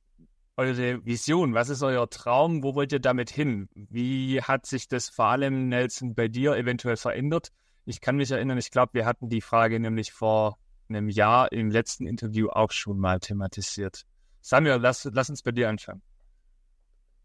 eure 0.58 1.06
Vision? 1.06 1.54
Was 1.54 1.70
ist 1.70 1.82
euer 1.82 2.10
Traum? 2.10 2.62
Wo 2.62 2.76
wollt 2.76 2.92
ihr 2.92 3.00
damit 3.00 3.30
hin? 3.30 3.70
Wie 3.74 4.42
hat 4.42 4.66
sich 4.66 4.90
das 4.90 5.08
vor 5.08 5.28
allem, 5.28 5.70
Nelson, 5.70 6.14
bei 6.14 6.28
dir 6.28 6.58
eventuell 6.58 6.98
verändert? 6.98 7.54
Ich 7.86 8.02
kann 8.02 8.18
mich 8.18 8.32
erinnern, 8.32 8.58
ich 8.58 8.72
glaube, 8.72 8.94
wir 8.94 9.06
hatten 9.06 9.30
die 9.30 9.42
Frage 9.42 9.80
nämlich 9.80 10.12
vor 10.12 10.58
einem 10.90 11.10
Jahr 11.10 11.52
im 11.52 11.72
letzten 11.72 12.06
Interview 12.06 12.50
auch 12.50 12.72
schon 12.72 13.00
mal 13.00 13.20
thematisiert. 13.20 14.06
Samuel, 14.42 14.80
lass, 14.80 15.10
lass 15.12 15.30
uns 15.30 15.42
bei 15.42 15.52
dir 15.52 15.70
anfangen. 15.70 16.02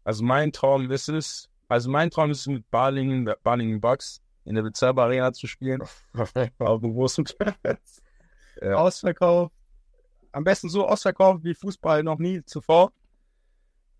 Also 0.03 0.23
mein 0.23 0.51
Traum 0.51 0.89
ist 0.89 1.09
es, 1.09 1.49
Also 1.67 1.89
mein 1.89 2.09
Traum 2.09 2.31
ist 2.31 2.47
mit 2.47 2.69
Balingen, 2.71 3.29
Balingen 3.43 3.81
Bucks 3.81 4.21
in 4.45 4.55
der 4.55 4.63
Bezirbe 4.63 5.01
Arena 5.01 5.33
zu 5.33 5.47
spielen. 5.47 5.81
Auf 6.59 6.81
dem 6.81 6.93
großen 6.93 7.25
Platz. 7.25 8.01
Ja. 8.61 8.75
Ausverkauf. 8.75 9.51
Am 10.31 10.43
besten 10.43 10.69
so 10.69 10.87
ausverkauft 10.87 11.43
wie 11.43 11.53
Fußball 11.53 12.03
noch 12.03 12.19
nie 12.19 12.43
zuvor. 12.45 12.93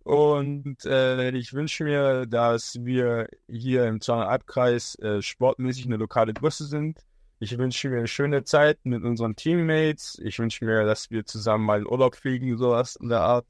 Und 0.08 0.86
äh, 0.86 1.32
ich 1.32 1.52
wünsche 1.52 1.84
mir, 1.84 2.26
dass 2.28 2.78
wir 2.86 3.28
hier 3.50 3.88
im 3.88 4.00
Zahnalbkreis 4.00 4.96
äh, 5.00 5.22
sportmäßig 5.22 5.86
eine 5.86 5.98
lokale 5.98 6.34
Größe 6.34 6.64
sind. 6.64 7.00
Ich 7.40 7.58
wünsche 7.58 7.90
mir 7.90 7.98
eine 7.98 8.08
schöne 8.08 8.46
Zeit 8.46 8.80
mit 8.86 9.04
unseren 9.04 9.36
Teammates. 9.36 10.18
Ich 10.24 10.40
wünsche 10.40 10.64
mir, 10.64 10.86
dass 10.86 11.12
wir 11.12 11.26
zusammen 11.26 11.66
mal 11.66 11.82
in 11.82 11.86
Urlaub 11.86 12.16
fliegen, 12.16 12.58
sowas 12.58 12.96
in 12.96 13.10
der 13.10 13.20
Art. 13.20 13.48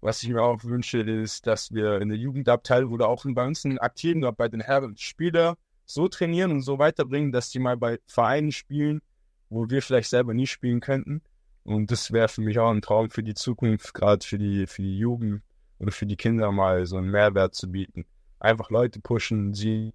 Was 0.00 0.22
ich 0.22 0.28
mir 0.28 0.40
auch 0.40 0.62
wünsche, 0.62 1.00
ist, 1.00 1.48
dass 1.48 1.72
wir 1.72 2.00
in 2.00 2.10
der 2.10 2.18
Jugendabteilung 2.18 2.92
oder 2.92 3.08
auch 3.08 3.24
bei 3.26 3.44
uns 3.44 3.64
in 3.64 3.80
aktiven 3.80 4.24
bei 4.36 4.48
den 4.48 4.60
Herren 4.60 4.96
Spieler 4.98 5.56
so 5.84 6.06
trainieren 6.06 6.52
und 6.52 6.62
so 6.62 6.78
weiterbringen, 6.78 7.32
dass 7.32 7.50
die 7.50 7.58
mal 7.58 7.76
bei 7.76 7.98
Vereinen 8.06 8.52
spielen, 8.52 9.02
wo 9.48 9.68
wir 9.68 9.82
vielleicht 9.82 10.10
selber 10.10 10.32
nie 10.32 10.46
spielen 10.46 10.78
könnten. 10.78 11.22
Und 11.64 11.90
das 11.90 12.10
wäre 12.12 12.28
für 12.28 12.40
mich 12.40 12.58
auch 12.58 12.70
ein 12.70 12.82
Traum 12.82 13.10
für 13.10 13.22
die 13.22 13.34
Zukunft, 13.34 13.94
gerade 13.94 14.26
für 14.26 14.38
die, 14.38 14.66
für 14.66 14.82
die 14.82 14.98
Jugend 14.98 15.42
oder 15.78 15.92
für 15.92 16.06
die 16.06 16.16
Kinder 16.16 16.50
mal 16.52 16.86
so 16.86 16.96
einen 16.96 17.10
Mehrwert 17.10 17.54
zu 17.54 17.70
bieten. 17.70 18.04
Einfach 18.38 18.70
Leute 18.70 19.00
pushen, 19.00 19.54
sie 19.54 19.92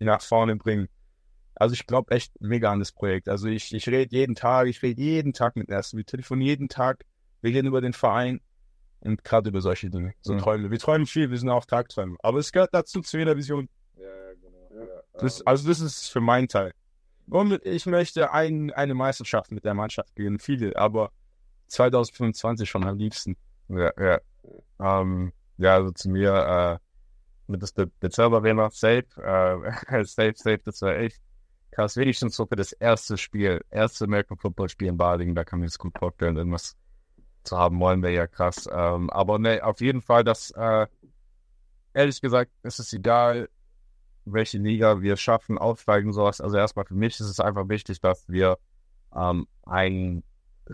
nach 0.00 0.20
vorne 0.22 0.56
bringen. 0.56 0.88
Also 1.54 1.74
ich 1.74 1.86
glaube 1.86 2.14
echt 2.14 2.32
mega 2.40 2.70
an 2.70 2.78
das 2.78 2.92
Projekt. 2.92 3.28
Also 3.28 3.48
ich, 3.48 3.74
ich 3.74 3.88
rede 3.88 4.14
jeden 4.16 4.34
Tag, 4.34 4.68
ich 4.68 4.82
rede 4.82 5.00
jeden 5.00 5.32
Tag 5.32 5.56
mit 5.56 5.68
Ersten. 5.70 5.96
Wir 5.96 6.06
telefonieren 6.06 6.48
jeden 6.48 6.68
Tag, 6.68 7.04
wir 7.40 7.52
reden 7.52 7.66
über 7.66 7.80
den 7.80 7.92
Verein 7.92 8.40
und 9.00 9.24
gerade 9.24 9.48
über 9.50 9.60
solche 9.60 9.90
Dinge, 9.90 10.14
so 10.20 10.34
Mhm. 10.34 10.38
Träume. 10.38 10.70
Wir 10.70 10.78
träumen 10.78 11.06
viel, 11.06 11.30
wir 11.30 11.38
sind 11.38 11.48
auch 11.48 11.64
Tagträume. 11.64 12.16
Aber 12.20 12.38
es 12.38 12.52
gehört 12.52 12.70
dazu 12.72 13.00
zu 13.00 13.18
jeder 13.18 13.36
Vision. 13.36 13.68
Ja, 13.96 14.04
genau. 14.40 14.84
Ja, 14.86 15.02
Das, 15.20 15.44
also 15.46 15.68
das 15.68 15.80
ist 15.80 16.08
für 16.08 16.20
meinen 16.20 16.48
Teil. 16.48 16.72
Und 17.30 17.64
ich 17.64 17.86
möchte 17.86 18.32
ein, 18.32 18.70
eine 18.72 18.94
Meisterschaft 18.94 19.52
mit 19.52 19.64
der 19.64 19.74
Mannschaft 19.74 20.14
gewinnen, 20.16 20.38
viele, 20.38 20.76
aber 20.76 21.10
2025 21.68 22.68
schon 22.68 22.84
am 22.84 22.96
liebsten. 22.96 23.36
Ja, 23.68 23.92
ja. 23.98 24.20
Ähm, 24.80 25.32
ja, 25.58 25.74
also 25.74 25.90
zu 25.90 26.08
mir, 26.08 26.32
äh, 26.32 26.78
mit 27.48 27.62
das 27.62 27.72
Be 27.72 27.86
Bezirber 28.00 28.38
Arena, 28.38 28.70
safe, 28.70 29.04
äh, 29.16 30.04
safe, 30.04 30.34
safe, 30.36 30.60
das 30.64 30.80
wäre 30.82 30.98
echt 30.98 31.20
krass. 31.72 31.96
Wenigstens 31.96 32.36
so 32.36 32.46
für 32.46 32.56
das 32.56 32.72
erste 32.72 33.18
Spiel, 33.18 33.60
erste 33.70 34.04
American 34.04 34.38
Football 34.38 34.68
Spiel 34.68 34.88
in 34.88 34.96
Badingen, 34.96 35.34
da 35.34 35.44
kann 35.44 35.58
man 35.58 35.66
das 35.66 35.78
gut 35.78 35.98
vorstellen, 35.98 36.36
irgendwas 36.36 36.76
zu 37.44 37.56
haben 37.58 37.80
wollen, 37.80 38.02
wäre 38.02 38.14
ja 38.14 38.26
krass. 38.26 38.68
Ähm, 38.72 39.10
aber 39.10 39.38
ne, 39.38 39.62
auf 39.64 39.80
jeden 39.80 40.02
Fall, 40.02 40.24
das, 40.24 40.50
äh, 40.52 40.86
ehrlich 41.94 42.20
gesagt, 42.20 42.52
ist 42.62 42.78
es 42.78 42.92
egal, 42.92 43.48
welche 44.32 44.58
Liga 44.58 45.00
wir 45.00 45.16
schaffen, 45.16 45.58
aufsteigen, 45.58 46.12
sowas. 46.12 46.40
Also 46.40 46.56
erstmal 46.56 46.84
für 46.84 46.94
mich 46.94 47.20
ist 47.20 47.28
es 47.28 47.40
einfach 47.40 47.68
wichtig, 47.68 48.00
dass 48.00 48.28
wir 48.28 48.58
ähm, 49.14 49.46
ein 49.64 50.22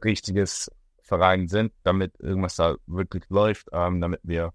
richtiges 0.04 0.70
Verein 1.00 1.48
sind, 1.48 1.72
damit 1.82 2.18
irgendwas 2.18 2.56
da 2.56 2.76
wirklich 2.86 3.24
läuft, 3.28 3.68
ähm, 3.72 4.00
damit 4.00 4.20
wir 4.22 4.52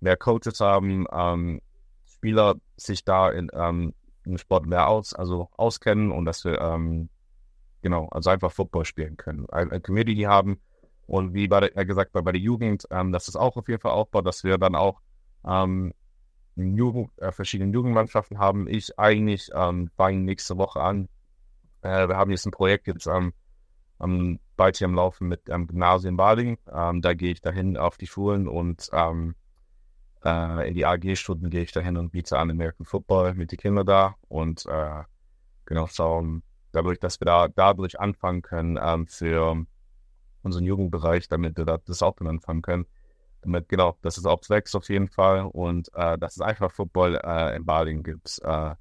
mehr 0.00 0.16
Coaches 0.16 0.60
haben, 0.60 1.06
ähm, 1.10 1.60
Spieler 2.04 2.56
sich 2.76 3.04
da 3.04 3.30
in, 3.30 3.48
ähm, 3.52 3.94
im 4.24 4.38
Sport 4.38 4.66
mehr 4.66 4.88
aus, 4.88 5.14
also 5.14 5.48
auskennen 5.56 6.12
und 6.12 6.24
dass 6.26 6.44
wir 6.44 6.60
ähm, 6.60 7.08
genau, 7.82 8.08
also 8.08 8.30
einfach 8.30 8.52
Football 8.52 8.84
spielen 8.84 9.16
können, 9.16 9.48
ein, 9.50 9.70
ein 9.70 9.82
Community 9.82 10.22
haben 10.22 10.60
und 11.06 11.34
wie 11.34 11.48
bei 11.48 11.60
der, 11.60 11.84
gesagt 11.84 12.12
bei, 12.12 12.20
bei 12.20 12.32
der 12.32 12.40
Jugend, 12.40 12.86
ähm, 12.90 13.12
dass 13.12 13.28
es 13.28 13.36
auch 13.36 13.56
auf 13.56 13.68
jeden 13.68 13.80
Fall 13.80 13.92
aufbaut, 13.92 14.26
dass 14.26 14.44
wir 14.44 14.58
dann 14.58 14.74
auch 14.74 15.00
Jugend, 16.56 17.10
äh, 17.18 17.32
verschiedene 17.32 17.72
Jugendmannschaften 17.72 18.38
haben. 18.38 18.66
Ich 18.68 18.98
eigentlich 18.98 19.50
ähm, 19.54 19.90
fange 19.96 20.20
nächste 20.20 20.56
Woche 20.56 20.80
an. 20.80 21.08
Äh, 21.82 22.08
wir 22.08 22.16
haben 22.16 22.30
jetzt 22.30 22.46
ein 22.46 22.50
Projekt 22.50 22.86
jetzt 22.86 23.06
ähm, 23.06 23.32
am 23.98 24.38
bald 24.56 24.76
hier 24.78 24.86
am 24.86 24.94
Laufen 24.94 25.28
mit 25.28 25.50
am 25.50 25.66
Gymnasium 25.66 26.16
Bading. 26.16 26.58
Ähm, 26.72 27.02
da 27.02 27.14
gehe 27.14 27.32
ich 27.32 27.40
dahin 27.40 27.76
auf 27.76 27.96
die 27.98 28.06
Schulen 28.06 28.48
und 28.48 28.88
ähm, 28.92 29.34
äh, 30.24 30.68
in 30.68 30.74
die 30.74 30.86
AG-Stunden 30.86 31.50
gehe 31.50 31.62
ich 31.62 31.72
dahin 31.72 31.96
und 31.96 32.10
biete 32.10 32.38
an 32.38 32.50
American 32.50 32.86
Football 32.86 33.34
mit 33.34 33.52
den 33.52 33.58
Kindern 33.58 33.86
da 33.86 34.16
und 34.28 34.64
äh, 34.66 35.02
genau 35.66 35.86
schauen, 35.86 36.42
dadurch, 36.72 36.98
dass 36.98 37.20
wir 37.20 37.26
da 37.26 37.48
dadurch 37.48 38.00
anfangen 38.00 38.42
können 38.42 38.78
ähm, 38.80 39.06
für 39.06 39.66
unseren 40.42 40.64
Jugendbereich, 40.64 41.28
damit 41.28 41.56
wir 41.56 41.64
da, 41.64 41.78
das 41.78 42.02
auch 42.02 42.16
dann 42.16 42.28
anfangen 42.28 42.62
können. 42.62 42.86
Damit, 43.46 43.68
genau, 43.68 43.96
dass 44.02 44.18
es 44.18 44.26
auch 44.26 44.40
wächst 44.48 44.76
auf 44.76 44.88
jeden 44.88 45.08
Fall 45.08 45.42
und 45.42 45.88
äh, 45.94 46.18
dass 46.18 46.36
es 46.36 46.42
einfach 46.42 46.72
Football 46.72 47.20
äh, 47.22 47.56
in 47.56 47.64
Bading 47.64 48.02
gibt, 48.02 48.40
äh, 48.42 48.74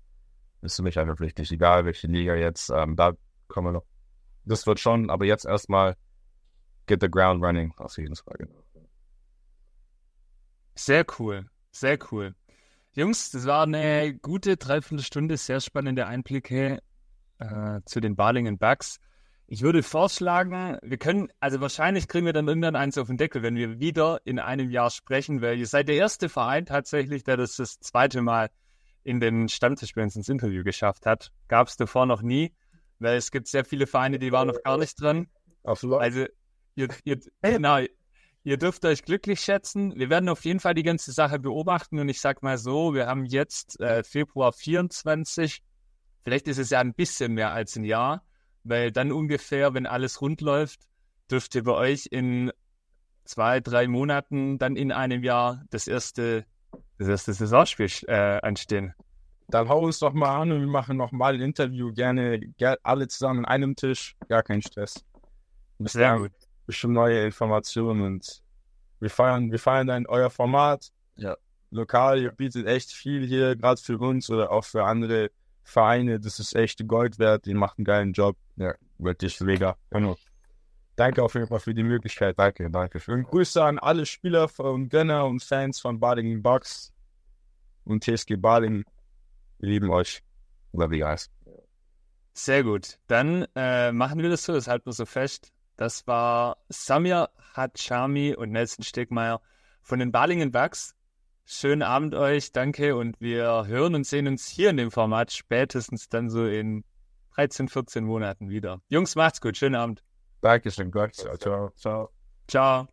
ist 0.61 0.75
für 0.75 0.83
mich 0.83 0.97
einfach 0.99 1.19
wichtig, 1.19 1.51
egal 1.51 1.85
welche 1.85 2.07
Liga 2.07 2.35
jetzt, 2.35 2.69
ähm, 2.71 2.95
da 2.95 3.13
kommen 3.47 3.67
wir 3.67 3.71
noch 3.73 3.85
das 4.45 4.67
wird 4.67 4.79
schon, 4.79 5.09
aber 5.09 5.25
jetzt 5.25 5.45
erstmal 5.45 5.95
get 6.85 7.01
the 7.01 7.09
ground 7.09 7.43
running 7.43 7.73
auf 7.77 7.97
jeden 7.97 8.15
Fall. 8.15 8.35
Genau. 8.37 8.63
Sehr 10.75 11.05
cool, 11.19 11.49
sehr 11.71 11.97
cool. 12.11 12.35
Jungs, 12.93 13.31
das 13.31 13.45
war 13.45 13.63
eine 13.63 14.17
gute 14.21 14.55
Dreiviertelstunde, 14.55 15.37
sehr 15.37 15.59
spannende 15.59 16.07
Einblicke 16.07 16.79
äh, 17.39 17.81
zu 17.85 17.99
den 17.99 18.15
Balingen 18.15 18.57
Bugs. 18.57 18.99
Ich 19.47 19.61
würde 19.61 19.83
vorschlagen, 19.83 20.79
wir 20.81 20.97
können, 20.97 21.29
also 21.39 21.61
wahrscheinlich 21.61 22.07
kriegen 22.07 22.25
wir 22.25 22.33
dann 22.33 22.47
irgendwann 22.47 22.75
eins 22.75 22.97
auf 22.97 23.07
den 23.07 23.17
Deckel, 23.17 23.43
wenn 23.43 23.55
wir 23.55 23.79
wieder 23.79 24.19
in 24.25 24.39
einem 24.39 24.71
Jahr 24.71 24.89
sprechen, 24.89 25.41
weil 25.41 25.59
ihr 25.59 25.67
seid 25.67 25.87
der 25.87 25.95
erste 25.95 26.29
Verein 26.29 26.65
tatsächlich, 26.65 27.23
der 27.23 27.37
das 27.37 27.55
das 27.55 27.79
zweite 27.79 28.23
Mal 28.23 28.49
in 29.03 29.19
den 29.19 29.47
Stammtisch 29.47 29.93
bei 29.93 30.01
uns 30.01 30.15
ins 30.15 30.29
Interview 30.29 30.63
geschafft 30.63 31.05
hat. 31.05 31.31
Gab 31.47 31.67
es 31.67 31.77
davor 31.77 32.07
noch 32.07 32.23
nie, 32.23 32.55
weil 32.97 33.17
es 33.17 33.29
gibt 33.29 33.47
sehr 33.47 33.63
viele 33.63 33.85
Vereine, 33.85 34.17
die 34.17 34.31
waren 34.31 34.47
noch 34.47 34.63
gar 34.63 34.79
nicht 34.79 34.99
dran. 34.99 35.27
Absolut. 35.63 36.01
Also, 36.01 36.25
ihr, 36.75 36.87
ihr, 37.03 37.19
genau, 37.43 37.81
ihr 38.43 38.57
dürft 38.57 38.83
euch 38.83 39.03
glücklich 39.03 39.41
schätzen. 39.41 39.93
Wir 39.95 40.09
werden 40.09 40.27
auf 40.27 40.43
jeden 40.43 40.59
Fall 40.59 40.73
die 40.73 40.83
ganze 40.83 41.11
Sache 41.11 41.37
beobachten 41.37 41.99
und 41.99 42.09
ich 42.09 42.19
sag 42.19 42.41
mal 42.41 42.57
so, 42.57 42.95
wir 42.95 43.05
haben 43.05 43.25
jetzt 43.25 43.79
äh, 43.79 44.03
Februar 44.03 44.53
24. 44.53 45.61
Vielleicht 46.23 46.47
ist 46.47 46.57
es 46.57 46.71
ja 46.71 46.79
ein 46.79 46.95
bisschen 46.95 47.33
mehr 47.33 47.51
als 47.51 47.75
ein 47.75 47.83
Jahr, 47.83 48.25
weil 48.65 48.91
dann 48.91 49.11
ungefähr, 49.11 49.73
wenn 49.73 49.85
alles 49.85 50.21
rund 50.21 50.41
läuft, 50.41 50.81
dürfte 51.31 51.63
bei 51.63 51.71
euch 51.71 52.07
in 52.11 52.51
zwei, 53.23 53.59
drei 53.59 53.87
Monaten, 53.87 54.57
dann 54.57 54.75
in 54.75 54.91
einem 54.91 55.23
Jahr 55.23 55.63
das 55.69 55.87
erste, 55.87 56.45
das 56.97 57.07
erste 57.07 57.33
Saisonspiel 57.33 57.89
äh, 58.07 58.39
anstehen. 58.41 58.93
Dann 59.47 59.69
hau 59.69 59.79
uns 59.79 59.99
doch 59.99 60.13
mal 60.13 60.41
an 60.41 60.51
und 60.51 60.59
wir 60.61 60.67
machen 60.67 60.97
noch 60.97 61.11
mal 61.11 61.35
ein 61.35 61.41
Interview. 61.41 61.93
Gerne, 61.93 62.39
ger 62.39 62.77
alle 62.81 63.07
zusammen 63.07 63.45
an 63.45 63.45
einem 63.45 63.75
Tisch. 63.75 64.15
Gar 64.27 64.41
kein 64.41 64.61
Stress. 64.61 65.05
Bis 65.77 65.93
Sehr 65.93 66.09
dann 66.09 66.23
gut. 66.23 66.31
Bestimmt 66.65 66.93
neue 66.93 67.23
Informationen 67.23 68.01
und 68.01 68.41
wir 68.99 69.11
feiern, 69.11 69.51
wir 69.51 69.59
feiern 69.59 69.85
dann 69.85 70.07
euer 70.07 70.31
Format. 70.31 70.91
Ja. 71.15 71.35
Lokal, 71.69 72.21
ihr 72.21 72.31
bietet 72.31 72.65
echt 72.65 72.91
viel 72.91 73.25
hier, 73.27 73.55
gerade 73.55 73.79
für 73.79 73.99
uns 73.99 74.29
oder 74.31 74.51
auch 74.51 74.63
für 74.63 74.83
andere 74.83 75.29
Vereine. 75.65 76.19
Das 76.19 76.39
ist 76.39 76.55
echt 76.55 76.87
Gold 76.87 77.19
wert. 77.19 77.47
Ihr 77.47 77.55
macht 77.55 77.77
einen 77.77 77.85
geilen 77.85 78.13
Job. 78.13 78.37
Ja, 78.55 78.73
wirklich 78.97 79.41
mega. 79.41 79.75
Genau. 79.89 80.15
Danke 80.95 81.23
auf 81.23 81.33
jeden 81.33 81.47
Fall 81.47 81.59
für 81.59 81.73
die 81.73 81.83
Möglichkeit. 81.83 82.39
Danke, 82.39 82.69
danke 82.71 83.01
schön. 83.01 83.19
Und 83.19 83.27
Grüße 83.27 83.61
an 83.61 83.79
alle 83.79 84.05
Spieler 84.05 84.49
und 84.59 84.89
Gönner 84.89 85.25
und 85.25 85.43
Fans 85.43 85.81
von 85.81 85.99
Badingen 85.99 86.41
Bucks 86.41 86.93
und 87.83 88.03
TSG 88.03 88.37
Badingen. 88.37 88.85
Wir 89.59 89.69
lieben 89.69 89.89
euch. 89.89 90.23
Love 90.71 90.95
you 90.95 91.05
guys. 91.05 91.29
Sehr 92.33 92.63
gut. 92.63 92.99
Dann 93.07 93.45
äh, 93.55 93.91
machen 93.91 94.21
wir 94.21 94.29
das 94.29 94.43
so, 94.45 94.53
das 94.53 94.67
halten 94.67 94.85
wir 94.85 94.93
so 94.93 95.05
fest. 95.05 95.51
Das 95.77 96.07
war 96.07 96.57
Samir 96.69 97.29
Hatschami 97.53 98.35
und 98.35 98.51
Nelson 98.51 98.83
Stegmeier 98.83 99.41
von 99.81 99.99
den 99.99 100.11
Balingen 100.11 100.51
Bucks. 100.51 100.94
Schönen 101.47 101.83
Abend 101.83 102.15
euch, 102.15 102.51
danke 102.51 102.95
und 102.95 103.21
wir 103.21 103.67
hören 103.67 103.93
und 103.93 104.05
sehen 104.05 104.27
uns 104.27 104.47
hier 104.47 104.71
in 104.71 104.77
dem 104.77 104.89
Format 104.89 105.31
spätestens 105.31 106.09
dann 106.09 106.29
so 106.29 106.47
in 106.47 106.83
13, 107.35 107.69
14 107.69 108.03
Monaten 108.03 108.49
wieder. 108.49 108.81
Jungs, 108.89 109.15
macht's 109.15 109.41
gut, 109.41 109.55
schönen 109.55 109.75
Abend. 109.75 110.03
Dankeschön, 110.41 110.89
Gott. 110.89 111.13
Ciao, 111.13 111.37
ciao. 111.37 111.71
ciao. 111.75 112.09
Ciao. 112.47 112.87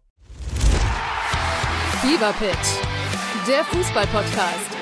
Fever 2.03 2.33
Pitch, 2.35 3.49
der 3.49 3.65
Fußballpodcast. 3.65 4.82